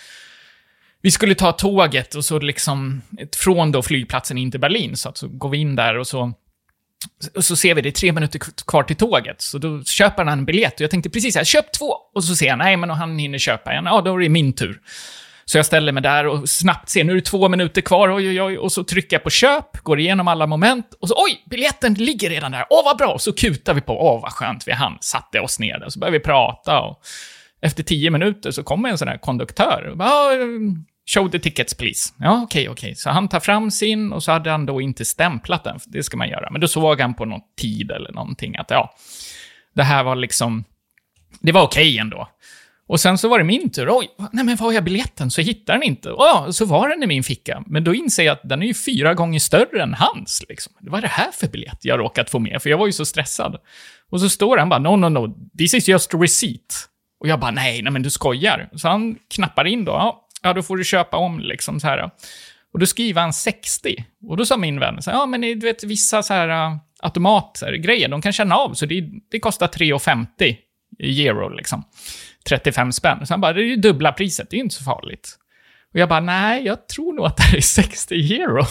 vi 1.01 1.11
skulle 1.11 1.35
ta 1.35 1.51
tåget 1.51 2.15
och 2.15 2.25
så 2.25 2.39
liksom, 2.39 3.01
från 3.37 3.71
då 3.71 3.81
flygplatsen 3.81 4.37
in 4.37 4.51
till 4.51 4.59
Berlin, 4.59 4.95
så 4.95 5.09
att 5.09 5.17
så 5.17 5.27
går 5.27 5.49
vi 5.49 5.57
in 5.57 5.75
där 5.75 5.97
och 5.97 6.07
så 6.07 6.33
och 7.35 7.45
så 7.45 7.55
ser 7.55 7.75
vi 7.75 7.81
det 7.81 7.89
är 7.89 7.91
tre 7.91 8.11
minuter 8.11 8.39
kvar 8.67 8.83
till 8.83 8.95
tåget, 8.95 9.41
så 9.41 9.57
då 9.57 9.83
köper 9.83 10.25
han 10.25 10.39
en 10.39 10.45
biljett. 10.45 10.73
Och 10.73 10.81
jag 10.81 10.91
tänkte 10.91 11.09
precis 11.09 11.35
här, 11.35 11.43
köp 11.43 11.73
två! 11.73 11.95
Och 12.13 12.23
så 12.23 12.35
ser 12.35 12.49
han, 12.49 12.59
nej 12.59 12.77
men 12.77 12.89
han 12.89 13.17
hinner 13.17 13.37
köpa 13.37 13.73
en. 13.73 13.85
Ja, 13.85 14.01
då 14.01 14.15
är 14.15 14.19
det 14.19 14.29
min 14.29 14.53
tur. 14.53 14.81
Så 15.45 15.57
jag 15.57 15.65
ställer 15.65 15.91
mig 15.91 16.03
där 16.03 16.27
och 16.27 16.49
snabbt 16.49 16.89
ser, 16.89 17.03
nu 17.03 17.11
är 17.11 17.15
det 17.15 17.21
två 17.21 17.49
minuter 17.49 17.81
kvar, 17.81 18.15
oj, 18.15 18.29
oj, 18.29 18.41
oj, 18.41 18.57
och 18.57 18.71
så 18.71 18.83
trycker 18.83 19.15
jag 19.15 19.23
på 19.23 19.29
köp, 19.29 19.77
går 19.77 19.99
igenom 19.99 20.27
alla 20.27 20.47
moment, 20.47 20.93
och 20.99 21.07
så 21.07 21.15
oj, 21.17 21.43
biljetten 21.49 21.93
ligger 21.93 22.29
redan 22.29 22.51
där, 22.51 22.65
åh 22.69 22.81
vad 22.85 22.97
bra, 22.97 23.07
och 23.07 23.21
så 23.21 23.33
kutar 23.33 23.73
vi 23.73 23.81
på, 23.81 24.01
åh 24.01 24.21
vad 24.21 24.31
skönt 24.31 24.67
vi 24.67 24.71
hann, 24.71 24.97
satte 25.01 25.39
oss 25.39 25.59
ner 25.59 25.79
där, 25.79 25.89
så 25.89 25.99
började 25.99 26.17
vi 26.17 26.23
prata 26.23 26.79
och 26.81 27.01
efter 27.61 27.83
tio 27.83 28.09
minuter 28.09 28.51
så 28.51 28.63
kommer 28.63 28.89
en 28.89 28.97
sån 28.97 29.07
här 29.07 29.17
konduktör 29.17 29.87
och 29.91 29.97
bara, 29.97 30.09
ah, 30.09 30.31
show 31.13 31.29
the 31.29 31.39
tickets 31.39 31.73
please. 31.73 32.13
Ja, 32.19 32.41
okej, 32.43 32.69
okej. 32.69 32.95
Så 32.95 33.09
han 33.09 33.27
tar 33.27 33.39
fram 33.39 33.71
sin 33.71 34.13
och 34.13 34.23
så 34.23 34.31
hade 34.31 34.51
han 34.51 34.65
då 34.65 34.81
inte 34.81 35.05
stämplat 35.05 35.63
den, 35.63 35.79
för 35.79 35.89
det 35.89 36.03
ska 36.03 36.17
man 36.17 36.29
göra. 36.29 36.49
Men 36.51 36.61
då 36.61 36.67
såg 36.67 37.01
han 37.01 37.13
på 37.13 37.25
någon 37.25 37.41
tid 37.61 37.91
eller 37.91 38.11
någonting 38.11 38.57
att 38.57 38.69
ja, 38.69 38.95
det 39.73 39.83
här 39.83 40.03
var 40.03 40.15
liksom, 40.15 40.63
det 41.39 41.51
var 41.51 41.63
okej 41.63 41.97
ändå. 41.97 42.29
Och 42.87 42.99
sen 42.99 43.17
så 43.17 43.29
var 43.29 43.37
det 43.37 43.45
min 43.45 43.69
tur. 43.69 43.87
Oj, 43.89 44.09
nej 44.31 44.45
men 44.45 44.55
var 44.55 44.65
har 44.65 44.73
jag 44.73 44.83
biljetten? 44.83 45.31
Så 45.31 45.41
jag 45.41 45.45
hittar 45.45 45.73
den 45.73 45.83
inte. 45.83 46.11
Och 46.11 46.55
så 46.55 46.65
var 46.65 46.89
den 46.89 47.03
i 47.03 47.07
min 47.07 47.23
ficka. 47.23 47.63
Men 47.67 47.83
då 47.83 47.95
inser 47.95 48.23
jag 48.23 48.33
att 48.33 48.49
den 48.49 48.61
är 48.61 48.65
ju 48.65 48.73
fyra 48.73 49.13
gånger 49.13 49.39
större 49.39 49.83
än 49.83 49.93
hans. 49.93 50.43
Liksom. 50.49 50.73
Vad 50.79 50.97
är 50.97 51.01
det 51.01 51.07
här 51.07 51.31
för 51.31 51.47
biljett 51.47 51.79
jag 51.81 51.99
råkat 51.99 52.29
få 52.29 52.39
med? 52.39 52.61
För 52.61 52.69
jag 52.69 52.77
var 52.77 52.85
ju 52.85 52.91
så 52.91 53.05
stressad. 53.05 53.57
Och 54.09 54.21
så 54.21 54.29
står 54.29 54.57
han 54.57 54.69
bara, 54.69 54.79
no, 54.79 54.95
no, 54.95 55.09
no, 55.09 55.35
this 55.57 55.73
is 55.73 55.87
just 55.87 56.13
a 56.13 56.17
receipt. 56.17 56.89
Och 57.19 57.27
jag 57.27 57.39
bara, 57.39 57.51
nej, 57.51 57.81
nej 57.81 57.91
men 57.91 58.01
du 58.01 58.09
skojar. 58.09 58.69
Så 58.75 58.87
han 58.87 59.15
knappar 59.35 59.65
in 59.67 59.85
då, 59.85 60.21
ja, 60.41 60.53
då 60.53 60.63
får 60.63 60.77
du 60.77 60.83
köpa 60.83 61.17
om 61.17 61.39
liksom 61.39 61.79
så 61.79 61.87
här. 61.87 62.09
Och 62.73 62.79
då 62.79 62.85
skriver 62.85 63.21
han 63.21 63.33
60. 63.33 64.05
Och 64.27 64.37
då 64.37 64.45
sa 64.45 64.57
min 64.57 64.79
vän, 64.79 65.01
så 65.01 65.11
här, 65.11 65.17
ja 65.17 65.25
men 65.25 65.41
du 65.41 65.59
vet 65.59 65.83
vissa 65.83 66.23
så 66.23 66.33
här 66.33 66.49
äh, 66.49 66.77
automater, 66.99 67.73
grejer, 67.73 68.07
de 68.07 68.21
kan 68.21 68.33
känna 68.33 68.55
av, 68.55 68.73
så 68.73 68.85
det, 68.85 69.09
det 69.31 69.39
kostar 69.39 69.67
3,50 69.67 70.55
euro 70.99 71.49
liksom. 71.49 71.83
35 72.49 72.91
spänn. 72.91 73.25
Så 73.25 73.33
han 73.33 73.41
bara, 73.41 73.53
det 73.53 73.61
är 73.61 73.65
ju 73.65 73.75
dubbla 73.75 74.11
priset, 74.11 74.49
det 74.49 74.55
är 74.55 74.57
ju 74.57 74.63
inte 74.63 74.75
så 74.75 74.83
farligt. 74.83 75.37
Och 75.93 75.99
jag 75.99 76.09
bara, 76.09 76.19
nej, 76.19 76.65
jag 76.65 76.87
tror 76.87 77.13
nog 77.13 77.25
att 77.25 77.37
det 77.37 77.43
här 77.43 77.57
är 77.57 77.61
60 77.61 78.15
euro. 78.41 78.63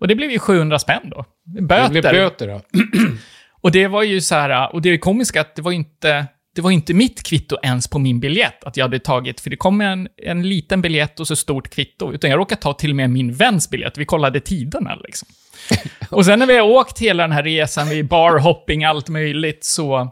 Och 0.00 0.08
det 0.08 0.14
blev 0.14 0.30
ju 0.30 0.38
700 0.38 0.78
spänn 0.78 1.10
då. 1.10 1.24
Det 1.44 1.62
böter. 1.62 1.90
blev 1.90 2.02
böter 2.02 2.46
då. 2.46 2.60
Och 3.60 3.72
det 3.72 3.88
var 3.88 4.02
ju 4.02 4.20
så 4.20 4.34
här, 4.34 4.74
och 4.74 4.82
det 4.82 4.90
är 4.90 4.98
komiska 4.98 5.40
att 5.40 5.54
det 5.54 5.62
var 5.62 5.72
inte, 5.72 6.26
det 6.54 6.62
var 6.62 6.70
inte 6.70 6.94
mitt 6.94 7.22
kvitto 7.22 7.56
ens 7.62 7.88
på 7.88 7.98
min 7.98 8.20
biljett, 8.20 8.64
att 8.64 8.76
jag 8.76 8.84
hade 8.84 8.98
tagit, 8.98 9.40
för 9.40 9.50
det 9.50 9.56
kom 9.56 9.80
en, 9.80 10.08
en 10.16 10.48
liten 10.48 10.82
biljett 10.82 11.20
och 11.20 11.26
så 11.26 11.36
stort 11.36 11.70
kvitto, 11.70 12.12
utan 12.12 12.30
jag 12.30 12.38
råkade 12.38 12.60
ta 12.60 12.72
till 12.72 12.90
och 12.90 12.96
med 12.96 13.10
min 13.10 13.34
väns 13.34 13.70
biljett, 13.70 13.98
vi 13.98 14.04
kollade 14.04 14.40
tiderna 14.40 14.94
liksom. 14.94 15.28
Och 16.10 16.24
sen 16.24 16.38
när 16.38 16.46
vi 16.46 16.58
har 16.58 16.68
åkt 16.68 16.98
hela 16.98 17.22
den 17.22 17.32
här 17.32 17.42
resan, 17.42 17.88
vi 17.88 18.02
barhopping, 18.02 18.84
allt 18.84 19.08
möjligt, 19.08 19.64
så, 19.64 20.10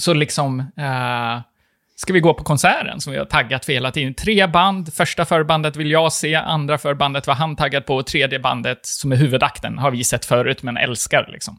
så 0.00 0.14
liksom, 0.14 0.60
eh, 0.60 1.40
ska 1.96 2.12
vi 2.12 2.20
gå 2.20 2.34
på 2.34 2.44
konserten 2.44 3.00
som 3.00 3.12
vi 3.12 3.18
har 3.18 3.26
taggat 3.26 3.64
för 3.64 3.72
hela 3.72 3.90
tiden. 3.90 4.14
Tre 4.14 4.46
band, 4.46 4.94
första 4.94 5.24
förbandet 5.24 5.76
vill 5.76 5.90
jag 5.90 6.12
se, 6.12 6.34
andra 6.34 6.78
förbandet 6.78 7.26
var 7.26 7.34
han 7.34 7.56
taggad 7.56 7.86
på, 7.86 7.96
och 7.96 8.06
tredje 8.06 8.38
bandet, 8.38 8.86
som 8.86 9.12
är 9.12 9.16
huvudakten, 9.16 9.78
har 9.78 9.90
vi 9.90 10.04
sett 10.04 10.24
förut, 10.24 10.62
men 10.62 10.76
älskar 10.76 11.28
liksom. 11.32 11.58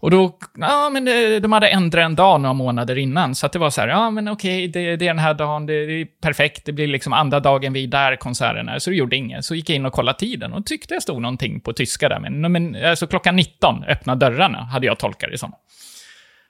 Och 0.00 0.10
då, 0.10 0.38
ja 0.58 0.90
men 0.92 1.04
det, 1.04 1.40
de 1.40 1.52
hade 1.52 1.68
ändrat 1.68 2.04
en 2.04 2.14
dag 2.14 2.40
några 2.40 2.52
månader 2.52 2.98
innan, 2.98 3.34
så 3.34 3.46
att 3.46 3.52
det 3.52 3.58
var 3.58 3.70
så 3.70 3.80
här, 3.80 3.88
ja 3.88 4.10
men 4.10 4.28
okej, 4.28 4.68
det, 4.68 4.96
det 4.96 5.04
är 5.04 5.08
den 5.08 5.18
här 5.18 5.34
dagen, 5.34 5.66
det, 5.66 5.86
det 5.86 6.00
är 6.00 6.04
perfekt, 6.04 6.64
det 6.64 6.72
blir 6.72 6.86
liksom 6.86 7.12
andra 7.12 7.40
dagen 7.40 7.72
vi 7.72 7.84
är 7.84 7.88
där 7.88 8.16
konserten 8.16 8.68
är, 8.68 8.78
så 8.78 8.90
det 8.90 8.96
gjorde 8.96 9.16
inget. 9.16 9.44
Så 9.44 9.54
gick 9.54 9.70
jag 9.70 9.76
in 9.76 9.86
och 9.86 9.92
kollade 9.92 10.18
tiden 10.18 10.52
och 10.52 10.66
tyckte 10.66 10.94
jag 10.94 11.02
stod 11.02 11.22
någonting 11.22 11.60
på 11.60 11.72
tyska 11.72 12.08
där, 12.08 12.20
men, 12.20 12.52
men 12.52 12.84
alltså 12.84 13.06
klockan 13.06 13.36
19 13.36 13.84
öppna 13.84 14.14
dörrarna, 14.14 14.58
hade 14.58 14.86
jag 14.86 14.98
tolkat 14.98 15.30
det 15.30 15.38
som. 15.38 15.52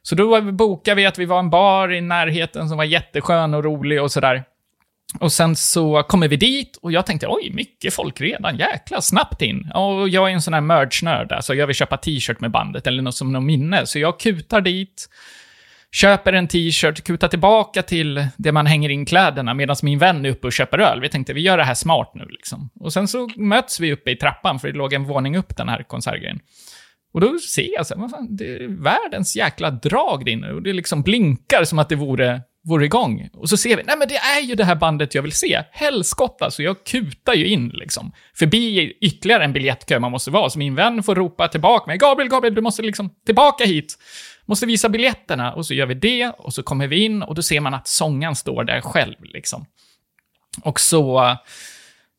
Så 0.09 0.15
då 0.15 0.41
bokade 0.41 0.95
vi 0.95 1.07
att 1.07 1.19
vi 1.19 1.25
var 1.25 1.39
en 1.39 1.51
bar 1.51 1.93
i 1.93 2.01
närheten 2.01 2.69
som 2.69 2.79
var 2.79 2.85
jätteskön 2.85 3.55
och 3.55 3.65
rolig 3.65 4.03
och 4.03 4.13
sådär. 4.13 4.45
Och 5.21 5.33
sen 5.33 5.57
så 5.57 6.03
kommer 6.03 6.29
vi 6.29 6.37
dit 6.37 6.77
och 6.83 6.93
jag 6.93 7.07
tänkte 7.07 7.27
oj, 7.29 7.51
mycket 7.55 7.95
folk 7.95 8.21
redan, 8.21 8.57
jäkla 8.57 9.01
snabbt 9.01 9.43
in. 9.43 9.71
Och 9.75 10.09
jag 10.09 10.31
är 10.31 10.35
en 10.35 10.43
sån 10.43 10.55
här 10.55 10.61
merch-nörd, 10.61 11.33
alltså 11.33 11.55
jag 11.55 11.67
vill 11.67 11.77
köpa 11.77 11.97
t-shirt 11.97 12.41
med 12.41 12.51
bandet 12.51 12.87
eller 12.87 13.03
något 13.03 13.15
som 13.15 13.33
något 13.33 13.43
minne. 13.43 13.87
Så 13.87 13.99
jag 13.99 14.21
kutar 14.21 14.61
dit, 14.61 15.09
köper 15.93 16.33
en 16.33 16.49
t-shirt, 16.49 17.05
kutar 17.05 17.29
tillbaka 17.29 17.83
till 17.83 18.27
det 18.37 18.53
man 18.53 18.67
hänger 18.67 18.89
in 18.89 19.07
kläderna 19.07 19.55
medan 19.55 19.77
min 19.83 19.99
vän 19.99 20.27
är 20.27 20.31
uppe 20.31 20.47
och 20.47 20.53
köper 20.53 20.79
öl. 20.79 21.01
Vi 21.01 21.09
tänkte 21.09 21.33
vi 21.33 21.41
gör 21.41 21.59
det 21.59 21.65
här 21.65 21.75
smart 21.75 22.13
nu 22.15 22.25
liksom. 22.29 22.71
Och 22.81 22.93
sen 22.93 23.09
så 23.09 23.31
möts 23.37 23.81
vi 23.81 23.93
uppe 23.93 24.11
i 24.11 24.17
trappan, 24.17 24.59
för 24.59 24.69
det 24.69 24.79
låg 24.79 24.93
en 24.93 25.05
våning 25.05 25.37
upp 25.37 25.57
den 25.57 25.69
här 25.69 25.83
konsertgrejen. 25.83 26.41
Och 27.17 27.23
då 27.23 27.39
ser 27.39 27.75
jag 27.75 27.87
så 27.87 27.95
här, 27.95 28.01
vad 28.01 28.11
fan, 28.11 28.37
det 28.37 28.45
är 28.45 28.69
världens 28.69 29.37
jäkla 29.37 29.71
drag 29.71 30.25
där 30.25 30.33
inne. 30.33 30.53
Och 30.53 30.63
det 30.63 30.73
liksom 30.73 31.03
blinkar 31.03 31.65
som 31.65 31.79
att 31.79 31.89
det 31.89 31.97
vore, 31.97 32.43
vore 32.65 32.85
igång. 32.85 33.29
Och 33.33 33.49
så 33.49 33.57
ser 33.57 33.77
vi, 33.77 33.83
nej 33.83 33.97
men 33.99 34.09
det 34.09 34.17
är 34.17 34.41
ju 34.41 34.55
det 34.55 34.65
här 34.65 34.75
bandet 34.75 35.15
jag 35.15 35.23
vill 35.23 35.33
se. 35.33 35.63
Helskotta, 35.73 36.51
så 36.51 36.63
jag 36.63 36.85
kutar 36.85 37.35
ju 37.35 37.47
in 37.47 37.69
liksom. 37.69 38.13
Förbi 38.35 38.93
ytterligare 39.01 39.45
en 39.45 39.53
biljettkö 39.53 39.99
man 39.99 40.11
måste 40.11 40.31
vara. 40.31 40.51
Så 40.51 40.59
min 40.59 40.75
vän 40.75 41.03
får 41.03 41.15
ropa 41.15 41.49
tillbaka 41.49 41.87
mig, 41.87 41.99
Gabriel, 41.99 42.31
Gabriel, 42.31 42.55
du 42.55 42.61
måste 42.61 42.83
liksom 42.83 43.11
tillbaka 43.27 43.65
hit. 43.65 43.99
Måste 44.47 44.67
visa 44.67 44.89
biljetterna. 44.89 45.53
Och 45.53 45.67
så 45.67 45.75
gör 45.75 45.87
vi 45.87 45.95
det, 45.95 46.29
och 46.29 46.55
så 46.55 46.63
kommer 46.63 46.87
vi 46.87 47.05
in, 47.05 47.23
och 47.23 47.35
då 47.35 47.43
ser 47.43 47.61
man 47.61 47.75
att 47.75 47.89
sångaren 47.89 48.35
står 48.35 48.65
där 48.65 48.81
själv 48.81 49.17
liksom. 49.21 49.67
Och 50.63 50.81
så... 50.81 51.37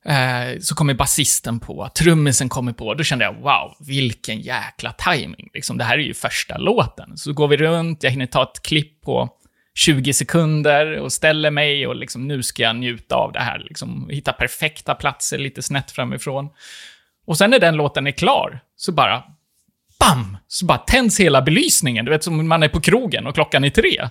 Eh, 0.07 0.59
så 0.59 0.75
kommer 0.75 0.93
basisten 0.93 1.59
på, 1.59 1.89
trummisen 1.95 2.49
kommer 2.49 2.73
på, 2.73 2.93
då 2.93 3.03
kände 3.03 3.25
jag 3.25 3.33
wow, 3.33 3.75
vilken 3.79 4.41
jäkla 4.41 4.91
timing. 4.91 5.49
Liksom, 5.53 5.77
det 5.77 5.83
här 5.83 5.97
är 5.97 6.01
ju 6.01 6.13
första 6.13 6.57
låten. 6.57 7.17
Så 7.17 7.33
går 7.33 7.47
vi 7.47 7.57
runt, 7.57 8.03
jag 8.03 8.11
hinner 8.11 8.25
ta 8.25 8.43
ett 8.43 8.61
klipp 8.61 9.01
på 9.01 9.29
20 9.75 10.13
sekunder 10.13 10.99
och 10.99 11.13
ställer 11.13 11.51
mig 11.51 11.87
och 11.87 11.95
liksom, 11.95 12.27
nu 12.27 12.43
ska 12.43 12.63
jag 12.63 12.75
njuta 12.75 13.15
av 13.15 13.31
det 13.31 13.39
här. 13.39 13.59
Liksom, 13.59 14.09
hitta 14.09 14.33
perfekta 14.33 14.95
platser 14.95 15.37
lite 15.37 15.61
snett 15.61 15.91
framifrån. 15.91 16.49
Och 17.25 17.37
sen 17.37 17.49
när 17.49 17.59
den 17.59 17.75
låten 17.75 18.07
är 18.07 18.11
klar, 18.11 18.59
så 18.75 18.91
bara 18.91 19.23
BAM! 19.99 20.37
Så 20.47 20.65
bara 20.65 20.77
tänds 20.77 21.19
hela 21.19 21.41
belysningen. 21.41 22.05
Du 22.05 22.11
vet, 22.11 22.23
som 22.23 22.47
man 22.47 22.63
är 22.63 22.69
på 22.69 22.81
krogen 22.81 23.27
och 23.27 23.33
klockan 23.33 23.63
är 23.63 23.69
tre. 23.69 24.09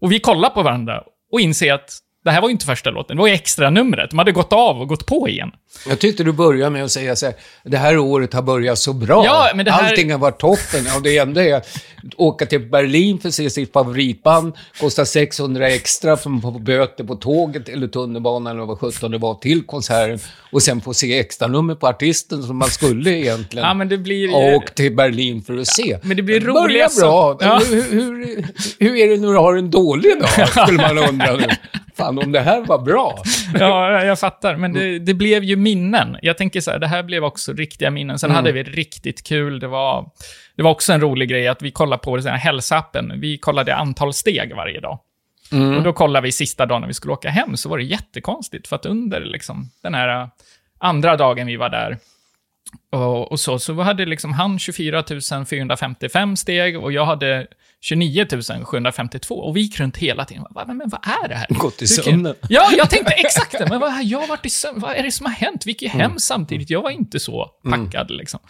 Och 0.00 0.12
vi 0.12 0.20
kollar 0.20 0.50
på 0.50 0.62
varandra 0.62 1.02
och 1.32 1.40
inser 1.40 1.72
att 1.72 1.98
det 2.24 2.30
här 2.30 2.40
var 2.40 2.48
ju 2.48 2.52
inte 2.52 2.66
första 2.66 2.90
låten, 2.90 3.16
det 3.16 3.20
var 3.20 3.28
ju 3.28 3.34
extra 3.34 3.70
numret. 3.70 4.10
De 4.10 4.18
hade 4.18 4.32
gått 4.32 4.52
av 4.52 4.80
och 4.80 4.88
gått 4.88 5.06
på 5.06 5.28
igen. 5.28 5.50
Jag 5.88 5.98
tyckte 5.98 6.24
du 6.24 6.32
började 6.32 6.70
med 6.70 6.84
att 6.84 6.90
säga 6.90 7.16
så 7.16 7.26
här, 7.26 7.34
det 7.64 7.76
här 7.76 7.98
året 7.98 8.32
har 8.34 8.42
börjat 8.42 8.78
så 8.78 8.92
bra. 8.92 9.24
Ja, 9.24 9.50
men 9.54 9.64
det 9.64 9.70
här- 9.70 9.88
Allting 9.90 10.12
har 10.12 10.18
varit 10.18 10.38
toppen. 10.40 10.86
Och 10.96 11.02
det 11.02 11.18
enda 11.18 11.44
är 11.44 11.54
att 11.54 11.68
åka 12.16 12.46
till 12.46 12.60
Berlin 12.70 13.18
för 13.18 13.28
att 13.28 13.34
se 13.34 13.50
sitt 13.50 13.72
favoritband, 13.72 14.52
kostar 14.80 15.04
600 15.04 15.68
extra 15.68 16.16
för 16.16 16.40
på 16.40 16.50
böter 16.50 17.04
på 17.04 17.14
tåget 17.14 17.68
eller 17.68 17.86
tunnelbanan 17.88 18.56
eller 18.56 18.66
vad 18.66 18.78
sjutton 18.78 19.10
det 19.10 19.18
var 19.18 19.34
till 19.34 19.62
konserten 19.66 20.18
och 20.52 20.62
sen 20.62 20.80
få 20.80 20.94
se 20.94 21.18
extra 21.18 21.46
nummer 21.48 21.74
på 21.74 21.86
artisten 21.86 22.42
som 22.42 22.56
man 22.56 22.68
skulle 22.68 23.10
egentligen. 23.10 23.66
Ja, 23.68 23.74
men 23.74 23.88
det 23.88 23.98
blir 23.98 24.16
ju... 24.28 24.56
Och 24.56 24.74
till 24.74 24.96
Berlin 24.96 25.42
för 25.42 25.56
att 25.58 25.66
se. 25.66 25.98
men 26.02 26.16
det 26.16 26.22
blir 26.22 26.40
börjar 26.40 26.62
roliga 26.64 26.88
bra. 27.00 27.38
Ja. 27.40 27.60
Hur, 27.70 27.82
hur, 27.92 28.44
hur 28.78 28.96
är 28.96 29.08
det 29.08 29.16
när 29.16 29.28
du 29.32 29.38
har 29.38 29.56
en 29.56 29.70
dålig 29.70 30.12
dag? 30.20 30.48
Skulle 30.66 30.78
man 30.82 30.98
undra 30.98 31.36
nu. 31.36 31.46
Fan, 31.96 32.18
om 32.18 32.32
det 32.32 32.40
här 32.40 32.60
var 32.60 32.78
bra. 32.78 33.22
Ja, 33.58 34.04
jag 34.04 34.18
fattar. 34.18 34.56
Men 34.56 34.72
det, 34.72 34.98
det 34.98 35.14
blev 35.14 35.44
ju 35.44 35.56
minnen. 35.56 36.16
Jag 36.22 36.38
tänker 36.38 36.60
så 36.60 36.70
här, 36.70 36.78
det 36.78 36.86
här 36.86 37.02
blev 37.02 37.24
också 37.24 37.52
riktiga 37.52 37.90
minnen. 37.90 38.18
Sen 38.18 38.30
hade 38.30 38.52
vi 38.52 38.62
riktigt 38.62 39.26
kul. 39.26 39.60
Det 39.60 39.68
var, 39.68 40.10
det 40.56 40.62
var 40.62 40.70
också 40.70 40.92
en 40.92 41.00
rolig 41.00 41.28
grej 41.28 41.48
att 41.48 41.62
vi 41.62 41.70
kollade 41.70 42.02
på 42.02 42.18
hälsoappen. 42.18 43.20
Vi 43.20 43.38
kollade 43.38 43.74
antal 43.74 44.14
steg 44.14 44.56
varje 44.56 44.80
dag. 44.80 44.98
Och 45.76 45.82
då 45.82 45.92
kollade 45.92 46.24
vi 46.24 46.32
sista 46.32 46.66
dagen 46.66 46.80
när 46.80 46.88
vi 46.88 46.94
skulle 46.94 47.12
åka 47.12 47.30
hem, 47.30 47.56
så 47.56 47.68
var 47.68 47.78
det 47.78 47.84
jättekonstigt. 47.84 48.68
För 48.68 48.76
att 48.76 48.86
under 48.86 49.20
liksom, 49.20 49.70
den 49.82 49.94
här 49.94 50.22
uh, 50.22 50.28
andra 50.78 51.16
dagen 51.16 51.46
vi 51.46 51.56
var 51.56 51.68
där, 51.68 51.98
och, 52.92 53.32
och 53.32 53.40
så, 53.40 53.58
så 53.58 53.74
hade 53.82 54.06
liksom 54.06 54.32
han 54.32 54.58
24 54.58 55.04
455 55.48 56.36
steg 56.36 56.78
och 56.78 56.92
jag 56.92 57.04
hade 57.06 57.46
29 57.80 58.26
752. 58.64 59.34
Och 59.34 59.56
vi 59.56 59.60
gick 59.60 59.80
runt 59.80 59.96
hela 59.96 60.24
tiden. 60.24 60.44
Va, 60.50 60.64
men, 60.66 60.76
men 60.76 60.88
vad 60.88 61.00
är 61.24 61.28
det 61.28 61.34
här? 61.34 61.46
Gått 61.48 61.82
i 61.82 61.86
sömnen. 61.86 62.34
Ja, 62.48 62.70
jag 62.76 62.90
tänkte 62.90 63.12
exakt 63.12 63.52
det. 63.58 63.66
Men 63.68 63.80
vad, 63.80 64.04
jag 64.04 64.18
har 64.20 64.26
varit 64.26 64.46
i 64.46 64.50
sömn. 64.50 64.80
Vad 64.80 64.96
är 64.96 65.02
det 65.02 65.10
som 65.12 65.26
har 65.26 65.32
hänt? 65.32 65.66
Vi 65.66 65.70
gick 65.70 65.82
ju 65.82 65.88
hem 65.88 66.00
Mm. 66.00 66.18
samtidigt. 66.18 66.70
Jag 66.70 66.82
var 66.82 66.90
inte 66.90 67.20
så 67.20 67.50
packad 67.70 68.10
liksom. 68.10 68.40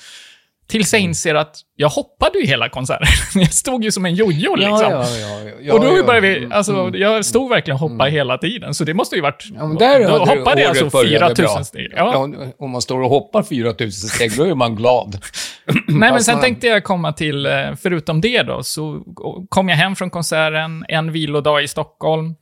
Tills 0.67 0.93
jag 0.93 1.03
inser 1.03 1.35
att 1.35 1.57
jag 1.77 1.89
hoppade 1.89 2.39
ju 2.39 2.47
hela 2.47 2.69
konserten. 2.69 3.07
Jag 3.41 3.53
stod 3.53 3.85
ju 3.85 3.93
som 3.93 4.05
en 4.05 4.15
jojo 4.15 4.55
liksom. 4.55 4.81
Ja, 4.81 5.09
ja, 5.09 5.51
ja, 5.61 5.75
och 5.75 5.81
då 5.81 5.87
ja. 5.87 5.93
Mm. 5.93 6.07
började 6.07 6.29
vi, 6.29 6.49
alltså, 6.51 6.91
jag 6.95 7.25
stod 7.25 7.51
verkligen 7.51 7.75
och 7.75 7.91
hoppade 7.91 8.11
hela 8.11 8.39
tiden, 8.39 8.75
så 8.75 8.85
det 8.85 8.95
måste 8.95 9.17
ju 9.17 9.23
varit... 9.23 9.45
Ja, 9.55 9.65
där 9.79 10.09
då 10.09 10.19
hoppade 10.19 10.61
jag 10.61 10.69
alltså 10.69 10.91
började 10.91 11.27
4000 11.27 11.55
bra. 11.55 11.65
steg. 11.65 11.93
Ja. 11.97 12.29
Ja, 12.37 12.47
om 12.59 12.71
man 12.71 12.83
står 12.83 13.01
och 13.03 13.11
hoppar 13.11 13.43
4000 13.43 14.09
steg, 14.09 14.37
då 14.37 14.45
är 14.45 14.55
man 14.55 14.77
glad. 14.77 15.19
Nej, 15.87 16.13
men 16.13 16.25
sen 16.25 16.41
tänkte 16.41 16.67
jag 16.67 16.85
komma 16.85 17.13
till, 17.13 17.47
eh, 17.47 17.53
förutom 17.83 18.21
det 18.21 18.43
då, 18.43 18.63
så 18.63 19.03
kom 19.49 19.69
jag 19.69 19.77
hem 19.77 19.97
från 19.97 20.11
konserten, 20.11 20.85
en 20.89 21.13
vilodag 21.13 21.63
i 21.63 21.69
Stockholm. 21.69 22.35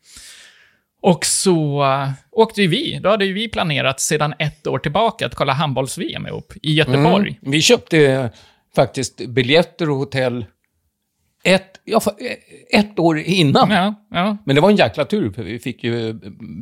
Och 1.03 1.27
så 1.27 1.83
uh, 1.83 2.11
åkte 2.31 2.62
ju 2.62 2.69
vi, 2.69 2.99
då 3.03 3.09
hade 3.09 3.25
ju 3.25 3.33
vi 3.33 3.49
planerat 3.49 4.01
sedan 4.01 4.35
ett 4.38 4.67
år 4.67 4.79
tillbaka 4.79 5.27
att 5.27 5.35
kolla 5.35 5.53
handbolls-VM 5.53 6.27
ihop 6.27 6.53
i 6.62 6.75
Göteborg. 6.75 7.38
Mm. 7.41 7.53
Vi 7.53 7.62
köpte 7.62 7.99
eh, 7.99 8.27
faktiskt 8.77 9.27
biljetter 9.29 9.91
och 9.91 9.97
hotell 9.97 10.45
ett, 11.45 11.81
ja, 11.85 12.01
eh, 12.21 12.81
ett 12.81 12.99
år 12.99 13.19
innan. 13.19 13.71
Ja, 13.71 13.95
ja, 14.11 14.37
Men 14.45 14.55
det 14.55 14.62
var 14.62 14.71
en 14.71 14.77
jäkla 14.77 15.05
tur, 15.05 15.31
för 15.33 15.43
vi 15.43 15.59
fick 15.59 15.85
ju 15.85 16.09
eh, 16.09 16.15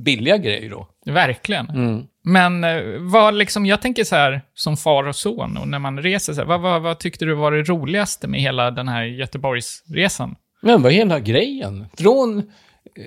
billiga 0.05 0.37
grejer 0.37 0.71
då. 0.71 0.89
verkligen. 1.07 1.71
Mm. 1.71 2.03
Men 2.25 2.65
eh, 2.65 2.83
vad 2.99 3.35
liksom, 3.35 3.67
jag 3.67 3.83
tänker 3.83 4.05
så 4.05 4.17
här, 4.17 4.43
som 4.55 4.77
far 4.77 5.09
och 5.09 5.17
son, 5.17 5.57
och 5.57 5.69
när 5.69 5.79
man 5.79 6.03
reser 6.03 6.33
så 6.33 6.41
här, 6.41 6.49
vad, 6.49 6.61
vad, 6.61 6.83
vad 6.83 6.99
tyckte 6.99 7.25
du 7.25 7.35
var 7.35 7.53
det 7.53 7.63
roligaste 7.63 8.29
med 8.29 8.41
hela 8.41 8.71
den 8.71 8.89
här 8.89 9.05
Göteborgsresan? 9.05 10.37
Men 10.63 10.83
vad 10.83 10.93
är 10.93 10.97
hela 10.97 11.21
grejen? 11.21 11.87
Från 11.99 12.39
eh, 12.39 12.45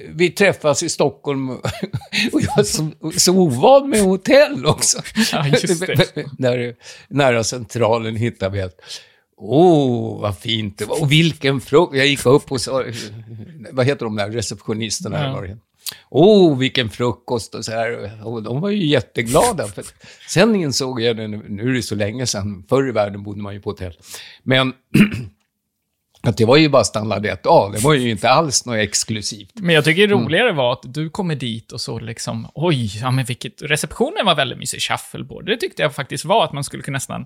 vi 0.09 0.29
träffas 0.29 0.83
i 0.83 0.89
Stockholm 0.89 1.49
och 2.31 2.41
jag 2.41 2.59
är 2.59 2.63
så, 2.63 2.91
så 3.17 3.33
ovan 3.33 3.89
med 3.89 4.01
hotell 4.01 4.65
också. 4.65 5.01
Ja, 5.31 5.47
just 5.47 5.79
det. 5.79 6.25
Där, 6.37 6.75
nära 7.07 7.43
centralen 7.43 8.15
hittar 8.15 8.49
vi 8.49 8.59
ett. 8.59 8.81
Åh, 9.37 10.15
oh, 10.17 10.21
vad 10.21 10.37
fint 10.37 10.77
det 10.77 10.85
var. 10.85 11.01
Och 11.01 11.11
vilken 11.11 11.61
frukt. 11.61 11.95
Jag 11.95 12.07
gick 12.07 12.25
upp 12.25 12.51
och 12.51 12.61
sa, 12.61 12.83
vad 13.71 13.85
heter 13.85 14.05
de 14.05 14.15
där 14.15 14.29
receptionisterna? 14.29 15.41
Det 15.41 15.47
heter? 15.47 15.57
Åh, 16.09 16.53
oh, 16.53 16.57
vilken 16.57 16.89
frukost 16.89 17.55
och 17.55 17.65
så 17.65 17.71
här. 17.71 18.11
Och 18.27 18.43
de 18.43 18.61
var 18.61 18.69
ju 18.69 18.85
jätteglada. 18.85 19.67
För 19.67 19.85
sen 20.29 20.55
insåg 20.55 21.01
jag, 21.01 21.17
nu 21.49 21.69
är 21.69 21.73
det 21.73 21.81
så 21.81 21.95
länge 21.95 22.25
sedan, 22.25 22.63
förr 22.69 22.89
i 22.89 22.91
världen 22.91 23.23
bodde 23.23 23.41
man 23.41 23.53
ju 23.53 23.61
på 23.61 23.69
hotell. 23.69 23.97
Men 24.43 24.73
att 26.27 26.37
det 26.37 26.45
var 26.45 26.57
ju 26.57 26.69
bara 26.69 26.83
standard 26.83 27.25
1A, 27.25 27.71
det 27.73 27.79
var 27.83 27.93
ju 27.93 28.09
inte 28.09 28.29
alls 28.29 28.65
något 28.65 28.75
exklusivt. 28.77 29.51
Men 29.55 29.75
jag 29.75 29.83
tycker 29.85 30.07
det 30.07 30.13
Mm. 30.13 30.25
roligare 30.25 30.51
var 30.51 30.73
att 30.73 30.93
du 30.93 31.09
kommer 31.09 31.35
dit 31.35 31.71
och 31.71 31.81
så 31.81 31.99
liksom, 31.99 32.47
oj, 32.55 32.99
ja 33.01 33.11
men 33.11 33.25
vilket... 33.25 33.61
Receptionen 33.61 34.25
var 34.25 34.35
väldigt 34.35 34.57
mysig, 34.57 34.81
shuffleboard. 34.81 35.45
Det 35.45 35.57
tyckte 35.57 35.81
jag 35.81 35.95
faktiskt 35.95 36.25
var 36.25 36.43
att 36.43 36.53
man 36.53 36.63
skulle 36.63 36.83
nästan 36.87 37.25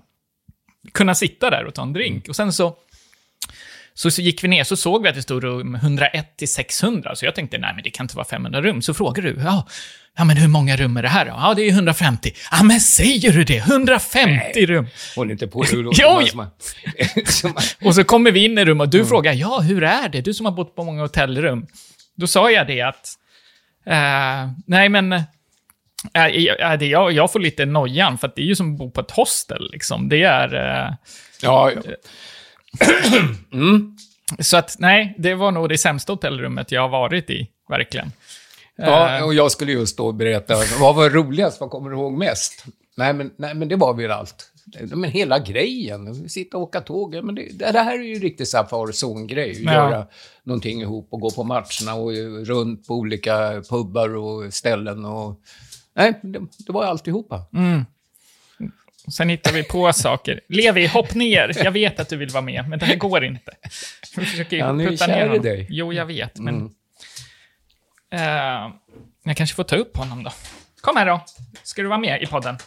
kunna 0.92 1.14
sitta 1.14 1.50
där 1.50 1.64
och 1.64 1.74
ta 1.74 1.82
en 1.82 1.92
drink. 1.92 2.16
Mm. 2.16 2.22
Och 2.28 2.36
sen 2.36 2.52
så, 2.52 2.74
Så, 3.98 4.10
så 4.10 4.22
gick 4.22 4.44
vi 4.44 4.48
ner 4.48 4.64
så 4.64 4.76
såg 4.76 5.02
vi 5.02 5.08
att 5.08 5.14
det 5.14 5.22
stod 5.22 5.44
rum 5.44 5.74
101 5.74 6.36
till 6.36 6.52
600, 6.52 7.16
så 7.16 7.24
jag 7.24 7.34
tänkte, 7.34 7.58
nej 7.58 7.72
men 7.74 7.84
det 7.84 7.90
kan 7.90 8.04
inte 8.04 8.16
vara 8.16 8.26
500 8.26 8.62
rum. 8.62 8.82
Så 8.82 8.94
frågade 8.94 9.32
du, 9.32 9.40
ja, 9.40 9.66
ja 10.16 10.24
men 10.24 10.36
hur 10.36 10.48
många 10.48 10.76
rum 10.76 10.96
är 10.96 11.02
det 11.02 11.08
här 11.08 11.24
då? 11.24 11.30
Ja, 11.30 11.54
det 11.54 11.62
är 11.62 11.70
150. 11.70 12.32
Ja, 12.50 12.62
men 12.62 12.80
säger 12.80 13.32
du 13.32 13.44
det? 13.44 13.56
150 13.56 14.66
rum! 14.66 14.86
Håll 15.16 15.30
inte 15.30 15.46
på. 15.46 15.62
Du 15.70 15.90
Ja, 15.92 16.22
Och 17.84 17.94
så 17.94 18.04
kommer 18.04 18.32
vi 18.32 18.44
in 18.44 18.58
i 18.58 18.64
rum 18.64 18.80
och 18.80 18.88
du 18.88 19.06
frågar, 19.06 19.32
ja, 19.32 19.60
hur 19.60 19.84
är 19.84 20.08
det? 20.08 20.20
Du 20.20 20.34
som 20.34 20.46
har 20.46 20.52
bott 20.52 20.76
på 20.76 20.84
många 20.84 21.02
hotellrum. 21.02 21.66
Då 22.16 22.26
sa 22.26 22.50
jag 22.50 22.66
det 22.66 22.80
att, 22.80 23.08
eh, 23.86 24.52
nej 24.66 24.88
men, 24.88 25.12
eh, 25.12 26.26
jag, 26.26 26.78
det, 26.78 26.86
jag, 26.86 27.32
får 27.32 27.40
lite 27.40 27.66
nojan, 27.66 28.18
för 28.18 28.32
det 28.36 28.42
är 28.42 28.46
ju 28.46 28.56
som 28.56 28.72
att 28.72 28.78
bo 28.78 28.90
på 28.90 29.00
ett 29.00 29.10
hostel, 29.10 29.68
liksom. 29.72 30.08
Det 30.08 30.22
är... 30.22 30.54
Eh, 30.54 30.94
Ja, 31.42 31.70
ja. 31.70 31.80
Så 34.38 34.56
att, 34.56 34.76
nej, 34.78 35.14
det 35.18 35.34
var 35.34 35.52
nog 35.52 35.68
det 35.68 35.78
sämsta 35.78 36.12
hotellrummet 36.12 36.72
jag 36.72 36.80
har 36.80 36.88
varit 36.88 37.30
i, 37.30 37.48
verkligen. 37.68 38.12
ja, 38.76 39.24
och 39.24 39.34
jag 39.34 39.52
skulle 39.52 39.72
just 39.72 39.96
då 39.96 40.12
berätta, 40.12 40.54
vad 40.80 40.94
var 40.94 41.10
roligast? 41.10 41.60
Vad 41.60 41.70
kommer 41.70 41.90
du 41.90 41.96
ihåg 41.96 42.12
mest? 42.12 42.64
Nej, 42.96 43.12
men, 43.12 43.30
nej, 43.36 43.54
men 43.54 43.68
det 43.68 43.76
var 43.76 43.94
väl 43.94 44.10
allt. 44.10 44.52
Men 44.80 45.10
hela 45.10 45.38
grejen, 45.38 46.28
sitta 46.28 46.56
och 46.56 46.62
åka 46.62 46.80
tåg, 46.80 47.14
ja, 47.14 47.22
men 47.22 47.34
det, 47.34 47.58
det 47.58 47.80
här 47.80 47.98
är 47.98 48.02
ju 48.02 48.14
riktigt 48.14 48.48
Safari-zon-grej. 48.48 49.64
Ja. 49.64 49.72
Göra 49.72 50.06
någonting 50.42 50.80
ihop 50.80 51.08
och 51.10 51.20
gå 51.20 51.30
på 51.30 51.44
matcherna 51.44 51.94
och 51.94 52.12
runt 52.46 52.86
på 52.86 52.94
olika 52.94 53.62
pubbar 53.70 54.16
och 54.16 54.54
ställen. 54.54 55.04
Och, 55.04 55.40
nej, 55.94 56.20
det, 56.22 56.38
det 56.66 56.72
var 56.72 56.84
alltihopa. 56.84 57.42
Sen 59.10 59.28
hittar 59.28 59.52
vi 59.52 59.62
på 59.62 59.92
saker. 59.92 60.40
Levi, 60.48 60.86
hopp 60.86 61.14
ner. 61.14 61.52
Jag 61.64 61.70
vet 61.70 62.00
att 62.00 62.08
du 62.08 62.16
vill 62.16 62.28
vara 62.30 62.42
med, 62.42 62.68
men 62.68 62.78
det 62.78 62.86
här 62.86 62.96
går 62.96 63.24
inte. 63.24 63.52
Vi 64.16 64.24
försöker 64.24 64.62
Han 64.62 64.80
är 64.80 64.90
ju 64.90 64.96
kär 64.96 65.28
ner 65.28 65.34
i 65.34 65.38
dig. 65.38 65.66
Jo, 65.70 65.92
jag 65.92 66.06
vet, 66.06 66.38
men... 66.38 66.70
Eh, 68.12 68.20
jag 69.24 69.36
kanske 69.36 69.56
får 69.56 69.64
ta 69.64 69.76
upp 69.76 69.96
honom 69.96 70.24
då. 70.24 70.30
Kom 70.80 70.96
här 70.96 71.06
då. 71.06 71.24
Ska 71.62 71.82
du 71.82 71.88
vara 71.88 71.98
med 71.98 72.22
i 72.22 72.26
podden? 72.26 72.58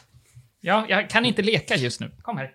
Ja, 0.62 0.86
jag 0.90 1.10
kan 1.10 1.26
inte 1.26 1.42
leka 1.42 1.76
just 1.76 2.00
nu. 2.00 2.12
Kom 2.22 2.38
här. 2.38 2.52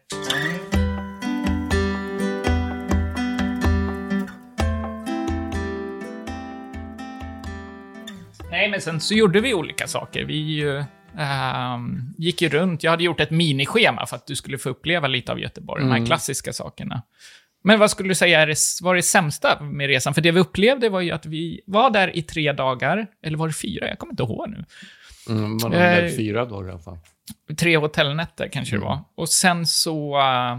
Nej, 8.50 8.70
men 8.70 8.80
sen 8.80 9.00
så 9.00 9.14
gjorde 9.14 9.40
vi 9.40 9.54
olika 9.54 9.86
saker. 9.86 10.24
Vi 10.24 10.62
eh, 11.18 11.54
ehm, 11.74 12.14
gick 12.18 12.42
ju 12.42 12.48
runt. 12.48 12.82
Jag 12.82 12.90
hade 12.90 13.04
gjort 13.04 13.20
ett 13.20 13.30
minischema 13.30 14.06
för 14.06 14.16
att 14.16 14.26
du 14.26 14.36
skulle 14.36 14.58
få 14.58 14.68
uppleva 14.68 15.08
lite 15.08 15.32
av 15.32 15.40
Göteborg, 15.40 15.82
de 15.82 15.90
här 15.90 16.06
klassiska 16.06 16.52
sakerna. 16.52 17.02
Men 17.64 17.78
vad 17.78 17.90
skulle 17.90 18.08
du 18.08 18.14
säga 18.14 18.40
är 18.40 18.46
det, 18.46 18.56
var 18.82 18.94
det 18.94 19.02
sämsta 19.02 19.60
med 19.60 19.86
resan? 19.86 20.14
För 20.14 20.20
det 20.20 20.30
vi 20.30 20.40
upplevde 20.40 20.88
var 20.88 21.00
ju 21.00 21.10
att 21.10 21.26
vi 21.26 21.60
var 21.66 21.90
där 21.90 22.16
i 22.16 22.22
tre 22.22 22.52
dagar, 22.52 23.06
eller 23.22 23.38
var 23.38 23.46
det 23.46 23.54
fyra? 23.54 23.88
Jag 23.88 23.98
kommer 23.98 24.12
inte 24.12 24.22
ihåg 24.22 24.48
nu. 24.50 24.64
Mm, 25.28 25.58
var 25.58 25.70
Eh, 25.72 25.78
väl 25.78 26.10
fyra 26.16 26.44
dagar 26.44 26.68
i 26.68 26.70
alla 26.72 26.80
fall. 26.80 26.98
Tre 27.58 27.76
hotellnätter 27.76 28.48
kanske 28.48 28.76
det 28.76 28.80
var. 28.82 29.00
Och 29.14 29.28
sen 29.28 29.66
så... 29.66 30.18
eh, 30.18 30.58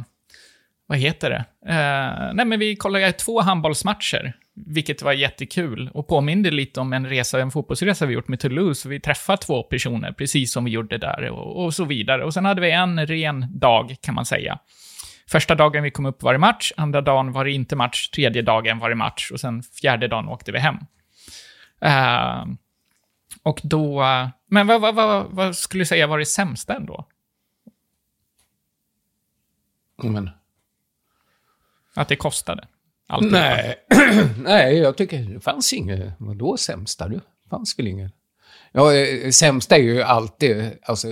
vad 0.87 0.97
heter 0.97 1.29
det? 1.29 1.45
Eh, 1.73 2.33
nej, 2.33 2.45
men 2.45 2.59
vi 2.59 2.75
kollade 2.75 3.11
två 3.11 3.41
handbollsmatcher, 3.41 4.33
vilket 4.65 5.01
var 5.01 5.13
jättekul. 5.13 5.89
Och 5.93 6.07
påminde 6.07 6.51
lite 6.51 6.79
om 6.79 6.93
en 6.93 7.09
resa, 7.09 7.39
en 7.39 7.51
fotbollsresa 7.51 8.05
vi 8.05 8.13
gjort 8.13 8.27
med 8.27 8.39
Toulouse. 8.39 8.89
Vi 8.89 8.99
träffade 8.99 9.37
två 9.37 9.63
personer, 9.63 10.11
precis 10.11 10.53
som 10.53 10.65
vi 10.65 10.71
gjorde 10.71 10.97
där, 10.97 11.29
och, 11.29 11.65
och 11.65 11.73
så 11.73 11.85
vidare. 11.85 12.23
Och 12.23 12.33
sen 12.33 12.45
hade 12.45 12.61
vi 12.61 12.71
en 12.71 13.07
ren 13.07 13.59
dag, 13.59 13.95
kan 14.01 14.15
man 14.15 14.25
säga. 14.25 14.59
Första 15.29 15.55
dagen 15.55 15.83
vi 15.83 15.91
kom 15.91 16.05
upp 16.05 16.23
var 16.23 16.33
det 16.33 16.39
match, 16.39 16.71
andra 16.77 17.01
dagen 17.01 17.31
var 17.31 17.45
det 17.45 17.51
inte 17.51 17.75
match, 17.75 18.09
tredje 18.09 18.41
dagen 18.41 18.79
var 18.79 18.89
det 18.89 18.95
match 18.95 19.31
och 19.31 19.39
sen 19.39 19.63
fjärde 19.63 20.07
dagen 20.07 20.27
åkte 20.27 20.51
vi 20.51 20.59
hem. 20.59 20.77
Eh, 21.81 22.45
och 23.43 23.61
då... 23.63 24.03
Men 24.49 24.67
vad, 24.67 24.81
vad, 24.81 24.95
vad, 24.95 25.25
vad 25.29 25.55
skulle 25.55 25.81
du 25.81 25.85
säga 25.85 26.07
var 26.07 26.19
det 26.19 26.25
sämsta 26.25 26.75
ändå? 26.75 27.07
Men, 30.03 30.29
Att 31.95 32.07
det 32.07 32.15
kostade? 32.15 32.67
Allt 33.07 33.31
nej, 33.31 33.75
nej, 34.43 34.77
jag 34.77 34.97
tycker 34.97 35.17
det 35.19 35.39
fanns 35.39 35.73
inget. 35.73 36.13
Vadå 36.17 36.57
sämsta? 36.57 37.07
Det 37.07 37.21
fanns 37.49 37.79
väl 37.79 37.87
inget. 37.87 38.11
Ja, 38.71 38.93
eh, 38.93 39.29
sämsta 39.29 39.75
är 39.75 39.81
ju 39.81 40.01
alltid, 40.01 40.71
alltså, 40.83 41.07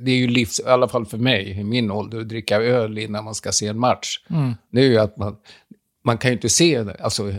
det 0.00 0.10
är 0.10 0.16
ju 0.16 0.26
livs, 0.26 0.60
i 0.60 0.68
alla 0.68 0.88
fall 0.88 1.06
för 1.06 1.18
mig, 1.18 1.50
i 1.50 1.64
min 1.64 1.90
ålder, 1.90 2.20
att 2.20 2.28
dricka 2.28 2.56
öl 2.56 2.98
innan 2.98 3.24
man 3.24 3.34
ska 3.34 3.52
se 3.52 3.66
en 3.66 3.78
match. 3.78 4.20
Mm. 4.30 4.54
Det 4.72 4.80
är 4.80 4.84
ju 4.84 4.98
att 4.98 5.16
man, 5.16 5.36
man 6.08 6.18
kan 6.18 6.30
ju 6.30 6.32
inte 6.32 6.48
se 6.48 6.84
alltså, 7.00 7.32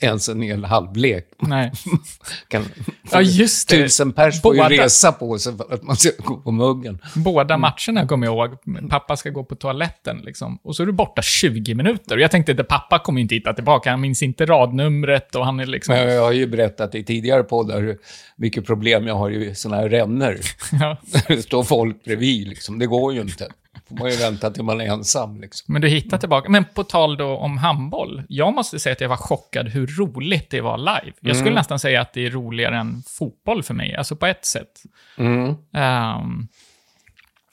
ens, 0.00 0.28
en 0.28 0.42
hel 0.42 0.64
halvlek. 0.64 1.28
Nej. 1.38 1.72
Kan, 2.48 2.64
Ja, 3.12 3.22
just 3.22 3.68
det. 3.68 3.82
Tusen 3.82 4.12
pers 4.12 4.42
får 4.42 4.56
ju 4.56 4.62
resa 4.62 5.12
på 5.12 5.38
sig 5.38 5.56
för 5.56 5.74
att 5.74 5.82
man 5.82 5.96
ska 5.96 6.10
gå 6.18 6.36
på 6.36 6.50
muggen. 6.50 6.98
Båda 7.14 7.58
matcherna 7.58 8.06
kommer 8.08 8.26
jag 8.26 8.34
ihåg. 8.34 8.90
Pappa 8.90 9.16
ska 9.16 9.30
gå 9.30 9.44
på 9.44 9.54
toaletten 9.54 10.20
liksom. 10.24 10.58
Och 10.62 10.76
så 10.76 10.82
är 10.82 10.86
du 10.86 10.92
borta 10.92 11.22
20 11.22 11.74
minuter. 11.74 12.16
Och 12.16 12.22
jag 12.22 12.30
tänkte 12.30 12.52
att 12.52 12.68
pappa 12.68 12.98
kommer 12.98 13.20
inte 13.20 13.34
hitta 13.34 13.54
tillbaka. 13.54 13.90
Han 13.90 14.00
minns 14.00 14.22
inte 14.22 14.46
radnumret 14.46 15.34
och 15.34 15.44
han 15.44 15.60
är 15.60 15.66
liksom... 15.66 15.94
Men 15.94 16.14
jag 16.14 16.22
har 16.22 16.32
ju 16.32 16.46
berättat 16.46 16.94
i 16.94 17.04
tidigare 17.04 17.42
poddar 17.42 17.80
hur 17.80 17.98
mycket 18.36 18.66
problem 18.66 19.06
jag 19.06 19.14
har 19.14 19.30
i 19.30 19.54
sådana 19.54 19.82
här 19.82 19.88
rännor. 19.88 20.36
Ja. 20.80 20.96
Det 21.28 21.42
står 21.42 21.62
folk 21.62 22.04
bredvid, 22.04 22.48
liksom. 22.48 22.78
det 22.78 22.86
går 22.86 23.14
ju 23.14 23.20
inte. 23.20 23.48
Får 23.98 24.04
man 24.04 24.10
ju 24.10 24.16
vänta 24.16 24.50
till 24.50 24.62
man 24.62 24.80
är 24.80 24.84
ensam. 24.84 25.40
Liksom. 25.40 25.72
Men 25.72 25.82
du 25.82 25.88
hittar 25.88 26.18
tillbaka. 26.18 26.48
Men 26.48 26.64
på 26.74 26.84
tal 26.84 27.16
då 27.16 27.36
om 27.36 27.58
handboll. 27.58 28.22
Jag 28.28 28.54
måste 28.54 28.78
säga 28.78 28.92
att 28.92 29.00
jag 29.00 29.08
var 29.08 29.16
chockad 29.16 29.68
hur 29.68 29.86
roligt 29.86 30.50
det 30.50 30.60
var 30.60 30.78
live. 30.78 31.12
Jag 31.20 31.36
skulle 31.36 31.54
nästan 31.54 31.78
säga 31.78 32.00
att 32.00 32.12
det 32.12 32.26
är 32.26 32.30
roligare 32.30 32.78
än 32.78 33.02
fotboll 33.06 33.62
för 33.62 33.74
mig. 33.74 33.96
Alltså 33.96 34.16
på 34.16 34.26
ett 34.26 34.44
sätt. 34.44 34.82
Ehm, 35.74 36.48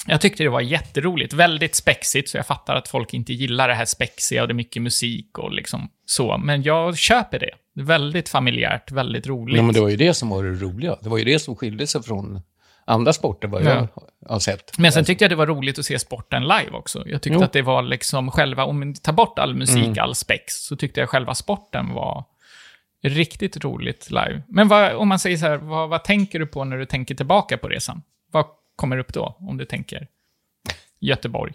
jag 0.07 0.21
tyckte 0.21 0.43
det 0.43 0.49
var 0.49 0.61
jätteroligt. 0.61 1.33
Väldigt 1.33 1.75
spexigt, 1.75 2.29
så 2.29 2.37
jag 2.37 2.45
fattar 2.45 2.75
att 2.75 2.87
folk 2.87 3.13
inte 3.13 3.33
gillar 3.33 3.67
det 3.67 3.73
här 3.73 3.85
spexiga 3.85 4.41
och 4.41 4.47
det 4.47 4.51
är 4.51 4.55
mycket 4.55 4.81
musik 4.81 5.37
och 5.37 5.51
liksom 5.51 5.89
så. 6.05 6.37
Men 6.37 6.63
jag 6.63 6.97
köper 6.97 7.39
det. 7.39 7.51
Väldigt 7.75 8.29
familjärt, 8.29 8.91
väldigt 8.91 9.27
roligt. 9.27 9.57
Ja, 9.57 9.63
men 9.63 9.73
det 9.73 9.81
var 9.81 9.89
ju 9.89 9.95
det 9.95 10.13
som 10.13 10.29
var 10.29 10.43
det 10.43 10.49
roliga. 10.49 10.97
Det 11.01 11.09
var 11.09 11.17
ju 11.17 11.23
det 11.23 11.39
som 11.39 11.55
skilde 11.55 11.87
sig 11.87 12.03
från 12.03 12.41
andra 12.91 13.13
sporter, 13.13 13.47
vad 13.47 13.63
jag 13.63 13.87
har 14.27 14.39
sett. 14.39 14.77
Men 14.77 14.91
sen 14.91 15.05
tyckte 15.05 15.23
jag 15.23 15.31
det 15.31 15.35
var 15.35 15.47
roligt 15.47 15.79
att 15.79 15.85
se 15.85 15.99
sporten 15.99 16.43
live 16.43 16.71
också. 16.71 17.03
Jag 17.07 17.21
tyckte 17.21 17.39
Jo. 17.39 17.43
att 17.43 17.53
det 17.53 17.61
var 17.61 17.81
liksom 17.81 18.31
själva, 18.31 18.65
om 18.65 18.79
man 18.79 18.93
tar 18.93 19.13
bort 19.13 19.39
all 19.39 19.55
musik, 19.55 19.97
all 19.97 20.15
spex, 20.15 20.53
så 20.55 20.75
tyckte 20.75 20.99
jag 20.99 21.09
själva 21.09 21.35
sporten 21.35 21.93
var 21.93 22.23
riktigt 23.03 23.63
roligt 23.63 24.11
live. 24.11 24.41
Men 24.47 24.67
vad, 24.67 24.93
om 24.93 25.07
man 25.07 25.19
säger 25.19 25.37
så 25.37 25.45
här, 25.45 25.57
vad, 25.57 25.89
vad 25.89 26.03
tänker 26.03 26.39
du 26.39 26.45
på 26.47 26.63
när 26.63 26.77
du 26.77 26.85
tänker 26.85 27.15
tillbaka 27.15 27.57
på 27.57 27.67
resan? 27.67 28.01
Vad 28.31 28.45
kommer 28.75 28.97
upp 28.97 29.13
då, 29.13 29.35
om 29.39 29.57
du 29.57 29.65
tänker 29.65 30.07
Göteborg? 30.99 31.53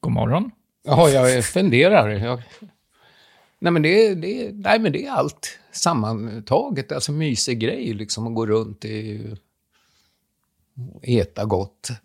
God 0.00 0.12
morgon. 0.12 0.50
Ja, 0.82 1.08
jag 1.08 1.44
funderar. 1.44 2.08
Jag... 2.08 2.42
Nej, 3.62 3.72
men 3.72 3.82
det, 3.82 4.06
är- 4.06 4.14
det, 4.14 4.50
nej, 4.54 4.78
men 4.78 4.92
det 4.92 5.06
är 5.06 5.10
allt 5.12 5.58
sammantaget. 5.72 6.92
Alltså 6.92 7.12
mysig 7.12 7.58
grej, 7.60 7.94
liksom 7.94 8.26
att 8.26 8.34
gå 8.34 8.46
runt 8.46 8.84
i... 8.84 9.26
Äta 11.02 11.44
gott. 11.44 11.90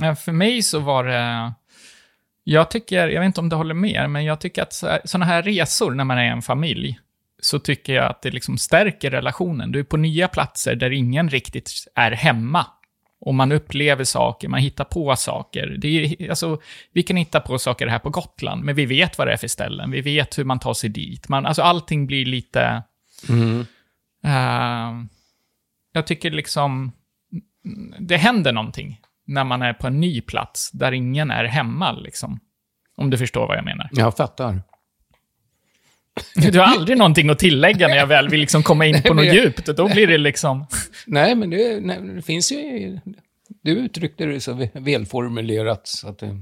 Ja, 0.00 0.14
För 0.16 0.32
mig 0.32 0.62
så 0.62 0.78
var 0.78 1.04
det... 1.04 1.52
Jag 2.44 2.70
tycker, 2.70 3.08
jag 3.08 3.20
vet 3.20 3.26
inte 3.26 3.40
om 3.40 3.48
du 3.48 3.56
håller 3.56 3.74
med, 3.74 4.10
men 4.10 4.24
jag 4.24 4.40
tycker 4.40 4.62
att 4.62 4.72
sådana 5.04 5.24
här 5.26 5.42
resor 5.42 5.90
när 5.94 6.04
man 6.04 6.18
är 6.18 6.24
en 6.30 6.42
familj, 6.42 6.98
så 7.42 7.58
tycker 7.58 7.92
jag 7.94 8.10
att 8.10 8.22
det 8.22 8.30
liksom 8.30 8.58
stärker 8.58 9.10
relationen. 9.10 9.72
Du 9.72 9.78
är 9.80 9.84
på 9.84 9.96
nya 9.96 10.28
platser 10.28 10.74
där 10.74 10.90
ingen 10.90 11.28
riktigt 11.30 11.70
är 11.94 12.10
hemma. 12.10 12.66
Och 13.20 13.34
man 13.34 13.52
upplever 13.52 14.04
saker, 14.04 14.48
man 14.48 14.60
hittar 14.60 14.84
på 14.84 15.16
saker. 15.16 15.66
Det 15.66 15.88
är, 15.88 16.30
alltså, 16.30 16.60
vi 16.92 17.02
kan 17.02 17.16
hitta 17.16 17.40
på 17.40 17.58
saker 17.58 17.86
här 17.86 17.98
på 17.98 18.10
Gotland, 18.10 18.64
men 18.64 18.74
vi 18.74 18.86
vet 18.86 19.18
vad 19.18 19.26
det 19.26 19.32
är 19.32 19.36
för 19.36 19.48
ställen. 19.48 19.90
Vi 19.90 20.00
vet 20.00 20.38
hur 20.38 20.44
man 20.44 20.58
tar 20.58 20.74
sig 20.74 20.90
dit. 20.90 21.28
Man, 21.28 21.46
alltså, 21.46 21.62
allting 21.62 22.06
blir 22.06 22.26
lite... 22.26 22.82
eh, 24.24 24.92
jag 25.92 26.06
tycker 26.06 26.30
liksom... 26.30 26.92
Det 27.98 28.16
händer 28.16 28.52
någonting 28.52 29.00
när 29.26 29.44
man 29.44 29.62
är 29.62 29.72
på 29.72 29.86
en 29.86 30.00
ny 30.00 30.20
plats 30.20 30.70
där 30.70 30.92
ingen 30.92 31.30
är 31.30 31.44
hemma, 31.44 31.92
liksom. 31.92 32.40
Om 32.96 33.10
du 33.10 33.18
förstår 33.18 33.46
vad 33.46 33.56
jag 33.56 33.64
menar. 33.64 33.88
Jag 33.92 34.16
fattar. 34.16 34.62
Du 36.52 36.58
har 36.58 36.66
aldrig 36.66 36.98
någonting 36.98 37.30
att 37.30 37.38
tillägga 37.38 37.88
när 37.88 37.96
jag 37.96 38.06
väl 38.06 38.28
vill 38.28 38.40
liksom 38.40 38.62
komma 38.62 38.86
in 38.86 39.02
på 39.06 39.14
något 39.14 39.34
djupt. 39.34 39.66
Då 39.66 39.88
blir 39.88 40.06
det 40.06 40.18
liksom... 40.18 40.66
Nej, 41.06 41.34
men 41.34 41.50
det, 41.50 41.80
nej, 41.80 41.98
det 42.02 42.22
finns 42.22 42.52
ju... 42.52 42.98
Du 43.62 43.70
uttryckte 43.70 44.24
det 44.26 44.40
så 44.40 44.68
välformulerat, 44.72 45.86
så 45.88 46.08
att... 46.08 46.22
eh, 46.22 46.34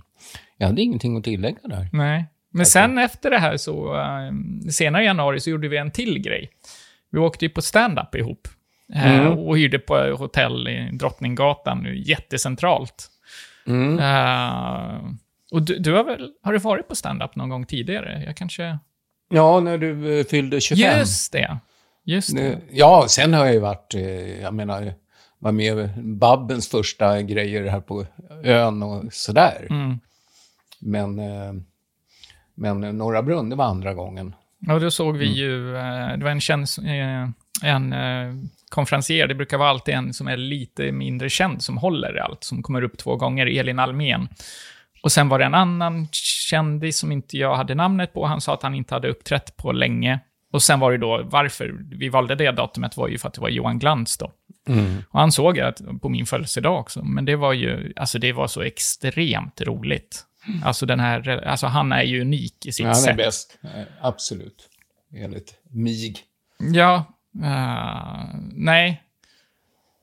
Jag 0.58 0.66
hade 0.66 0.82
ingenting 0.82 1.16
att 1.16 1.24
tillägga 1.24 1.58
där. 1.62 1.88
Nej. 1.92 2.24
Men 2.52 2.66
sen 2.66 2.98
efter 2.98 3.30
det 3.30 3.38
här 3.38 3.56
så, 3.56 3.96
eh, 3.96 4.32
senare 4.70 5.02
i 5.02 5.06
januari 5.06 5.40
så 5.40 5.50
gjorde 5.50 5.68
vi 5.68 5.76
en 5.76 5.90
till 5.90 6.18
grej. 6.18 6.50
Vi 7.10 7.18
åkte 7.18 7.44
ju 7.44 7.48
på 7.48 7.62
stand-up 7.62 8.14
ihop. 8.14 8.48
Eh, 8.94 9.20
Mm. 9.20 9.38
Och 9.38 9.58
hyrde 9.58 9.78
på 9.78 9.94
hotell 10.18 10.68
i 10.68 10.88
Drottninggatan, 10.92 11.78
nu 11.82 11.98
jättecentralt. 11.98 13.06
Mm. 13.66 13.98
Eh, 13.98 15.10
och 15.52 15.62
du, 15.62 15.78
du 15.78 15.92
har 15.92 16.04
väl, 16.04 16.30
har 16.42 16.52
du 16.52 16.58
varit 16.58 16.88
på 16.88 16.94
stand-up 16.94 17.36
någon 17.36 17.48
gång 17.48 17.66
tidigare? 17.66 18.22
Jag 18.26 18.36
kanske... 18.36 18.78
Ja, 19.28 19.60
när 19.60 19.78
du 19.78 20.18
eh, 20.20 20.24
fyllde 20.26 20.60
25. 20.60 20.98
Just 20.98 21.32
det. 21.32 21.58
Just 22.04 22.36
det. 22.36 22.60
Ja, 22.70 23.06
sen 23.08 23.34
har 23.34 23.44
jag 23.44 23.54
ju 23.54 23.60
varit, 23.60 23.94
eh, 23.94 24.40
jag 24.42 24.54
menar, 24.54 24.94
var 25.38 25.52
med 25.52 25.78
i 25.78 25.88
Babbens 26.02 26.68
första 26.68 27.22
grejer 27.22 27.66
här 27.66 27.80
på 27.80 28.06
ön 28.44 28.82
och 28.82 29.12
sådär. 29.12 29.66
Mm. 29.70 29.98
Men, 30.78 31.18
eh, 31.18 31.52
men 32.54 32.80
Norra 32.98 33.22
Brunn, 33.22 33.50
det 33.50 33.56
var 33.56 33.64
andra 33.64 33.94
gången. 33.94 34.34
Och 34.68 34.80
då 34.80 34.90
såg 34.90 35.08
Mm. 35.08 35.18
vi 35.18 35.26
ju, 35.26 35.76
eh, 35.76 36.16
det 36.18 36.24
var 36.24 36.30
en 36.30 37.22
eh, 37.22 37.28
en 37.62 37.94
konferencier, 38.68 39.26
det 39.26 39.34
brukar 39.34 39.58
vara 39.58 39.68
alltid 39.70 39.94
en 39.94 40.14
som 40.14 40.28
är 40.28 40.36
lite 40.36 40.92
mindre 40.92 41.28
känd 41.30 41.62
som 41.62 41.76
håller 41.78 42.16
allt, 42.16 42.44
som 42.44 42.62
kommer 42.62 42.82
upp 42.82 42.98
två 42.98 43.16
gånger, 43.16 43.46
Elin 43.46 43.78
Almen. 43.78 44.28
Och 45.06 45.12
sen 45.12 45.28
var 45.28 45.38
det 45.38 45.44
en 45.44 45.54
annan 45.54 46.08
kändis 46.12 46.98
som 46.98 47.12
inte 47.12 47.38
jag 47.38 47.56
hade 47.56 47.74
namnet 47.74 48.12
på, 48.12 48.26
han 48.26 48.40
sa 48.40 48.54
att 48.54 48.62
han 48.62 48.74
inte 48.74 48.94
hade 48.94 49.08
uppträtt 49.08 49.56
på 49.56 49.72
länge. 49.72 50.20
Och 50.52 50.62
sen 50.62 50.80
var 50.80 50.92
det 50.92 50.98
då, 50.98 51.22
varför 51.24 51.74
vi 51.90 52.08
valde 52.08 52.34
det 52.34 52.50
datumet 52.52 52.96
var 52.96 53.08
ju 53.08 53.18
för 53.18 53.28
att 53.28 53.34
det 53.34 53.40
var 53.40 53.48
Johan 53.48 53.78
Glans 53.78 54.16
då. 54.18 54.32
Och 55.10 55.20
han 55.20 55.32
såg 55.32 55.60
att 55.60 55.80
på 56.02 56.08
min 56.08 56.26
födelsedag 56.26 56.80
också, 56.80 57.04
men 57.04 57.24
det 57.24 57.36
var 57.36 57.52
ju, 57.52 57.92
alltså 57.96 58.18
det 58.18 58.32
var 58.32 58.46
så 58.46 58.62
extremt 58.62 59.60
roligt. 59.60 60.24
Alltså 60.64 60.86
den 60.86 61.00
här, 61.00 61.28
alltså 61.46 61.66
han 61.66 61.92
är 61.92 62.02
ju 62.02 62.20
unik 62.20 62.66
i 62.66 62.72
sitt 62.72 62.84
Ja, 62.86 62.90
han 62.92 62.98
är 62.98 63.02
sätt. 63.02 63.16
bäst, 63.16 63.58
Eh, 63.62 63.82
absolut. 64.00 64.68
Enligt 65.14 65.54
mig. 65.70 66.16
Ja, 66.74 67.04
eh, 67.42 68.34
nej. 68.52 69.02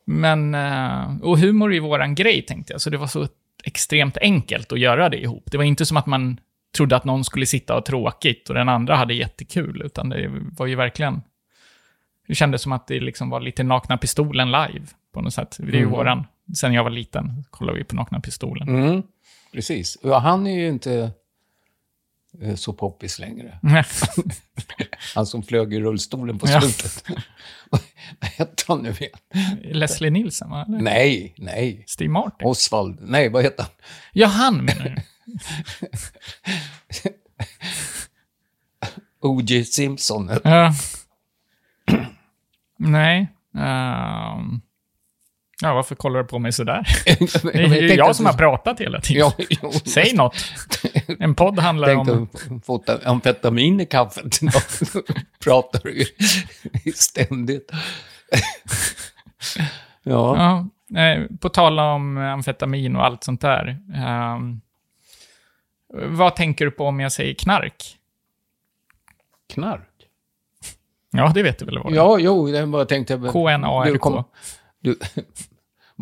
Men, 0.06 0.56
eh, 0.56 1.18
och 1.22 1.40
humor 1.40 1.70
är 1.70 1.74
ju 1.74 1.80
våran 1.80 2.16
grej 2.16 2.42
tänkte 2.42 2.74
jag, 2.74 2.82
så 2.82 2.90
det 2.90 2.98
var 2.98 3.08
så 3.08 3.28
extremt 3.64 4.18
enkelt 4.18 4.72
att 4.72 4.80
göra 4.80 5.10
det 5.10 5.18
ihop. 5.18 5.44
Det 5.52 5.58
var 5.58 5.64
inte 5.64 5.86
som 5.86 5.98
att 5.98 6.06
man 6.06 6.40
trodde 6.78 6.96
att 6.96 7.06
någon 7.06 7.24
skulle 7.24 7.46
sitta 7.46 7.78
och 7.78 7.86
tråkigt 7.86 8.50
och 8.50 8.56
den 8.56 8.70
andra 8.70 8.96
hade 8.96 9.14
jättekul, 9.14 9.82
utan 9.86 10.10
det 10.10 10.32
var 10.58 10.66
ju 10.66 10.76
verkligen... 10.76 11.22
Det 12.28 12.36
kändes 12.36 12.62
som 12.62 12.72
att 12.72 12.88
det 12.88 13.00
liksom 13.00 13.30
var 13.30 13.40
lite 13.40 13.64
Nakna 13.64 13.98
Pistolen 13.98 14.52
live, 14.52 14.86
på 15.14 15.22
något 15.22 15.34
sätt. 15.34 15.58
Det 15.60 15.78
är 15.78 15.80
ju 15.80 15.86
våran... 15.86 16.26
Sen 16.56 16.74
jag 16.74 16.84
var 16.84 16.92
liten 16.92 17.44
kollade 17.50 17.78
vi 17.78 17.84
på 17.84 17.96
Nakna 17.96 18.20
Pistolen. 18.20 18.70
Mm, 18.70 19.04
precis. 19.54 19.96
Och 19.96 20.22
han 20.22 20.48
är 20.48 20.60
ju 20.60 20.68
inte 20.68 21.12
så 22.56 22.74
poppis 22.74 23.20
längre. 23.20 23.60
Han 25.16 25.26
som 25.26 25.44
flög 25.44 25.74
i 25.74 25.80
rullstolen 25.80 26.40
på 26.40 26.48
slutet. 26.48 27.04
Vad 28.20 28.30
hette 28.30 28.64
han 28.68 28.82
nu 28.82 28.90
igen? 28.90 29.12
Leslie 29.62 30.10
Nielsen, 30.10 30.50
va? 30.50 30.66
Eller? 30.68 30.80
Nej, 30.80 31.34
nej. 31.38 31.84
Steve 31.88 32.10
Martin? 32.12 32.48
Osvald. 32.48 32.98
Nej, 33.02 33.30
vad 33.30 33.44
heter 33.44 33.64
han? 33.64 33.72
Ja, 34.14 34.28
han 34.28 34.58
menar 34.58 34.84
du? 34.84 34.96
O.J. 39.22 39.66
Simpson. 39.66 40.32
Ja. 40.44 40.74
Nej. 42.78 43.28
ehm. 43.58 44.62
Ja, 45.64 45.74
varför 45.74 45.96
kollar 45.96 46.20
du 46.22 46.28
på 46.28 46.40
mig 46.40 46.52
sådär? 46.52 46.88
Det 47.54 47.60
är 47.60 47.82
ju 47.82 47.94
jag 47.96 48.16
som 48.16 48.26
har 48.26 48.34
pratat 48.34 48.80
hela 48.80 49.02
tiden. 49.02 49.32
Ja, 49.62 49.72
Säg 49.86 50.14
något. 50.16 50.36
En 51.20 51.36
podd 51.36 51.60
handlar 51.60 51.88
tänkte 51.88 52.12
om... 52.12 52.62
fått 52.66 52.90
amfetamin 52.90 53.82
i 53.82 53.86
kaffet. 53.86 54.40
Pratar 55.44 55.80
du 55.84 56.06
ju 56.86 56.92
ständigt. 56.94 57.72
ja. 60.04 60.66
Ja, 60.94 61.00
eh, 61.02 61.24
på 61.40 61.50
tal 61.50 61.80
om 61.80 62.18
amfetamin 62.18 62.96
och 62.96 63.06
allt 63.06 63.24
sånt 63.24 63.42
där. 63.42 63.78
ehm, 63.96 64.62
vad 65.94 66.36
tänker 66.36 66.66
du 66.66 66.72
på 66.72 66.86
om 66.86 67.00
jag 67.00 67.12
säger 67.12 67.34
knark? 67.34 67.98
knark. 69.54 69.90
Ja, 71.12 71.32
det 71.36 71.44
vet 71.44 71.60
du 71.60 71.66
väl 71.66 71.78
vad 71.80 71.92
det 71.94 71.96
är? 71.96 71.96
Ja, 71.96 72.18
jo, 72.20 72.48
det 72.52 72.66
var 72.66 72.86
tänkte 72.86 73.14
jag... 73.14 73.32
KNARK. 73.32 73.92
Du 73.94 73.98
kom- 73.98 74.24
Du, 74.80 75.00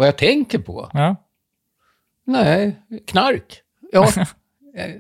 vad 0.02 0.08
jag 0.08 0.18
tänker 0.18 0.60
på? 0.60 0.90
Ja. 0.94 1.16
Nej, 2.26 2.76
knark. 3.08 3.62
Ja. 3.92 4.08
Eh, 4.78 4.92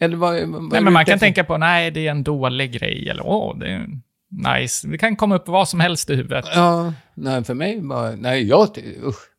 Eller 0.00 0.16
vad, 0.16 0.48
vad 0.48 0.62
Nej, 0.62 0.80
men 0.82 0.92
man 0.92 1.04
kan 1.04 1.18
tänka 1.18 1.44
på, 1.44 1.58
nej, 1.58 1.90
det 1.90 2.06
är 2.06 2.10
en 2.10 2.22
dålig 2.24 2.72
grej, 2.72 3.08
eller 3.10 3.26
åh, 3.26 3.58
det 3.58 3.66
är 3.66 3.86
nice. 4.58 4.88
Det 4.88 4.98
kan 4.98 5.16
komma 5.16 5.34
upp 5.34 5.48
vad 5.48 5.68
som 5.68 5.80
helst 5.80 6.10
i 6.10 6.14
huvudet. 6.14 6.44
Ja, 6.54 6.92
nej, 7.14 7.44
för 7.44 7.54
mig 7.54 7.80
bara... 7.80 8.10
Nej, 8.10 8.48
jag... 8.48 8.68
Usch. 9.04 9.30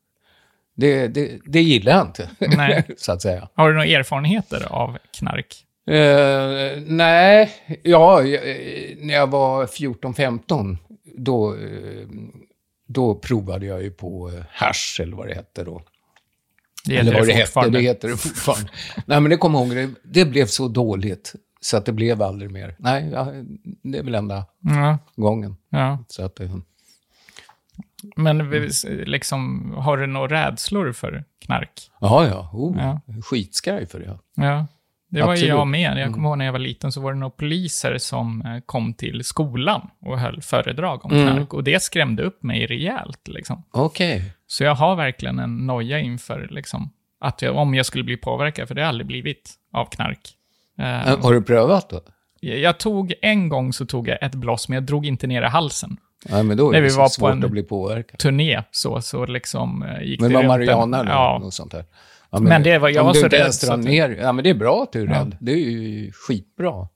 Det, 0.76 1.08
det, 1.08 1.38
det 1.44 1.60
gillar 1.60 1.92
jag 1.92 2.06
inte, 2.06 2.30
Nej. 2.56 2.84
så 2.96 3.12
att 3.12 3.22
säga. 3.22 3.48
Har 3.54 3.68
du 3.68 3.74
några 3.74 3.86
erfarenheter 3.86 4.72
av 4.72 4.98
knark? 5.18 5.64
Eh, 5.90 6.82
nej, 6.86 7.50
ja, 7.82 8.22
eh, 8.22 8.96
när 8.98 9.14
jag 9.14 9.26
var 9.26 9.66
14-15, 9.66 10.76
då, 11.18 11.54
eh, 11.54 12.06
då 12.86 13.14
provade 13.14 13.66
jag 13.66 13.82
ju 13.82 13.90
på 13.90 14.30
eh, 14.30 14.44
hasch, 14.50 14.98
eller 15.02 15.16
vad 15.16 15.28
det 15.28 15.34
hette 15.34 15.64
då. 15.64 15.82
Det 16.84 16.96
eller 16.96 17.12
heter 17.12 17.18
vad 17.18 17.26
det 17.26 17.32
det 17.32 17.38
hette, 17.38 17.70
det 17.70 17.80
heter 17.80 18.08
det 18.08 18.16
fortfarande. 18.16 18.70
nej, 19.06 19.20
men 19.20 19.30
det 19.30 19.36
kommer 19.36 19.58
jag 19.58 19.68
ihåg, 19.68 19.76
det, 20.04 20.22
det 20.24 20.24
blev 20.30 20.46
så 20.46 20.68
dåligt, 20.68 21.34
så 21.60 21.76
att 21.76 21.86
det 21.86 21.92
blev 21.92 22.22
aldrig 22.22 22.50
mer. 22.50 22.76
Nej, 22.78 23.10
ja, 23.12 23.32
det 23.82 23.98
är 23.98 24.02
väl 24.02 24.14
enda 24.14 24.44
Ja, 24.60 24.98
gången. 25.16 25.56
ja. 25.68 26.04
Så 26.08 26.24
att, 26.24 26.40
eh, 26.40 26.56
Men 28.16 28.38
liksom, 29.06 29.72
har 29.78 29.96
du 29.96 30.06
några 30.06 30.46
rädslor 30.48 30.92
för 30.92 31.24
knark? 31.44 31.90
ja, 32.00 32.26
ja, 32.26 32.50
oh, 32.52 32.76
Ja. 32.78 33.00
skitskraj 33.22 33.86
för 33.86 33.98
det. 34.00 34.18
Ja. 34.34 34.66
Det 35.10 35.22
var 35.22 35.32
Absolut. 35.32 35.50
Mm. 35.50 35.58
jag 35.58 35.66
med. 35.66 35.98
Jag 35.98 36.12
kommer 36.14 36.28
ihåg 36.28 36.38
när 36.38 36.44
jag 36.44 36.52
var 36.52 36.58
liten 36.58 36.92
så 36.92 37.00
var 37.00 37.12
det 37.12 37.18
några 37.18 37.30
poliser 37.30 37.98
som 37.98 38.42
eh, 38.42 38.60
kom 38.66 38.94
till 38.94 39.24
skolan 39.24 39.90
och 40.00 40.18
höll 40.18 40.42
föredrag 40.42 41.04
om 41.04 41.12
Mm. 41.12 41.26
knark. 41.34 41.54
Och 41.54 41.64
det 41.64 41.82
skrämde 41.82 42.22
upp 42.22 42.42
mig 42.42 42.66
rejält. 42.66 43.28
Liksom. 43.28 43.62
Okej. 43.70 44.32
Så 44.46 44.64
jag 44.64 44.74
har 44.74 44.96
verkligen 44.96 45.38
en 45.38 45.66
noja 45.66 45.98
inför 46.00 46.48
liksom, 46.50 46.90
att 47.20 47.42
jag, 47.42 47.56
om 47.56 47.74
jag 47.74 47.86
skulle 47.86 48.04
bli 48.04 48.16
påverkad, 48.16 48.68
för 48.68 48.74
det 48.74 48.80
har 48.82 48.88
aldrig 48.88 49.06
blivit 49.06 49.54
av 49.72 49.84
knark. 49.86 50.20
Eh, 50.78 50.84
Har 51.22 51.32
du 51.32 51.42
prövat 51.42 51.90
då? 51.90 52.00
jag 52.40 52.78
tog, 52.78 53.14
en 53.22 53.48
gång 53.48 53.72
så 53.72 53.86
tog 53.86 54.08
jag 54.08 54.22
ett 54.22 54.34
bloss, 54.34 54.68
men 54.68 54.74
jag 54.74 54.82
drog 54.84 55.06
inte 55.06 55.26
ner 55.26 55.42
i 55.42 55.46
halsen. 55.46 55.96
Nej, 56.30 56.42
men 56.42 56.56
då 56.56 56.68
är 56.68 56.72
När 56.72 56.80
vi 56.80 56.88
var 56.88 57.20
på 57.20 57.28
en- 57.28 57.44
att 57.44 57.50
bli 57.50 57.62
påverkad. 57.62 58.18
Turné, 58.18 58.62
så, 58.70 59.00
så 59.00 59.26
liksom 59.26 59.82
eh, 59.82 60.02
gick 60.02 60.20
Men 60.20 60.30
det 60.30 60.36
var 60.36 60.42
runt 60.42 60.52
en- 60.52 60.58
Mariana 60.58 61.00
eller 61.00 61.10
Ja, 61.10 61.38
något 61.42 61.54
sånt 61.54 61.72
där? 61.72 61.84
Ja, 62.30 62.38
Men 62.40 62.62
det 62.62 62.78
var- 62.78 62.88
jag 62.88 63.04
var 63.04 63.14
så 63.14 63.28
rädd 63.28 63.54
så 63.54 63.72
att- 63.72 63.80
ner, 63.84 64.08
ja, 64.10 64.32
men 64.32 64.44
det 64.44 64.50
är 64.50 64.54
bra 64.54 64.82
att 64.82 64.92
du 64.92 65.02
är 65.02 65.06
Ja. 65.06 65.12
rädd. 65.20 65.36
Det 65.40 65.52
är 65.52 65.56
ju 65.56 66.12
skitbra. 66.12 66.88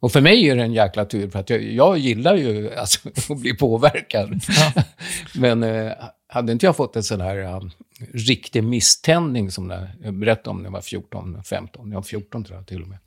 Och 0.00 0.12
för 0.12 0.20
mig 0.20 0.48
är 0.48 0.56
det 0.56 0.62
en 0.62 0.72
jäkla 0.72 1.04
tur, 1.04 1.30
för 1.30 1.38
att 1.38 1.50
jag, 1.50 1.62
jag 1.62 1.98
gillar 1.98 2.34
ju 2.36 2.74
alltså, 2.76 3.08
att 3.32 3.40
bli 3.40 3.56
påverkad. 3.56 4.40
men 5.34 5.62
eh, 5.62 5.92
hade 6.28 6.52
inte 6.52 6.66
jag 6.66 6.76
fått 6.76 6.96
en 6.96 7.02
sån 7.02 7.20
här 7.20 7.38
um, 7.56 7.70
riktig 8.12 8.64
misständning 8.64 9.50
som 9.50 9.70
jag 10.02 10.14
berättade 10.14 10.50
om 10.50 10.56
när 10.58 10.64
jag 10.64 10.70
var 10.72 10.80
14, 10.80 11.42
15, 11.44 11.92
ja 11.92 12.02
14 12.02 12.44
tror 12.44 12.58
jag 12.58 12.66
till 12.66 12.82
och 12.82 12.88
med. 12.88 12.98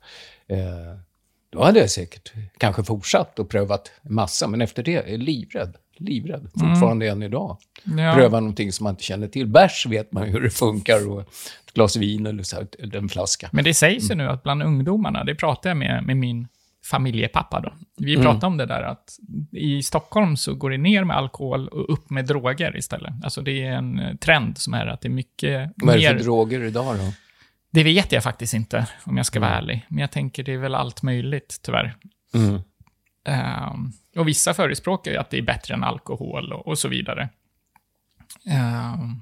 Eh, 0.48 0.98
då 1.52 1.62
hade 1.64 1.80
jag 1.80 1.90
säkert 1.90 2.32
kanske 2.58 2.84
fortsatt 2.84 3.38
och 3.38 3.48
prövat 3.48 3.90
massa, 4.02 4.46
men 4.48 4.60
efter 4.60 4.82
det 4.82 4.94
är 4.96 5.10
jag 5.10 5.20
livrädd. 5.20 5.76
Livrädd, 5.96 6.50
fortfarande 6.60 7.08
än 7.08 7.22
idag. 7.22 7.56
Ja. 7.84 8.14
Pröva 8.14 8.40
någonting 8.40 8.72
som 8.72 8.84
man 8.84 8.90
inte 8.92 9.02
känner 9.04 9.28
till. 9.28 9.46
Bärs 9.46 9.86
vet 9.86 10.12
man 10.12 10.28
hur 10.28 10.40
det 10.40 10.50
funkar 10.50 11.08
och 11.10 11.20
ett 11.20 11.74
glas 11.74 11.96
vin 11.96 12.26
eller, 12.26 12.42
så 12.42 12.56
här, 12.56 12.66
en 12.96 13.08
flaska. 13.08 13.48
Men 13.52 13.64
det 13.64 13.74
sägs 13.74 14.10
ju 14.10 14.14
nu 14.14 14.28
att 14.28 14.42
bland 14.42 14.62
ungdomarna, 14.62 15.24
det 15.24 15.34
pratar 15.34 15.70
jag 15.70 15.76
med, 15.76 16.04
med 16.06 16.16
min 16.16 16.48
familjepappa 16.90 17.60
då. 17.60 17.72
Vi 17.96 18.14
Mm. 18.14 18.24
pratar 18.26 18.46
om 18.46 18.56
det 18.56 18.66
där 18.66 18.82
att 18.82 19.18
i 19.52 19.82
Stockholm 19.82 20.36
så 20.36 20.54
går 20.54 20.70
det 20.70 20.78
ner 20.78 21.04
med 21.04 21.16
alkohol 21.16 21.68
och 21.68 21.92
upp 21.92 22.10
med 22.10 22.26
droger 22.26 22.76
istället. 22.76 23.12
Alltså 23.24 23.42
det 23.42 23.62
är 23.62 23.72
en 23.72 23.98
eh, 23.98 24.14
trend 24.16 24.58
som 24.58 24.74
är 24.74 24.86
att 24.86 25.00
det 25.00 25.08
är 25.08 25.10
mycket 25.10 25.70
Vad 25.76 25.94
är 25.94 25.98
det 26.00 26.06
för 26.06 26.14
mer... 26.14 26.22
droger 26.22 26.62
idag 26.64 26.96
då? 26.98 27.12
Det 27.72 27.82
vet 27.84 28.12
jag 28.12 28.22
faktiskt 28.22 28.54
inte, 28.54 28.86
om 29.04 29.16
jag 29.16 29.26
ska 29.26 29.40
vara 29.40 29.50
ärlig. 29.50 29.86
Men 29.88 29.98
jag 29.98 30.10
tänker 30.10 30.42
det 30.42 30.52
är 30.52 30.58
väl 30.58 30.74
allt 30.74 31.02
möjligt, 31.02 31.58
tyvärr. 31.62 31.96
Mm. 32.34 32.60
Ehm, 33.26 33.92
och 34.16 34.28
vissa 34.28 34.54
förespråkar 34.54 35.10
ju 35.10 35.16
att 35.16 35.30
det 35.30 35.38
är 35.38 35.42
bättre 35.42 35.74
än 35.74 35.84
alkohol 35.84 36.52
och, 36.52 36.66
och 36.66 36.78
så 36.78 36.88
vidare. 36.88 37.28
Ehm, 38.46 39.20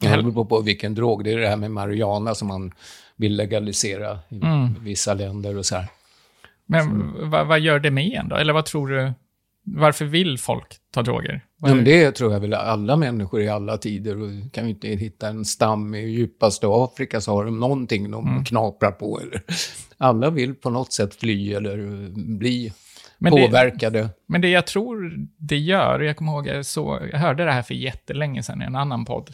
Det 0.00 0.08
beror 0.08 0.32
på, 0.32 0.44
på 0.44 0.60
vilken 0.60 0.94
drog. 0.94 1.24
Det 1.24 1.32
är 1.32 1.38
det 1.38 1.48
här 1.48 1.56
med 1.56 1.70
marijuana 1.70 2.34
som 2.34 2.48
man 2.48 2.72
vill 3.16 3.36
legalisera 3.36 4.18
i 4.28 4.36
Mm. 4.42 4.74
vissa 4.84 5.14
länder 5.14 5.56
och 5.56 5.66
så 5.66 5.76
här. 5.76 5.86
men 6.66 7.12
vad, 7.30 7.46
vad 7.46 7.60
gör 7.60 7.78
det 7.78 7.90
med 7.90 8.12
en 8.12 8.28
då? 8.28 8.36
Eller 8.36 8.52
vad 8.52 8.64
tror 8.64 8.88
du? 8.88 9.12
Varför 9.76 10.04
vill 10.04 10.38
folk 10.38 10.66
ta 10.94 11.02
droger? 11.02 11.44
Ja, 11.60 11.74
men 11.74 11.84
det 11.84 12.10
tror 12.12 12.32
jag 12.32 12.40
väl 12.40 12.54
alla 12.54 12.96
människor 12.96 13.40
i 13.42 13.48
alla 13.48 13.76
tider. 13.78 14.22
Och 14.22 14.52
kan 14.52 14.64
ju 14.64 14.70
inte 14.70 14.88
hitta 14.88 15.28
en 15.28 15.44
stam 15.44 15.94
i 15.94 16.06
djupaste 16.10 16.66
Afrika 16.70 17.20
så 17.20 17.32
har 17.32 17.44
de 17.44 17.60
någonting 17.60 18.10
de 18.10 18.28
Mm. 18.28 18.44
knaprar 18.44 18.90
på. 18.92 19.20
Eller. 19.20 19.42
Alla 19.98 20.30
vill 20.30 20.54
på 20.54 20.70
något 20.70 20.92
sätt 20.92 21.14
fly 21.14 21.52
eller 21.52 22.08
bli 22.38 22.72
Men 23.18 23.34
det- 23.34 23.46
påverkade. 23.46 24.08
Men 24.26 24.40
det 24.40 24.48
jag 24.48 24.66
tror 24.66 25.12
det 25.36 25.56
gör, 25.58 26.00
jag 26.00 26.16
kommer 26.16 26.32
ihåg, 26.32 26.46
jag, 26.46 26.66
så, 26.66 26.98
jag 27.12 27.18
hörde 27.18 27.44
det 27.44 27.52
här 27.52 27.62
för 27.62 27.74
jättelänge 27.74 28.42
sedan 28.42 28.62
i 28.62 28.64
en 28.64 28.76
annan 28.76 29.04
podd, 29.04 29.30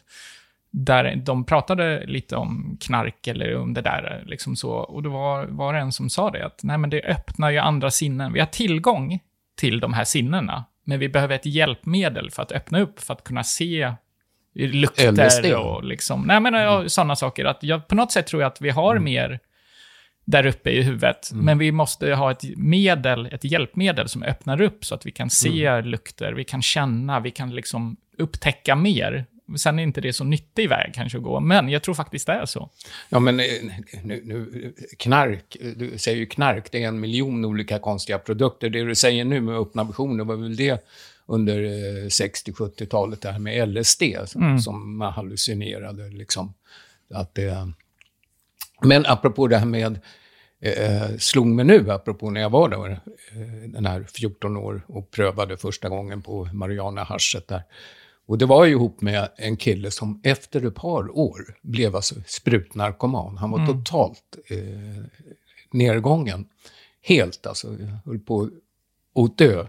där 0.71 1.17
de 1.17 1.45
pratade 1.45 2.07
lite 2.07 2.37
om 2.37 2.77
knark 2.81 3.27
eller 3.27 3.57
om 3.57 3.75
det 3.75 3.81
där, 3.83 4.23
liksom 4.27 4.57
så, 4.57 4.71
och 4.71 5.03
då 5.03 5.11
var, 5.11 5.45
var 5.47 5.73
det 5.73 5.79
en 5.79 5.93
som 5.93 6.11
sa 6.11 6.31
det, 6.31 6.47
att 6.47 6.61
nej 6.63 6.79
men 6.79 6.91
det 6.91 7.03
öppnar 7.03 7.51
ju 7.51 7.59
andra 7.59 7.91
sinnen. 7.91 8.33
Vi 8.33 8.41
har 8.41 8.47
tillgång 8.47 9.19
till 9.57 9.81
de 9.81 9.93
här 9.93 10.05
sinnena, 10.05 10.65
men 10.85 10.99
vi 10.99 11.09
behöver 11.09 11.35
ett 11.35 11.47
hjälpmedel 11.47 12.31
för 12.31 12.43
att 12.43 12.53
öppna 12.53 12.81
upp, 12.81 13.01
för 13.01 13.15
att 13.15 13.25
kunna 13.25 13.45
se 13.45 13.93
lukter 14.55 15.13
LSD. 15.13 15.53
och 15.53 15.85
liksom, 15.85 16.23
nej 16.23 16.41
men 16.41 16.55
ja, 16.55 16.89
sådana 16.89 17.17
saker. 17.17 17.45
Att 17.45 17.63
jag, 17.63 17.89
på 17.89 17.95
något 17.95 18.13
sätt 18.13 18.27
tror 18.27 18.43
jag 18.43 18.47
att 18.47 18.61
vi 18.61 18.71
har 18.71 18.99
mer 18.99 19.41
där 20.25 20.47
uppe 20.47 20.71
i 20.71 20.83
huvudet. 20.83 21.31
Men 21.33 21.59
vi 21.59 21.73
måste 21.73 22.15
ha 22.15 22.31
ett 22.31 22.45
medel, 22.57 23.27
ett 23.27 23.45
hjälpmedel 23.45 24.09
som 24.09 24.23
öppnar 24.23 24.61
upp 24.61 24.85
så 24.85 24.95
att 24.95 25.07
vi 25.07 25.11
kan 25.11 25.31
se 25.31 25.83
lukter, 25.83 26.33
vi 26.33 26.45
kan 26.45 26.63
känna, 26.63 27.21
vi 27.21 27.31
kan 27.31 27.55
liksom 27.55 27.97
upptäcka 28.19 28.77
mer. 28.77 29.27
Sen 29.57 29.79
är 29.79 29.83
inte 29.83 30.01
det 30.01 30.13
så 30.13 30.25
nyttig 30.25 30.69
väg 30.69 30.95
kanske 30.95 31.19
att 31.19 31.25
gå, 31.25 31.41
men 31.41 31.69
jag 31.69 31.83
tror 31.83 31.95
faktiskt 31.95 32.27
det 32.27 32.33
är 32.33 32.47
så. 32.47 32.71
Ja, 33.09 33.19
men 33.19 33.41
eh, 33.41 33.47
nu, 34.03 34.23
nu, 34.25 34.73
knark, 34.99 35.57
du 35.77 35.99
säger 35.99 36.19
ju 36.19 36.27
knark, 36.27 36.73
det 36.73 36.85
är 36.85 36.89
en 36.89 37.01
miljon 37.01 37.45
olika 37.45 37.79
konstiga 37.79 38.19
produkter. 38.19 38.71
Det 38.71 38.85
du 38.85 38.95
säger 38.95 39.25
nu 39.25 39.41
med 39.41 39.55
öppna 39.55 39.85
visioner 39.85 40.25
var 40.25 40.37
väl 40.37 40.57
det 40.57 40.85
under 41.27 41.63
eh, 41.63 42.07
60-70-talet, 42.07 43.21
det 43.21 43.33
här 43.33 43.39
med 43.39 43.69
LSD, 43.69 44.03
som, 44.27 44.59
som 44.59 44.97
man 44.99 45.13
hallucinerade. 45.13 46.09
Liksom. 46.09 46.55
Att 47.11 47.35
det, 47.35 47.73
men 48.83 49.07
apropå 49.07 49.47
det 49.47 49.57
här 49.57 49.67
med, 49.67 50.01
eh, 50.61 51.17
slog 51.19 51.47
mig 51.47 51.65
nu, 51.65 51.91
apropå 51.91 52.31
när 52.31 52.41
jag 52.41 52.51
var 52.51 52.69
där, 52.69 52.91
eh, 52.91 53.69
den 53.69 53.87
här 53.87 54.07
14 54.15 54.57
år 54.57 54.83
och 54.87 55.11
prövade 55.11 55.57
första 55.57 55.89
gången 55.89 56.23
på 56.23 56.49
Mariana-haschet 56.53 57.49
där. 57.49 57.63
Och 58.27 58.39
det 58.39 58.47
var 58.47 58.65
ju 58.65 58.71
ihop 58.71 59.01
med 59.01 59.29
en 59.37 59.57
kille 59.57 59.91
som 59.91 60.21
efter 60.25 60.67
ett 60.67 60.75
par 60.75 61.19
år 61.19 61.59
blev 61.63 61.97
alltså 61.97 62.15
sprutnarkoman. 62.27 63.37
Han 63.37 63.51
var 63.51 63.67
totalt 63.67 64.37
eh, 64.47 65.05
nedgången. 65.71 66.49
Helt 67.03 67.47
alltså, 67.47 67.77
höll 68.05 68.19
på 68.19 68.51
att 69.15 69.39
dö. 69.39 69.67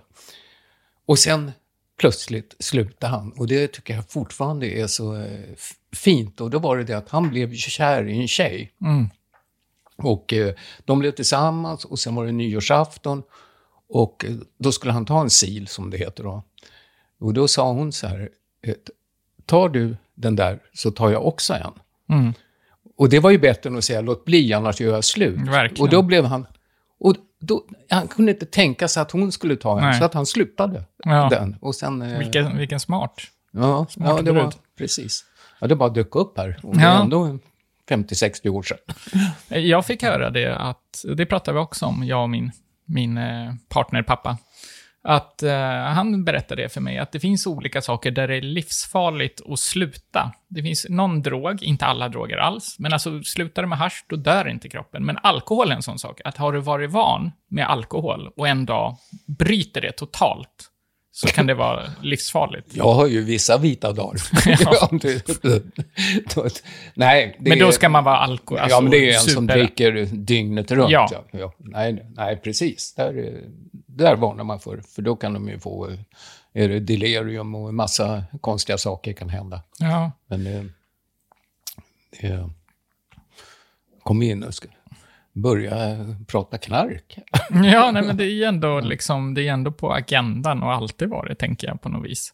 Och 1.05 1.19
sen 1.19 1.51
plötsligt 1.99 2.55
slutade 2.59 3.11
han. 3.11 3.31
Och 3.31 3.47
det 3.47 3.67
tycker 3.67 3.95
jag 3.95 4.09
fortfarande 4.09 4.67
är 4.67 4.87
så 4.87 5.15
eh, 5.15 5.55
fint. 5.93 6.41
Och 6.41 6.49
då 6.49 6.59
var 6.59 6.77
det 6.77 6.83
det 6.83 6.97
att 6.97 7.09
han 7.09 7.29
blev 7.29 7.53
kär 7.55 8.07
i 8.07 8.21
en 8.21 8.27
tjej. 8.27 8.71
Och 9.97 10.33
eh, 10.33 10.55
de 10.85 10.99
blev 10.99 11.11
tillsammans 11.11 11.85
och 11.85 11.99
sen 11.99 12.15
var 12.15 12.25
det 12.25 12.31
nyårsafton. 12.31 13.23
Och 13.89 14.25
eh, 14.25 14.35
då 14.57 14.71
skulle 14.71 14.93
han 14.93 15.05
ta 15.05 15.21
en 15.21 15.29
sil, 15.39 15.65
som 15.67 15.89
det 15.89 15.97
heter 15.97 16.23
då. 16.23 16.43
Och 17.19 17.33
då 17.33 17.47
sa 17.47 17.71
hon 17.71 17.91
så 17.91 18.07
här, 18.07 18.29
tar 19.45 19.69
du 19.69 19.97
den 20.15 20.35
där 20.35 20.59
så 20.73 20.91
tar 20.91 21.09
jag 21.09 21.27
också 21.27 21.53
en. 21.53 21.71
Mm. 22.17 22.33
Och 22.97 23.09
det 23.09 23.19
var 23.19 23.29
ju 23.31 23.37
bättre 23.37 23.69
än 23.69 23.77
att 23.77 23.83
säga, 23.83 24.01
låt 24.01 24.25
bli, 24.25 24.53
annars 24.53 24.81
gör 24.81 24.93
jag 24.93 25.03
slut. 25.03 25.39
Verkligen. 25.39 25.81
Och 25.83 25.89
då 25.89 26.01
blev 26.01 26.25
han... 26.25 26.45
Och 26.99 27.15
då, 27.41 27.65
han 27.89 28.07
kunde 28.07 28.31
inte 28.31 28.45
tänka 28.45 28.87
sig 28.87 29.01
att 29.01 29.11
hon 29.11 29.31
skulle 29.31 29.55
ta 29.55 29.77
en, 29.79 29.85
Nej. 29.85 29.99
så 29.99 30.05
att 30.05 30.13
han 30.13 30.25
slutade 30.25 30.83
Ja. 30.97 31.27
den. 31.29 31.55
Och 31.61 31.75
sen... 31.75 32.01
eh, 32.01 32.19
Vilken, 32.19 32.57
vilken 32.57 32.79
smart. 32.79 33.13
Ja, 33.51 33.85
Smart 33.89 34.09
ja 34.17 34.21
det 34.21 34.31
var 34.31 34.41
brud. 34.41 34.53
precis. 34.77 35.25
Ja, 35.59 35.67
det 35.67 35.75
bara 35.75 35.89
dök 35.89 36.15
upp 36.15 36.37
här. 36.37 36.59
Och 36.63 36.77
det 36.77 36.83
Ja. 36.83 37.01
ändå 37.01 37.39
50-60 37.89 38.49
år 38.49 38.63
sedan. 38.63 38.77
Jag 39.63 39.85
fick 39.85 40.03
höra 40.03 40.29
det 40.29 40.55
att, 40.57 41.05
det 41.17 41.25
pratade 41.25 41.57
vi 41.57 41.63
också 41.63 41.85
om, 41.85 42.03
jag 42.03 42.21
och 42.23 42.29
min, 42.29 42.51
min 42.85 43.17
eh, 43.17 43.53
partner 43.69 44.03
pappa. 44.03 44.37
Att 45.07 45.43
eh, 45.43 45.53
han 45.83 46.23
berättade 46.23 46.61
det 46.61 46.69
för 46.69 46.81
mig, 46.81 46.97
att 46.97 47.11
det 47.11 47.19
finns 47.19 47.47
olika 47.47 47.81
saker 47.81 48.11
där 48.11 48.27
det 48.27 48.35
är 48.35 48.41
livsfarligt 48.41 49.41
att 49.49 49.59
sluta. 49.59 50.31
Det 50.47 50.63
finns 50.63 50.85
någon 50.89 51.21
drog, 51.21 51.63
inte 51.63 51.85
alla 51.85 52.09
droger 52.09 52.37
alls, 52.37 52.75
men 52.79 52.93
alltså 52.93 53.23
slutar 53.23 53.61
du 53.61 53.67
med 53.67 53.77
hasch, 53.77 54.05
då 54.07 54.15
dör 54.15 54.47
inte 54.47 54.69
kroppen. 54.69 55.05
Men 55.05 55.17
alkohol 55.23 55.71
är 55.71 55.75
en 55.75 55.81
sån 55.81 55.99
sak, 55.99 56.21
att 56.23 56.37
har 56.37 56.51
du 56.51 56.59
varit 56.59 56.91
van 56.91 57.31
med 57.49 57.69
alkohol 57.69 58.29
och 58.37 58.47
en 58.47 58.65
dag 58.65 58.97
bryter 59.27 59.81
det 59.81 59.91
totalt, 59.91 60.69
så 61.17 61.27
kan 61.27 61.47
det 61.47 61.53
vara 61.53 61.83
livsfarligt. 62.01 62.75
Jag 62.75 62.93
har 62.93 63.07
ju 63.07 63.23
vissa 63.23 63.57
vita 63.57 63.91
dagar. 63.93 64.21
Ja. 64.59 64.89
Det- 64.91 66.61
nej, 66.93 67.35
det 67.39 67.49
Men 67.49 67.59
då 67.59 67.67
är- 67.67 67.71
ska 67.71 67.89
man 67.89 68.03
vara 68.03 68.17
alkohol, 68.17 68.59
alltså 68.59 68.77
ja, 68.77 68.81
men 68.81 68.91
det 68.91 69.09
är 69.09 69.13
en 69.15 69.19
som 69.21 69.43
super- 69.47 69.57
dricker 69.57 70.05
dygnet 70.11 70.71
runt. 70.71 70.91
Ja. 70.91 71.09
Ja. 71.31 71.53
Nej, 71.57 72.05
nej, 72.15 72.37
precis. 72.37 72.93
Där, 72.93 73.17
är- 73.17 73.43
där 73.87 74.15
varnar 74.15 74.43
man 74.43 74.59
för. 74.59 74.81
För 74.95 75.01
då 75.01 75.15
kan 75.15 75.33
de 75.33 75.49
ju 75.49 75.59
få 75.59 75.89
eh, 75.89 75.97
är 76.53 76.69
det 76.69 76.79
delirium 76.79 77.55
och 77.55 77.69
en 77.69 77.75
massa 77.75 78.23
konstiga 78.41 78.77
saker 78.77 79.13
kan 79.13 79.29
hända. 79.29 79.61
Ja. 79.79 80.11
Men 80.27 80.47
eh, 80.47 80.63
det... 82.21 82.49
Kom 84.03 84.21
in 84.21 84.43
och 84.43 84.53
ska 84.53 84.67
börja 85.35 85.97
prata 86.27 86.57
knark. 86.57 87.17
Ja, 87.49 87.91
nej, 87.91 88.03
men 88.03 88.17
det 88.17 88.25
är 88.25 88.47
ändå, 88.47 88.79
liksom, 88.79 89.33
det 89.33 89.47
är 89.47 89.53
ändå 89.53 89.71
på 89.71 89.93
agendan 89.93 90.63
och 90.63 90.73
alltid 90.73 91.09
varit, 91.09 91.39
tänker 91.39 91.67
jag 91.67 91.81
på 91.81 91.89
något 91.89 92.05
vis. 92.05 92.33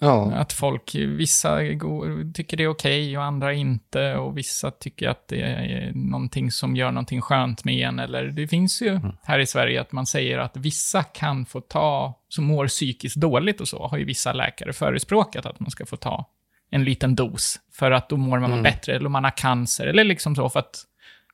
Ja, 0.00 0.32
Att 0.32 0.52
folk, 0.52 0.94
vissa 0.94 1.64
går, 1.64 2.32
tycker 2.32 2.56
det 2.56 2.62
är 2.62 2.68
okej 2.68 3.18
och 3.18 3.24
andra 3.24 3.52
inte 3.52 4.16
och 4.16 4.38
vissa 4.38 4.70
tycker 4.70 5.08
att 5.08 5.28
det 5.28 5.42
är 5.42 5.92
någonting 5.94 6.50
som 6.50 6.76
gör 6.76 6.90
någonting 6.90 7.20
skönt 7.20 7.64
med 7.64 7.88
en. 7.88 7.98
Eller 7.98 8.24
det 8.24 8.48
finns 8.48 8.82
ju 8.82 9.00
här 9.22 9.38
i 9.38 9.46
Sverige 9.46 9.80
att 9.80 9.92
man 9.92 10.06
säger 10.06 10.38
att 10.38 10.56
vissa 10.56 11.02
kan 11.02 11.46
få 11.46 11.60
ta, 11.60 12.14
som 12.28 12.44
mår 12.44 12.66
psykiskt 12.66 13.16
dåligt 13.16 13.60
och 13.60 13.68
så, 13.68 13.86
har 13.86 13.98
ju 13.98 14.04
vissa 14.04 14.32
läkare 14.32 14.72
förespråkat 14.72 15.46
att 15.46 15.60
man 15.60 15.70
ska 15.70 15.86
få 15.86 15.96
ta 15.96 16.24
en 16.70 16.84
liten 16.84 17.14
dos 17.14 17.60
för 17.72 17.90
att 17.90 18.08
då 18.08 18.16
mår 18.16 18.38
man 18.38 18.62
bättre 18.62 18.94
eller 18.94 19.06
om 19.06 19.12
man 19.12 19.24
har 19.24 19.36
cancer 19.36 19.86
eller 19.86 20.04
liksom 20.04 20.36
så 20.36 20.48
för 20.48 20.60
att 20.60 20.84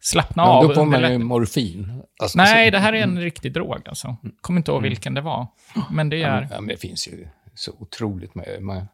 slappna 0.05 0.43
ja 0.43 0.49
av. 0.49 0.69
då 0.69 0.75
får 0.75 0.85
man 0.85 1.13
ju 1.13 1.19
morfin. 1.19 2.03
Alltså, 2.23 2.39
Nej, 2.39 2.71
det 2.71 2.79
här 2.79 2.93
är 2.93 3.03
en 3.03 3.21
riktig 3.21 3.53
drog 3.53 3.89
alltså. 3.89 4.17
Kommer 4.41 4.61
inte 4.61 4.71
ihåg 4.71 4.83
vilken 4.83 5.15
det 5.15 5.21
var. 5.21 5.47
Men 5.91 6.09
det 6.09 6.23
är... 6.23 6.41
men, 6.41 6.49
ja, 6.51 6.61
men 6.61 6.69
det 6.69 6.77
finns 6.77 7.09
ju 7.09 7.29
så 7.55 7.73
otroligt 7.79 8.35
med... 8.35 8.63
med 8.63 8.87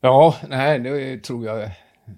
ja, 0.00 0.36
nej, 0.48 0.78
det 0.80 1.18
tror 1.24 1.46
jag... 1.46 1.70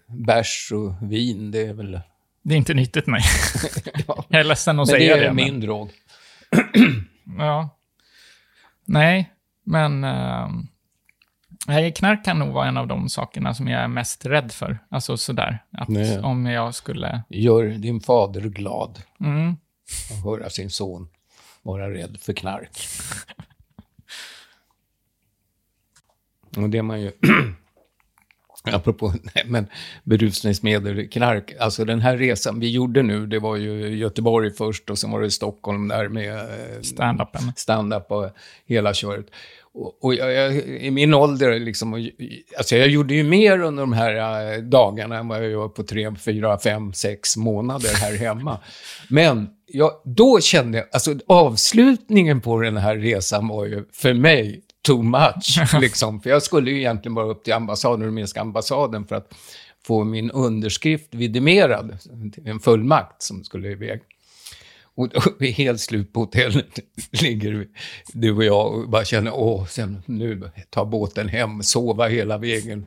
Bärs 0.07 0.73
och 0.73 1.13
vin, 1.13 1.51
det 1.51 1.63
är 1.67 1.73
väl... 1.75 2.01
Det 2.43 2.55
är 2.55 2.59
inte 2.59 2.75
nyttigt, 2.75 3.07
nej. 3.07 3.23
Ja. 4.09 4.25
Jag 4.29 4.41
är 4.41 4.45
ledsen 4.45 4.81
att 4.81 4.89
Men 4.89 4.95
det 4.95 5.01
säga 5.01 5.17
är 5.17 5.21
det. 5.21 5.27
men- 5.33 5.37
min 5.45 5.61
drog. 5.61 5.91
Ja. 7.39 7.69
Nej, 8.85 9.31
men... 9.65 10.01
nej, 10.01 10.49
knark 11.95 12.25
kan 12.25 12.39
nog 12.39 12.53
vara 12.55 12.69
en 12.69 12.77
av 12.77 12.87
de 12.87 13.09
sakerna 13.09 13.55
som 13.55 13.69
jag 13.69 13.81
är 13.83 13.89
mest 13.89 14.27
rädd 14.27 14.53
för. 14.53 14.79
Alltså 14.89 15.17
sådär. 15.17 15.59
Att 15.73 15.89
Nej. 15.89 16.19
om 16.19 16.47
jag 16.47 16.75
skulle... 16.75 17.23
Gör 17.29 17.65
din 17.67 18.01
fader 18.01 18.41
glad 18.41 19.03
Mm. 19.21 19.57
att 20.11 20.25
höra 20.25 20.51
sin 20.51 20.71
son 20.71 21.09
vara 21.63 21.91
rädd 21.91 22.17
för 22.21 22.33
knark. 22.33 22.71
Och 26.57 26.71
det 26.71 26.79
är 26.79 26.83
man 26.83 27.01
ju... 27.01 27.13
Apropå 28.73 29.13
nej, 29.35 29.45
men 29.47 29.67
berusningsmedel, 30.05 31.09
knark. 31.09 31.53
Alltså 31.61 31.85
den 31.85 32.01
här 32.01 32.17
resan 32.17 32.61
vi 32.61 32.71
gjorde 32.71 33.03
nu, 33.03 33.27
det 33.27 33.39
var 33.39 33.57
ju 33.57 33.97
Göteborg 33.97 34.51
först 34.51 34.91
och 34.91 34.99
sen 34.99 35.11
var 35.11 35.21
det 35.21 35.31
Stockholm 35.31 35.89
där 35.89 36.09
med 36.09 36.35
eh, 36.39 36.81
Stand-upen. 36.83 37.53
stand-up 37.57 38.11
och 38.11 38.31
hela 38.65 38.95
köret. 38.95 39.27
Och, 39.77 40.05
och 40.05 40.15
jag, 40.15 40.33
jag, 40.33 40.55
i 40.57 40.91
min 40.91 41.15
ålder, 41.15 41.61
liksom, 41.61 41.93
och, 41.93 41.99
alltså 42.59 42.77
jag 42.77 42.89
gjorde 42.89 43.15
ju 43.15 43.23
mer 43.23 43.61
under 43.61 43.83
de 43.83 43.93
här 43.93 44.53
eh, 44.55 44.63
dagarna 44.63 45.19
än 45.19 45.29
vad 45.29 45.39
jag 45.39 45.51
gör 45.51 45.69
på 45.69 45.83
tre, 45.83 46.15
fyra, 46.15 46.59
fem, 46.59 46.93
sex 46.93 47.37
månader 47.37 47.95
här 47.95 48.17
hemma. 48.17 48.59
Men 49.09 49.49
jag, 49.67 49.91
då 50.05 50.41
kände 50.41 50.79
jag, 50.79 50.87
alltså 50.93 51.15
avslutningen 51.27 52.41
på 52.41 52.61
den 52.61 52.77
här 52.77 52.97
resan 52.97 53.49
var 53.49 53.65
ju 53.65 53.85
för 53.93 54.15
mig 54.15 54.63
too 54.87 55.03
much. 55.03 55.59
liksom. 55.81 56.21
För 56.21 56.31
jag 56.31 56.43
skulle 56.43 56.71
ju 56.71 56.79
egentligen 56.79 57.15
bara 57.15 57.27
upp 57.27 57.45
till 57.45 57.53
ambassaden, 57.53 58.07
rumänska 58.07 58.41
ambassaden, 58.41 59.07
för 59.07 59.17
att 59.17 59.35
få 59.87 60.05
min 60.05 60.31
underskrift 60.31 61.15
vidimerad, 61.15 61.99
en 62.45 62.61
fullmakt 62.61 63.23
som 63.23 63.45
skulle 63.45 63.69
iväg. 63.69 64.01
Och 64.97 65.09
då 65.09 65.19
är 65.19 65.39
vi 65.39 65.51
helt 65.51 65.81
slut 65.81 66.13
på 66.13 66.21
hotellet, 66.21 66.79
ligger 67.23 67.53
vi, 67.53 67.69
du 68.13 68.33
och 68.33 68.45
jag 68.45 68.75
och 68.75 68.89
bara 68.89 69.05
känner, 69.05 69.35
åh, 69.35 69.67
sen 69.67 70.03
nu 70.07 70.51
ta 70.71 70.85
båten 70.85 71.29
hem, 71.29 71.63
sova 71.63 72.09
hela 72.09 72.39
vägen. 72.39 72.87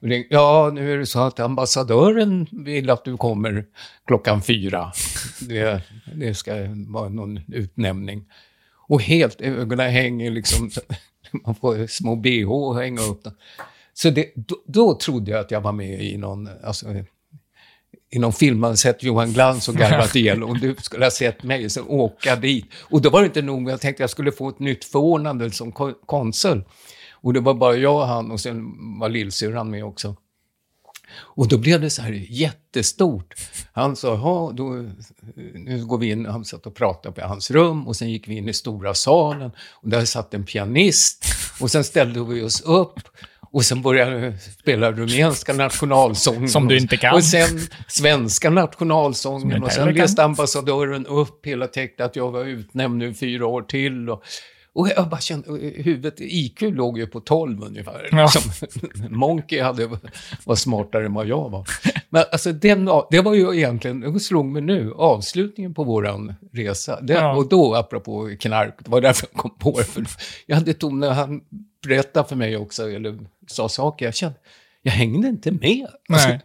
Och 0.00 0.08
det, 0.08 0.26
ja, 0.30 0.70
nu 0.74 0.92
är 0.92 0.98
det 0.98 1.06
så 1.06 1.20
att 1.20 1.40
ambassadören 1.40 2.46
vill 2.50 2.90
att 2.90 3.04
du 3.04 3.16
kommer 3.16 3.64
klockan 4.06 4.42
fyra. 4.42 4.92
Det, 5.40 5.82
det 6.14 6.34
ska 6.34 6.52
vara 6.88 7.08
någon 7.08 7.40
utnämning. 7.48 8.24
Och 8.88 9.02
helt, 9.02 9.40
ögonen 9.40 9.90
hänger 9.90 10.30
liksom, 10.30 10.70
man 11.44 11.54
får 11.54 11.86
små 11.86 12.16
bh 12.16 12.74
hänga 12.74 13.02
upp 13.02 13.24
dem. 13.24 13.32
Så 13.94 14.10
det, 14.10 14.32
då, 14.34 14.56
då 14.66 14.94
trodde 14.94 15.30
jag 15.30 15.40
att 15.40 15.50
jag 15.50 15.60
var 15.60 15.72
med 15.72 16.02
i 16.02 16.16
någon, 16.16 16.48
alltså, 16.64 16.86
i 18.10 18.18
någon 18.18 18.32
film 18.32 18.60
man 18.60 18.76
sett 18.76 19.02
Johan 19.02 19.32
Glans 19.32 19.68
och 19.68 19.74
garvat 19.74 20.16
ihjäl 20.16 20.42
och 20.42 20.58
du 20.60 20.76
skulle 20.78 21.04
ha 21.06 21.10
sett 21.10 21.42
mig 21.42 21.70
så 21.70 21.82
åka 21.86 22.36
dit. 22.36 22.66
Och 22.80 23.02
då 23.02 23.10
var 23.10 23.20
det 23.20 23.26
inte 23.26 23.42
nog, 23.42 23.70
jag 23.70 23.80
tänkte 23.80 24.02
jag 24.02 24.10
skulle 24.10 24.32
få 24.32 24.48
ett 24.48 24.58
nytt 24.58 24.84
förordnande 24.84 25.50
som 25.50 25.72
ko- 25.72 25.94
konsul. 26.06 26.64
Och 27.12 27.32
det 27.32 27.40
var 27.40 27.54
bara 27.54 27.76
jag 27.76 27.94
och 27.96 28.06
han 28.06 28.30
och 28.30 28.40
sen 28.40 28.64
var 29.00 29.08
lillsyrran 29.08 29.70
med 29.70 29.84
också. 29.84 30.16
Och 31.18 31.48
då 31.48 31.58
blev 31.58 31.80
det 31.80 31.90
så 31.90 32.02
här 32.02 32.12
jättestort. 32.28 33.34
Han 33.72 33.96
sa, 33.96 34.08
"Ja, 34.14 34.52
då, 34.54 34.64
nu 35.54 35.84
går 35.86 35.98
vi 35.98 36.10
in, 36.10 36.26
han 36.26 36.44
satt 36.44 36.66
och 36.66 36.74
pratade 36.74 37.14
på 37.20 37.26
hans 37.26 37.50
rum 37.50 37.88
och 37.88 37.96
sen 37.96 38.10
gick 38.10 38.28
vi 38.28 38.36
in 38.36 38.48
i 38.48 38.52
stora 38.52 38.94
salen 38.94 39.50
och 39.72 39.88
där 39.88 40.04
satt 40.04 40.34
en 40.34 40.44
pianist 40.44 41.24
och 41.60 41.70
sen 41.70 41.84
ställde 41.84 42.24
vi 42.24 42.42
oss 42.42 42.60
upp 42.60 43.00
och 43.56 43.64
sen 43.64 43.82
började 43.82 44.16
vi 44.16 44.38
spela 44.38 44.92
rumänska 44.92 45.52
nationalsången. 45.52 46.48
Som 46.48 46.68
du 46.68 46.76
inte 46.76 46.96
kan. 46.96 47.14
Och 47.14 47.24
sen 47.24 47.60
svenska 47.88 48.50
nationalsången 48.50 49.62
och 49.62 49.72
sen 49.72 49.94
läste 49.94 50.24
ambassadören 50.24 51.06
upp 51.06 51.46
hela 51.46 51.66
texten 51.66 52.06
att 52.06 52.16
jag 52.16 52.30
var 52.30 52.44
utnämnd 52.44 52.98
nu 52.98 53.14
fyra 53.14 53.46
år 53.46 53.62
till. 53.62 54.10
Och, 54.10 54.22
och 54.72 54.88
jag 54.88 55.08
bara 55.08 55.20
kände, 55.20 55.48
huvudet, 55.58 56.14
IQ 56.18 56.60
låg 56.60 56.98
ju 56.98 57.06
på 57.06 57.20
12 57.20 57.62
ungefär. 57.62 58.08
Ja. 58.12 58.22
Liksom. 58.22 58.70
Monkey 59.18 59.60
hade, 59.60 59.90
var 60.44 60.54
smartare 60.54 61.06
än 61.06 61.14
vad 61.14 61.26
jag 61.26 61.50
var. 61.50 61.68
Men 62.08 62.24
alltså 62.32 62.52
den, 62.52 62.90
det 63.10 63.20
var 63.20 63.34
ju 63.34 63.56
egentligen, 63.56 64.00
det 64.00 64.20
slog 64.20 64.46
mig 64.46 64.62
nu, 64.62 64.92
avslutningen 64.96 65.74
på 65.74 65.84
våran 65.84 66.34
resa. 66.52 67.00
Det, 67.00 67.12
Ja. 67.12 67.36
Och 67.36 67.48
då, 67.48 67.74
apropå 67.74 68.36
knark, 68.40 68.74
det 68.78 68.90
var 68.90 69.00
därför 69.00 69.28
jag 69.32 69.42
kom 69.42 69.58
på 69.58 69.78
det. 69.78 69.84
För 69.84 70.04
jag 70.46 70.56
hade 70.56 70.74
tom 70.74 71.00
när 71.00 71.10
han 71.10 71.40
berättade 71.86 72.28
för 72.28 72.36
mig 72.36 72.56
också, 72.56 72.90
eller 72.90 73.18
sa 73.46 73.68
saker, 73.68 74.04
jag 74.04 74.14
kände, 74.14 74.38
jag 74.82 74.92
hängde 74.92 75.28
inte 75.28 75.50
med. 75.50 75.86
Alltså, 76.08 76.38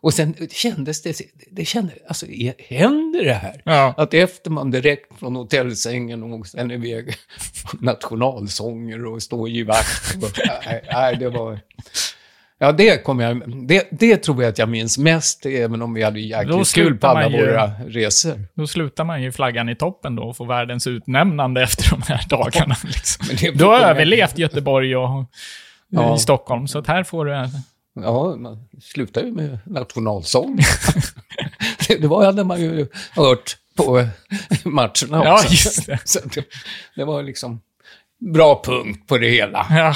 och 0.00 0.14
sen 0.14 0.34
kändes 0.50 1.02
det, 1.02 1.20
det 1.50 1.64
kände, 1.64 1.92
alltså 2.08 2.26
händer 2.58 3.24
det 3.24 3.32
här? 3.32 3.62
Ja. 3.64 3.94
Att 3.96 4.14
efter 4.14 4.50
man 4.50 4.70
direkt 4.70 5.18
från 5.18 5.36
hotellsängen 5.36 6.22
och 6.22 6.46
sen 6.46 6.70
iväg 6.70 7.14
nationalsånger 7.80 9.06
och 9.06 9.22
stå 9.22 9.48
i 9.48 9.62
vakt. 9.62 10.14
Och, 10.16 10.30
nej, 10.66 10.84
nej, 10.92 11.16
det 11.16 11.30
var... 11.30 11.60
Ja, 12.60 12.72
det 12.72 13.04
kommer 13.04 13.24
jag... 13.24 13.66
Det, 13.68 13.88
det 13.90 14.16
tror 14.16 14.42
jag 14.42 14.50
att 14.50 14.58
jag 14.58 14.68
minns 14.68 14.98
mest, 14.98 15.46
även 15.46 15.82
om 15.82 15.94
vi 15.94 16.02
hade 16.02 16.20
jäkligt 16.20 16.72
kul 16.74 16.98
på 16.98 17.06
alla 17.06 17.28
ju- 17.30 17.46
våra 17.46 17.70
resor. 17.86 18.44
Då 18.54 18.66
slutar 18.66 19.04
man 19.04 19.22
ju 19.22 19.32
flaggan 19.32 19.68
i 19.68 19.76
toppen 19.76 20.16
då 20.16 20.22
och 20.22 20.36
får 20.36 20.46
världens 20.46 20.86
utnämnande 20.86 21.62
efter 21.62 21.90
de 21.90 22.02
här 22.02 22.24
dagarna. 22.28 22.76
Liksom. 22.84 23.26
Du 23.58 23.64
har 23.64 23.80
överlevt 23.80 24.38
Göteborg 24.38 24.96
och 24.96 25.24
Ja. 25.90 26.16
i 26.16 26.18
Stockholm, 26.18 26.68
så 26.68 26.78
att 26.78 26.86
här 26.86 27.04
får 27.04 27.24
du... 27.24 27.48
Ja, 28.02 28.36
man 28.36 28.68
slutar 28.82 29.20
ju 29.22 29.32
med 29.32 29.58
nationalsång. 29.64 30.58
det, 31.88 31.94
det 32.02 32.08
var 32.08 32.24
hade 32.24 32.44
man 32.44 32.60
ju 32.60 32.86
hört 33.16 33.56
på 33.76 34.04
matcherna 34.64 35.24
Ja, 35.24 35.34
också. 35.34 35.48
just 35.50 35.86
det. 35.86 35.98
Så 36.04 36.18
det, 36.34 36.44
det 36.96 37.04
var 37.04 37.22
liksom 37.22 37.60
bra 38.34 38.62
punkt 38.64 39.06
på 39.08 39.18
det 39.18 39.28
hela. 39.28 39.66
Ja. 39.70 39.94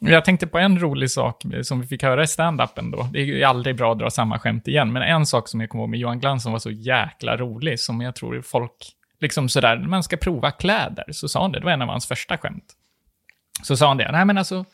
Jag 0.00 0.24
tänkte 0.24 0.46
på 0.46 0.58
en 0.58 0.78
rolig 0.78 1.10
sak 1.10 1.42
som 1.62 1.80
vi 1.80 1.86
fick 1.86 2.02
höra 2.02 2.22
i 2.22 2.26
stand-upen 2.26 2.90
då. 2.90 3.08
Det 3.12 3.18
är 3.18 3.24
ju 3.24 3.44
aldrig 3.44 3.76
bra 3.76 3.92
att 3.92 3.98
dra 3.98 4.10
samma 4.10 4.38
skämt 4.38 4.68
igen, 4.68 4.92
men 4.92 5.02
en 5.02 5.26
sak 5.26 5.48
som 5.48 5.60
jag 5.60 5.70
kommer 5.70 5.82
ihåg 5.82 5.90
med 5.90 6.00
Johan 6.00 6.20
Glans 6.20 6.42
som 6.42 6.52
var 6.52 6.58
så 6.58 6.70
jäkla 6.70 7.36
rolig, 7.36 7.80
som 7.80 8.00
jag 8.00 8.14
tror 8.14 8.42
folk, 8.42 8.72
liksom 9.20 9.48
sådär, 9.48 9.76
när 9.76 9.88
man 9.88 10.02
ska 10.02 10.16
prova 10.16 10.50
kläder, 10.50 11.04
så 11.12 11.28
sa 11.28 11.42
han 11.42 11.52
det, 11.52 11.58
det 11.58 11.64
var 11.64 11.72
en 11.72 11.82
av 11.82 11.88
hans 11.88 12.06
första 12.06 12.38
skämt. 12.38 12.64
Så 13.62 13.76
sa 13.76 13.88
han 13.88 13.96
det, 13.96 14.12
nej 14.12 14.24
men 14.24 14.38
alltså, 14.38 14.64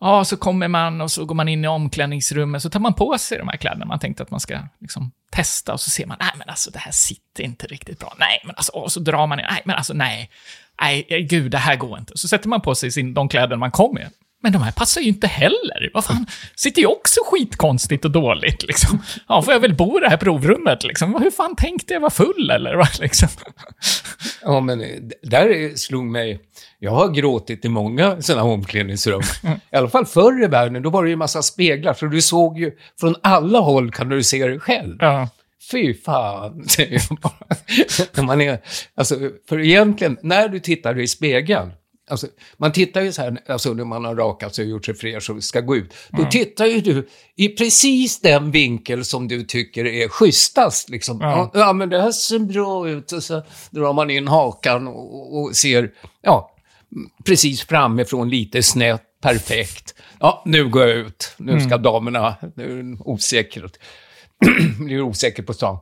ja, 0.00 0.24
så 0.24 0.36
kommer 0.36 0.68
man 0.68 1.00
och 1.00 1.10
så 1.10 1.24
går 1.24 1.34
man 1.34 1.48
in 1.48 1.64
i 1.64 1.68
omklädningsrummet, 1.68 2.62
så 2.62 2.70
tar 2.70 2.80
man 2.80 2.94
på 2.94 3.18
sig 3.18 3.38
de 3.38 3.48
här 3.48 3.56
kläderna. 3.56 3.84
Man 3.84 3.98
tänkte 3.98 4.22
att 4.22 4.30
man 4.30 4.40
ska 4.40 4.58
liksom 4.78 5.12
testa 5.30 5.72
och 5.72 5.80
så 5.80 5.90
ser 5.90 6.06
man, 6.06 6.16
nej 6.20 6.32
men 6.36 6.48
alltså 6.48 6.70
det 6.70 6.78
här 6.78 6.92
sitter 6.92 7.44
inte 7.44 7.66
riktigt 7.66 7.98
bra. 7.98 8.14
Nej, 8.18 8.40
men 8.44 8.54
alltså, 8.56 8.72
och 8.72 8.92
så 8.92 9.00
drar 9.00 9.26
man 9.26 9.40
in, 9.40 9.46
nej 9.50 9.62
men 9.64 9.76
alltså 9.76 9.94
nej. 9.94 10.30
Nej, 10.80 11.26
gud, 11.30 11.50
det 11.50 11.58
här 11.58 11.76
går 11.76 11.98
inte. 11.98 12.18
Så 12.18 12.28
sätter 12.28 12.48
man 12.48 12.60
på 12.60 12.74
sig 12.74 12.90
sin, 12.90 13.14
de 13.14 13.28
kläder 13.28 13.56
man 13.56 13.70
kom 13.70 13.94
med. 13.94 14.10
Men 14.42 14.52
de 14.52 14.62
här 14.62 14.72
passar 14.72 15.00
ju 15.00 15.08
inte 15.08 15.26
heller. 15.26 15.90
Vad 15.94 16.04
fan, 16.04 16.26
sitter 16.56 16.80
ju 16.80 16.86
också 16.86 17.20
skitkonstigt 17.24 18.04
och 18.04 18.10
dåligt 18.10 18.62
liksom. 18.62 19.02
Ja, 19.28 19.42
får 19.42 19.52
jag 19.52 19.60
väl 19.60 19.74
bo 19.74 19.98
i 19.98 20.00
det 20.00 20.08
här 20.08 20.16
provrummet 20.16 20.84
liksom. 20.84 21.14
Hur 21.22 21.30
fan 21.30 21.56
tänkte 21.56 21.94
jag? 21.94 22.00
Var 22.00 22.10
full 22.10 22.50
eller? 22.50 22.74
vad, 22.74 23.00
Liksom. 23.00 23.28
Ja, 24.42 24.60
men 24.60 24.80
eh, 24.80 24.86
där 25.22 25.76
slog 25.76 26.04
mig... 26.04 26.40
Jag 26.78 26.90
har 26.90 27.08
gråtit 27.08 27.64
i 27.64 27.68
många 27.68 28.22
sådana 28.22 28.44
omklädningsrum. 28.44 29.22
I 29.72 29.76
alla 29.76 29.88
fall 29.88 30.06
förr 30.06 30.44
i 30.44 30.46
världen, 30.46 30.82
då 30.82 30.90
var 30.90 31.04
det 31.04 31.10
ju 31.10 31.16
massa 31.16 31.42
speglar, 31.42 31.94
så 31.94 32.06
du 32.06 32.22
såg 32.22 32.58
ju 32.58 32.72
från 33.00 33.14
alla 33.22 33.58
håll 33.58 33.92
kan 33.92 34.08
du 34.08 34.22
se 34.22 34.46
dig 34.46 34.60
själv. 34.60 34.96
Ja. 35.00 35.28
Fy 35.70 35.94
fan, 35.94 36.64
säger 36.68 37.02
jag 37.08 37.18
bara. 37.18 38.22
Man 38.26 38.40
är, 38.40 38.58
alltså, 38.94 39.18
för 39.48 39.60
egentligen, 39.60 40.18
när 40.22 40.48
du 40.48 40.60
tittar 40.60 40.98
i 40.98 41.08
spegeln, 41.08 41.72
alltså, 42.10 42.26
man 42.56 42.72
tittar 42.72 43.00
ju 43.00 43.12
så 43.12 43.22
här, 43.22 43.38
alltså 43.48 43.74
när 43.74 43.84
man 43.84 44.04
har 44.04 44.14
rakat 44.14 44.54
sig 44.54 44.64
och 44.64 44.70
gjort 44.70 44.86
sig 44.86 44.94
fräsch 44.94 45.30
och 45.30 45.44
ska 45.44 45.60
gå 45.60 45.76
ut, 45.76 45.94
då 46.10 46.24
tittar 46.24 46.66
ju 46.66 46.80
du 46.80 47.08
i 47.36 47.48
precis 47.48 48.20
den 48.20 48.50
vinkel 48.50 49.04
som 49.04 49.28
du 49.28 49.44
tycker 49.44 49.86
är 49.86 50.08
schysstast. 50.08 50.88
Liksom. 50.88 51.18
Ja. 51.20 51.50
Ja. 51.54 51.60
ja, 51.60 51.72
men 51.72 51.88
det 51.88 52.02
här 52.02 52.12
ser 52.12 52.38
bra 52.38 52.88
ut. 52.88 53.12
Och 53.12 53.22
så 53.22 53.42
drar 53.70 53.92
man 53.92 54.10
in 54.10 54.28
hakan 54.28 54.88
och, 54.88 55.40
och 55.40 55.56
ser, 55.56 55.90
ja, 56.22 56.56
precis 57.24 57.62
framifrån, 57.62 58.30
lite 58.30 58.62
snett, 58.62 59.02
perfekt. 59.22 59.94
Ja, 60.20 60.42
nu 60.46 60.68
går 60.68 60.88
jag 60.88 60.98
ut. 60.98 61.34
Nu 61.36 61.60
ska 61.60 61.76
damerna, 61.76 62.34
nu 62.54 62.78
är 62.78 62.82
det 62.82 62.98
osäkert 63.00 63.78
blir 64.78 65.02
osäker 65.02 65.42
på 65.42 65.54
stan. 65.54 65.78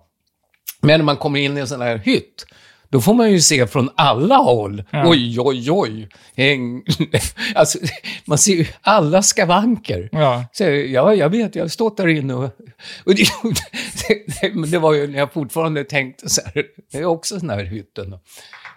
Men 0.80 1.00
när 1.00 1.04
man 1.04 1.16
kommer 1.16 1.40
in 1.40 1.56
i 1.56 1.60
en 1.60 1.68
sån 1.68 1.80
här 1.80 1.98
hytt, 1.98 2.46
då 2.90 3.00
får 3.00 3.14
man 3.14 3.32
ju 3.32 3.40
se 3.40 3.66
från 3.66 3.90
alla 3.96 4.36
håll. 4.36 4.84
Ja. 4.90 5.08
Oj, 5.08 5.40
oj, 5.40 5.70
oj. 5.70 6.08
Häng. 6.36 6.82
Alltså, 7.54 7.78
man 8.24 8.38
ser 8.38 8.54
ju 8.54 8.66
alla 8.80 9.22
skavanker. 9.22 10.08
Ja. 10.12 10.44
Så, 10.52 10.64
ja, 10.64 11.14
jag 11.14 11.30
vet, 11.30 11.54
jag 11.54 11.64
har 11.64 11.68
stått 11.68 11.96
där 11.96 12.08
inne 12.08 12.34
och... 12.34 12.44
och 13.04 13.14
det, 13.14 13.26
det, 14.40 14.66
det 14.66 14.78
var 14.78 14.94
ju 14.94 15.06
när 15.06 15.18
jag 15.18 15.32
fortfarande 15.32 15.84
tänkte 15.84 16.28
så 16.28 16.40
här, 16.44 16.64
det 16.92 16.98
är 16.98 17.04
också 17.04 17.40
sån 17.40 17.50
här 17.50 17.64
hytten. 17.64 18.18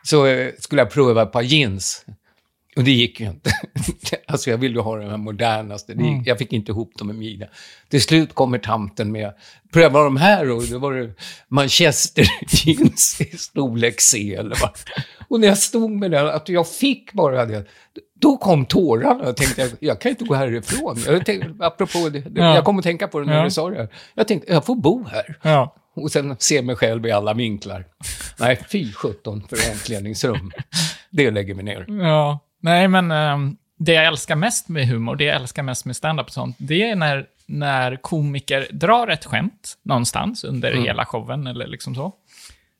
Så 0.03 0.25
eh, 0.25 0.51
skulle 0.59 0.81
jag 0.81 0.91
pröva 0.91 1.21
ett 1.21 1.31
par 1.31 1.41
jeans. 1.41 2.05
Och 2.75 2.83
det 2.83 2.91
gick 2.91 3.19
ju 3.19 3.25
inte. 3.27 3.51
Alltså 4.27 4.49
jag 4.49 4.57
ville 4.57 4.75
ju 4.75 4.81
ha 4.81 4.97
de 4.97 5.09
här 5.09 5.17
modernaste. 5.17 5.93
Gick, 5.93 6.27
Jag 6.27 6.37
fick 6.37 6.53
inte 6.53 6.71
ihop 6.71 6.97
dem 6.97 7.07
med 7.07 7.15
mina. 7.15 7.45
Till 7.89 8.01
slut 8.01 8.33
kommer 8.33 8.57
tanten 8.59 9.11
med, 9.11 9.33
pröva 9.73 10.03
de 10.03 10.17
här 10.17 10.51
och 10.51 10.63
då 10.63 10.79
var 10.79 10.93
det 10.93 11.13
Manchester 11.47 12.25
jeans 12.65 13.21
i 13.21 13.37
storlek 13.37 14.01
C 14.01 14.35
eller 14.35 14.57
vad. 14.61 14.71
Och 15.27 15.39
när 15.39 15.47
jag 15.47 15.57
stod 15.57 15.91
med 15.91 16.11
det, 16.11 16.33
att 16.33 16.49
jag 16.49 16.67
fick 16.69 17.13
bara 17.13 17.45
det, 17.45 17.65
då 18.21 18.37
kom 18.37 18.65
tårarna. 18.65 19.23
Jag 19.25 19.37
tänkte, 19.37 19.61
jag, 19.61 19.71
jag 19.79 20.01
kan 20.01 20.09
inte 20.09 20.23
gå 20.23 20.33
härifrån. 20.35 20.97
Jag 21.05 21.25
tänkte, 21.25 21.53
apropå 21.65 22.09
det 22.09 22.23
Ja. 22.35 22.55
jag 22.55 22.65
kom 22.65 22.77
att 22.77 22.83
tänka 22.83 23.07
på 23.07 23.19
det 23.19 23.25
när 23.25 23.37
Ja. 23.37 23.43
du 23.43 23.51
sa 23.51 23.69
det. 23.69 23.77
här. 23.77 23.89
Jag 24.15 24.27
tänkte, 24.27 24.53
jag 24.53 24.65
får 24.65 24.75
bo 24.75 25.03
här. 25.07 25.37
Ja. 25.41 25.75
Och 25.95 26.11
sen 26.11 26.35
se 26.39 26.61
mig 26.61 26.75
själv 26.75 27.05
i 27.05 27.11
alla 27.11 27.33
vinklar. 27.33 27.85
Nej, 28.39 28.59
fy 28.71 28.93
sjutton 28.93 29.43
för 29.49 29.57
omklädningsrum. 29.71 30.51
Det 31.09 31.31
lägger 31.31 31.53
vi 31.53 31.63
ner. 31.63 31.85
Ja, 31.87 32.39
nej 32.61 32.87
men 32.87 33.11
ehm, 33.11 33.57
det 33.77 33.93
jag 33.93 34.05
älskar 34.05 34.35
mest 34.35 34.69
med 34.69 34.87
humor, 34.87 35.15
det 35.15 35.23
jag 35.23 35.35
älskar 35.35 35.63
mest 35.63 35.85
med 35.85 35.95
stand-up 35.95 36.27
och 36.27 36.33
sånt, 36.33 36.55
det 36.59 36.89
är 36.89 36.95
när, 36.95 37.25
när 37.45 37.95
komiker 37.95 38.67
drar 38.71 39.07
ett 39.07 39.25
skämt 39.25 39.77
någonstans 39.83 40.43
under 40.43 40.73
hela 40.73 41.05
showen 41.05 41.47
eller 41.47 41.67
liksom 41.67 41.95
så. 41.95 42.13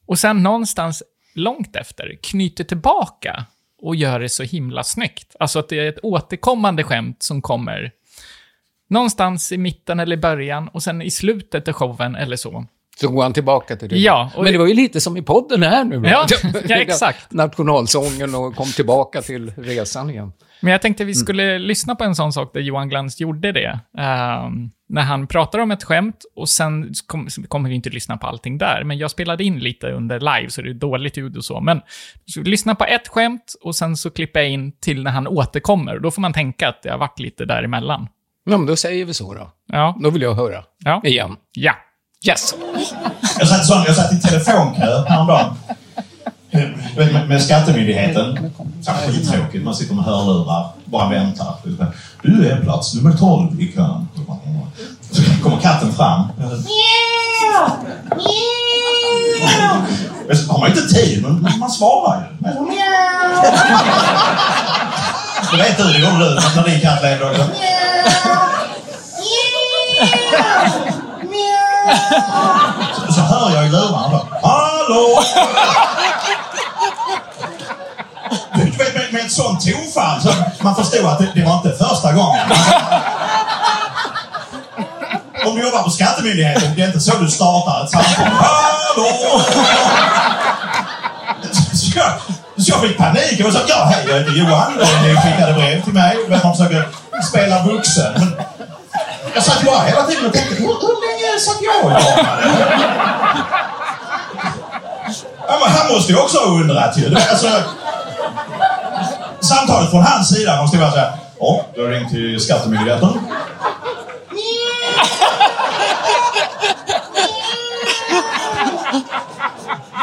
Och 0.06 0.20
sen 0.20 0.44
någonstans 0.44 1.04
långt 1.34 1.76
efter 1.76 2.18
knyter 2.24 2.64
tillbaka 2.64 3.46
och 3.82 3.96
gör 3.96 4.20
det 4.20 4.30
så 4.30 4.44
himla 4.44 4.84
snyggt. 4.84 5.36
Alltså 5.40 5.60
att 5.60 5.70
det 5.70 5.80
är 5.80 5.90
ett 5.90 6.04
återkommande 6.04 6.84
skämt 6.84 7.24
som 7.24 7.42
kommer 7.42 7.92
någonstans 8.90 9.52
i 9.52 9.58
mitten 9.58 10.00
eller 10.00 10.18
i 10.18 10.20
början 10.20 10.68
och 10.68 10.84
sen 10.84 11.02
i 11.02 11.12
slutet 11.12 11.68
av 11.68 11.74
showen 11.74 12.16
eller 12.16 12.36
så. 12.36 12.66
Så 13.02 13.12
går 13.12 13.24
han 13.24 13.34
tillbaka 13.34 13.76
till 13.76 13.90
det. 13.90 13.98
Ja, 13.98 14.32
Men 14.36 14.46
det 14.46 14.58
var 14.58 14.68
ju 14.68 14.74
lite 14.74 15.02
som 15.02 15.18
i 15.18 15.22
podden 15.22 15.64
här 15.64 15.84
nu. 15.84 16.02
Ja, 16.06 16.26
ja, 16.68 16.76
exakt. 16.76 17.32
Nationalsången 17.32 18.36
och 18.36 18.56
kom 18.56 18.68
tillbaka 18.68 19.22
till 19.22 19.54
resan 19.58 20.10
igen. 20.10 20.32
Men 20.64 20.72
jag 20.72 20.82
tänkte 20.82 21.06
vi 21.06 21.14
skulle 21.14 21.60
lyssna 21.60 21.96
på 21.96 22.04
en 22.04 22.16
sån 22.16 22.34
sak 22.34 22.54
där 22.54 22.62
Johan 22.62 22.90
Glans 22.90 23.20
gjorde 23.22 23.52
det. 23.52 23.80
Ehm, 23.98 24.70
när 24.90 25.02
han 25.02 25.28
pratar 25.28 25.60
om 25.60 25.72
ett 25.72 25.84
skämt 25.84 26.26
och 26.36 26.50
sen 26.50 26.94
kom, 27.08 27.28
kommer 27.48 27.70
vi 27.70 27.76
inte 27.76 27.90
lyssna 27.90 28.18
på 28.18 28.28
allting 28.28 28.58
där, 28.58 28.84
men 28.84 28.98
jag 28.98 29.12
spelade 29.12 29.44
in 29.44 29.60
lite 29.60 29.92
under 29.92 30.20
live 30.20 30.50
så 30.50 30.62
det 30.62 30.70
är 30.70 30.74
dåligt 30.74 31.18
ljud 31.18 31.38
och 31.38 31.46
så. 31.46 31.60
Men 31.60 31.82
så 32.26 32.42
lyssna 32.42 32.76
på 32.76 32.86
ett 32.86 33.08
skämt 33.08 33.56
och 33.62 33.76
sen 33.76 33.98
så 33.98 34.10
klipper 34.10 34.40
jag 34.40 34.50
in 34.50 34.72
till 34.72 35.04
när 35.04 35.12
han 35.12 35.28
återkommer. 35.28 36.00
Då 36.00 36.12
får 36.12 36.22
man 36.22 36.34
tänka 36.34 36.70
att 36.70 36.84
det 36.84 36.90
har 36.90 36.98
varit 36.98 37.20
lite 37.20 37.46
däremellan. 37.46 38.08
Ja, 38.44 38.58
men 38.58 38.66
då 38.66 38.76
säger 38.76 39.06
vi 39.06 39.14
så 39.14 39.34
då. 39.34 39.52
Ja. 39.68 39.98
Då 40.04 40.10
vill 40.10 40.22
jag 40.22 40.34
höra. 40.34 40.64
Ja. 40.86 41.02
Igen. 41.06 41.36
Ja. 41.52 41.74
Yes! 42.24 42.56
Jag 43.40 43.48
satt, 43.48 43.66
sån, 43.66 43.84
jag 43.88 43.96
satt 43.96 44.14
i 44.14 44.20
telefonkö 44.20 45.04
häromdagen. 45.08 45.54
Med, 46.98 47.30
med 47.30 47.42
Skattemyndigheten. 47.44 48.52
Så 48.82 48.92
Skittråkigt. 48.92 49.64
Man 49.66 49.76
sitter 49.76 49.96
med 49.96 50.04
hörlurar, 50.06 50.70
bara 50.86 51.10
väntar. 51.10 51.56
Du 52.24 52.50
är 52.50 52.62
plats 52.62 52.94
nummer 52.94 53.18
12 53.18 53.62
i 53.62 53.72
kön. 53.72 54.08
Så 55.12 55.22
kommer 55.44 55.58
katten 55.62 55.94
fram. 55.94 56.28
Men 60.28 60.38
så 60.38 60.52
har 60.52 60.60
man 60.60 60.70
inte 60.70 60.88
tid, 60.88 61.22
men 61.24 61.60
man 61.60 61.72
svarar 61.72 62.20
ju. 62.20 62.36
Men 62.40 62.64
"Mjau." 62.64 63.52
Det 65.52 65.58
vet 65.58 65.78
du, 65.78 65.84
det 65.84 66.00
gjorde 66.00 66.30
du 66.30 66.36
när 66.56 66.64
din 66.70 66.82
katt 66.82 67.02
levde 67.04 67.30
också. 67.30 67.44
Så, 72.96 73.14
så 73.14 73.22
hör 73.22 73.52
jag 73.56 73.66
i 73.66 73.70
lurarna 73.70 74.10
då. 74.10 74.28
Hallå! 74.48 75.24
Du 78.56 78.64
vet, 78.64 78.96
med, 78.96 79.14
med 79.14 79.26
ett 79.26 79.32
sånt 79.32 79.66
tonfall 79.66 80.22
så 80.22 80.34
man 80.64 80.76
förstod 80.76 81.06
att 81.06 81.20
det, 81.20 81.32
det 81.36 81.46
var 81.46 81.54
inte 81.56 81.86
första 81.86 82.14
gången. 82.14 82.52
Om 85.46 85.56
du 85.56 85.62
jobbar 85.62 85.84
på 85.84 85.90
Skattemyndigheten, 85.90 86.76
det 86.76 86.82
är 86.82 86.88
inte 86.88 87.00
så 87.00 87.18
du 87.18 87.28
startar 87.28 87.84
ett 87.84 87.90
samtal. 87.92 88.26
Hallå! 88.26 89.42
Så 91.74 91.92
jag, 92.00 92.12
så 92.58 92.72
jag 92.72 92.82
fick 92.82 92.98
panik. 92.98 93.36
Jag 93.40 93.54
sa 93.54 93.60
ja, 93.68 93.84
hej, 93.86 94.06
jag 94.08 94.20
heter 94.20 94.32
Johan. 94.32 94.74
Ni 95.04 95.16
skickade 95.16 95.54
brev 95.54 95.84
till 95.84 95.94
mig. 95.94 96.18
Men 96.30 96.40
man 96.44 96.56
försöker 96.56 96.88
spela 97.30 97.64
vuxen. 97.64 98.14
Men 98.16 98.36
jag 99.34 99.44
satt 99.44 99.62
ju 99.62 99.66
bara 99.66 99.80
hela 99.80 100.04
tiden 100.04 100.26
och 100.26 100.34
tänkte, 100.34 100.56
hur, 100.56 100.68
hur 100.68 100.98
länge 101.08 101.40
satt 101.40 101.62
jag 101.62 101.86
och? 101.86 101.92
Ja, 105.48 105.58
men 105.60 105.70
han 105.72 105.88
måste 105.94 106.12
ju 106.12 106.18
också 106.20 106.38
ha 106.38 106.46
undrat 106.46 106.98
ju. 106.98 107.16
Alltså, 107.16 107.64
samtalet 109.40 109.90
från 109.90 110.04
hans 110.04 110.30
sida 110.30 110.62
måste 110.62 110.78
ju 110.78 110.82
vara 110.82 110.92
såhär. 110.92 111.12
Ja, 111.40 111.66
du 111.76 111.84
har 111.84 111.90
ringt 111.90 112.10
till 112.10 112.40
Skattemyndigheten. 112.40 113.10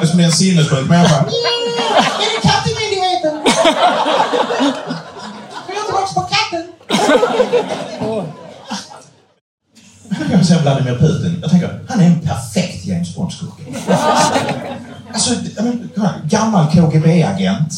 Det 0.01 0.05
är 0.05 0.07
som 0.07 0.20
en 0.20 0.33
sinnessjuk 0.33 0.89
människa. 0.89 1.14
Är 1.16 1.24
det 2.35 2.41
kattemyndigheten? 2.49 3.41
Ska 5.64 5.74
jag 5.74 5.85
tillbaka 5.85 6.14
på 6.14 6.20
katten? 6.20 6.64
Jag 10.59 10.62
Vladimir 10.62 10.98
Putin. 10.98 11.38
Jag 11.42 11.50
tänker, 11.50 11.80
han 11.88 12.00
är 12.00 12.06
en 12.06 12.20
perfekt 12.20 12.86
James 12.86 13.14
Bond-skurk. 13.14 13.52
Alltså, 15.12 15.34
gammal 16.24 16.66
KGB-agent. 16.72 17.72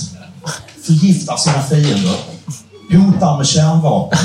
Förgiftar 0.82 1.36
sina 1.36 1.62
fiender. 1.62 2.16
Hotar 2.92 3.36
med 3.36 3.46
kärnvapen. 3.46 4.18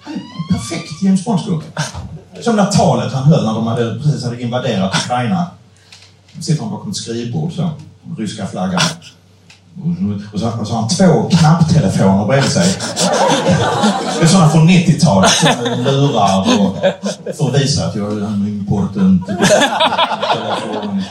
Han 0.00 0.14
är 0.14 0.18
en 0.18 0.58
perfekt 0.58 1.02
James 1.02 1.24
Bond-skurk. 1.24 1.64
Som 2.40 2.56
det 2.56 2.62
där 2.62 2.70
talet 2.70 3.12
han 3.12 3.24
höll 3.24 3.44
när 3.44 3.54
de 3.54 3.66
hade, 3.66 4.00
precis 4.02 4.24
hade 4.24 4.42
invaderat 4.42 4.96
Ukraina. 5.04 5.46
Då 6.32 6.42
sitter 6.42 6.62
han 6.62 6.70
bakom 6.70 6.90
ett 6.90 6.96
skrivbord 6.96 7.52
så. 7.52 7.70
Ryska 8.18 8.46
flaggan. 8.46 8.80
Och 10.32 10.40
så, 10.40 10.48
och 10.60 10.66
så 10.66 10.74
har 10.74 10.80
han 10.80 10.88
två 10.88 11.28
knapptelefoner 11.28 12.26
bredvid 12.26 12.50
sig. 12.50 12.76
Det 14.18 14.24
är 14.24 14.26
sådana 14.26 14.50
från 14.50 14.68
90-talet. 14.68 15.30
som 15.30 15.84
Lurar 15.84 16.40
och 16.40 16.76
för 17.36 17.48
att 17.48 17.60
visa 17.60 17.86
att 17.86 17.94
jag 17.96 18.12
är 18.12 18.26
en 18.26 18.46
important 18.48 19.26
telefon. 19.26 21.02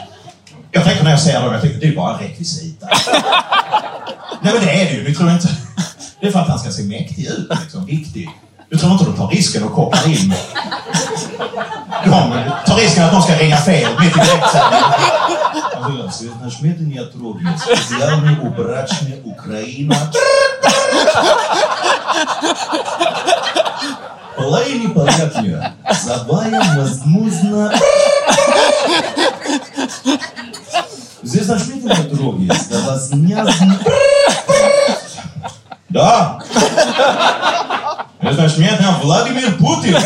Jag 0.72 0.84
tänker 0.84 1.03
när 1.03 1.11
jag 1.11 1.20
ser 1.20 1.41
dem, 1.41 1.53
jag 1.53 1.61
tänker 1.61 1.80
det 1.80 1.88
är 1.88 1.95
bara 1.95 2.18
rekvisita. 2.18 2.88
Nej 4.41 4.53
men 4.53 4.65
det 4.65 4.82
är 4.82 4.86
det 4.86 4.91
ju. 4.91 5.03
Ni 5.03 5.15
tror 5.15 5.32
inte... 5.32 5.47
Det 6.20 6.28
är 6.28 6.32
för 6.32 6.39
att 6.39 6.47
han 6.47 6.59
ska 6.59 6.72
se 6.72 6.84
mäktig 6.84 7.26
ut, 7.26 7.49
liksom. 7.61 7.86
Viktig. 7.86 8.30
Du 8.70 8.78
tror 8.78 8.91
inte 8.91 9.05
de 9.05 9.15
tar 9.15 9.28
risken 9.28 9.63
och 9.63 9.74
kopplar 9.74 10.07
in... 10.07 10.34
De 12.05 12.11
tar 12.65 12.76
risken 12.76 13.05
att 13.05 13.11
de 13.11 13.22
ska 13.22 13.36
ringa 13.36 13.57
fel 13.57 13.89
mitt 13.99 14.18
i 14.18 14.20
direktsändningen. 14.20 14.86
Здесь 15.88 16.32
наш 16.42 16.62
мед 16.62 16.80
не 16.80 16.94
śmietnie 16.94 17.06
trudny, 17.06 17.54
specjalny 17.60 18.38
ubraczny 18.42 19.22
Ukraina. 19.24 19.96
Полей 24.36 24.80
непонятнее. 24.80 25.74
Забая 26.04 26.62
возможно. 26.78 27.72
Здесь 31.24 31.48
наш 31.48 31.68
мед 31.68 31.84
не 31.84 32.46
есть. 32.46 32.70
Да 32.70 32.80
вознязно. 32.80 33.80
Да. 35.90 36.40
Здесь 38.22 38.38
наш 38.38 38.58
митинг 38.58 39.04
Владимир 39.04 39.58
Путин. 39.58 39.98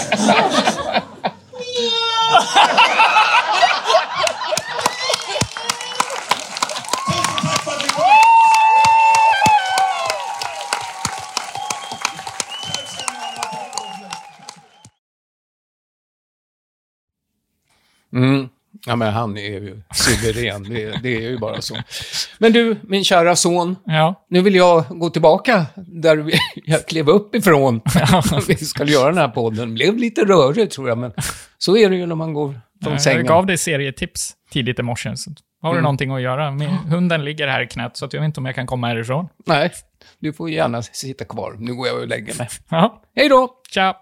Han 19.31 19.37
är 19.37 19.49
ju 19.49 19.81
suverän. 19.93 20.63
Det, 20.63 20.99
det 21.03 21.15
är 21.15 21.21
ju 21.21 21.37
bara 21.37 21.61
så. 21.61 21.75
Men 22.37 22.53
du, 22.53 22.75
min 22.83 23.03
kära 23.03 23.35
son. 23.35 23.75
Ja. 23.85 24.25
Nu 24.29 24.41
vill 24.41 24.55
jag 24.55 24.85
gå 24.89 25.09
tillbaka 25.09 25.65
där 25.75 26.17
vi- 26.17 26.39
jag 26.65 26.87
klev 26.87 27.09
upp 27.09 27.35
ifrån. 27.35 27.81
vi 28.47 28.55
skulle 28.55 28.91
göra 28.91 29.09
den 29.09 29.17
här 29.17 29.27
podden. 29.27 29.69
Det 29.69 29.73
blev 29.73 29.97
lite 29.97 30.21
rörigt 30.25 30.73
tror 30.73 30.89
jag, 30.89 30.97
men 30.97 31.11
så 31.57 31.77
är 31.77 31.89
det 31.89 31.95
ju 31.95 32.05
när 32.05 32.15
man 32.15 32.33
går 32.33 32.59
från 32.83 32.93
Jag 32.93 33.01
sängen. 33.01 33.25
gav 33.25 33.45
dig 33.45 33.57
serietips 33.57 34.33
tidigt 34.51 34.79
i 34.79 34.83
morse. 34.83 35.15
Så 35.15 35.31
har 35.61 35.69
du 35.69 35.73
Mm. 35.73 35.83
någonting 35.83 36.11
att 36.11 36.21
göra? 36.21 36.51
Min, 36.51 36.69
hunden 36.69 37.25
ligger 37.25 37.47
här 37.47 37.61
i 37.61 37.67
knät, 37.67 37.97
så 37.97 38.05
att 38.05 38.13
jag 38.13 38.21
vet 38.21 38.25
inte 38.25 38.39
om 38.39 38.45
jag 38.45 38.55
kan 38.55 38.65
komma 38.67 38.87
härifrån. 38.87 39.27
Nej, 39.45 39.71
du 40.19 40.33
får 40.33 40.49
gärna 40.49 40.81
sitta 40.81 41.25
kvar. 41.25 41.55
Nu 41.59 41.73
går 41.75 41.87
jag 41.87 41.99
och 42.01 42.07
lägger 42.07 42.37
mig. 42.37 42.47
Ja, 42.69 43.01
Hej 43.15 43.29
då! 43.29 43.49
tja! 43.73 43.95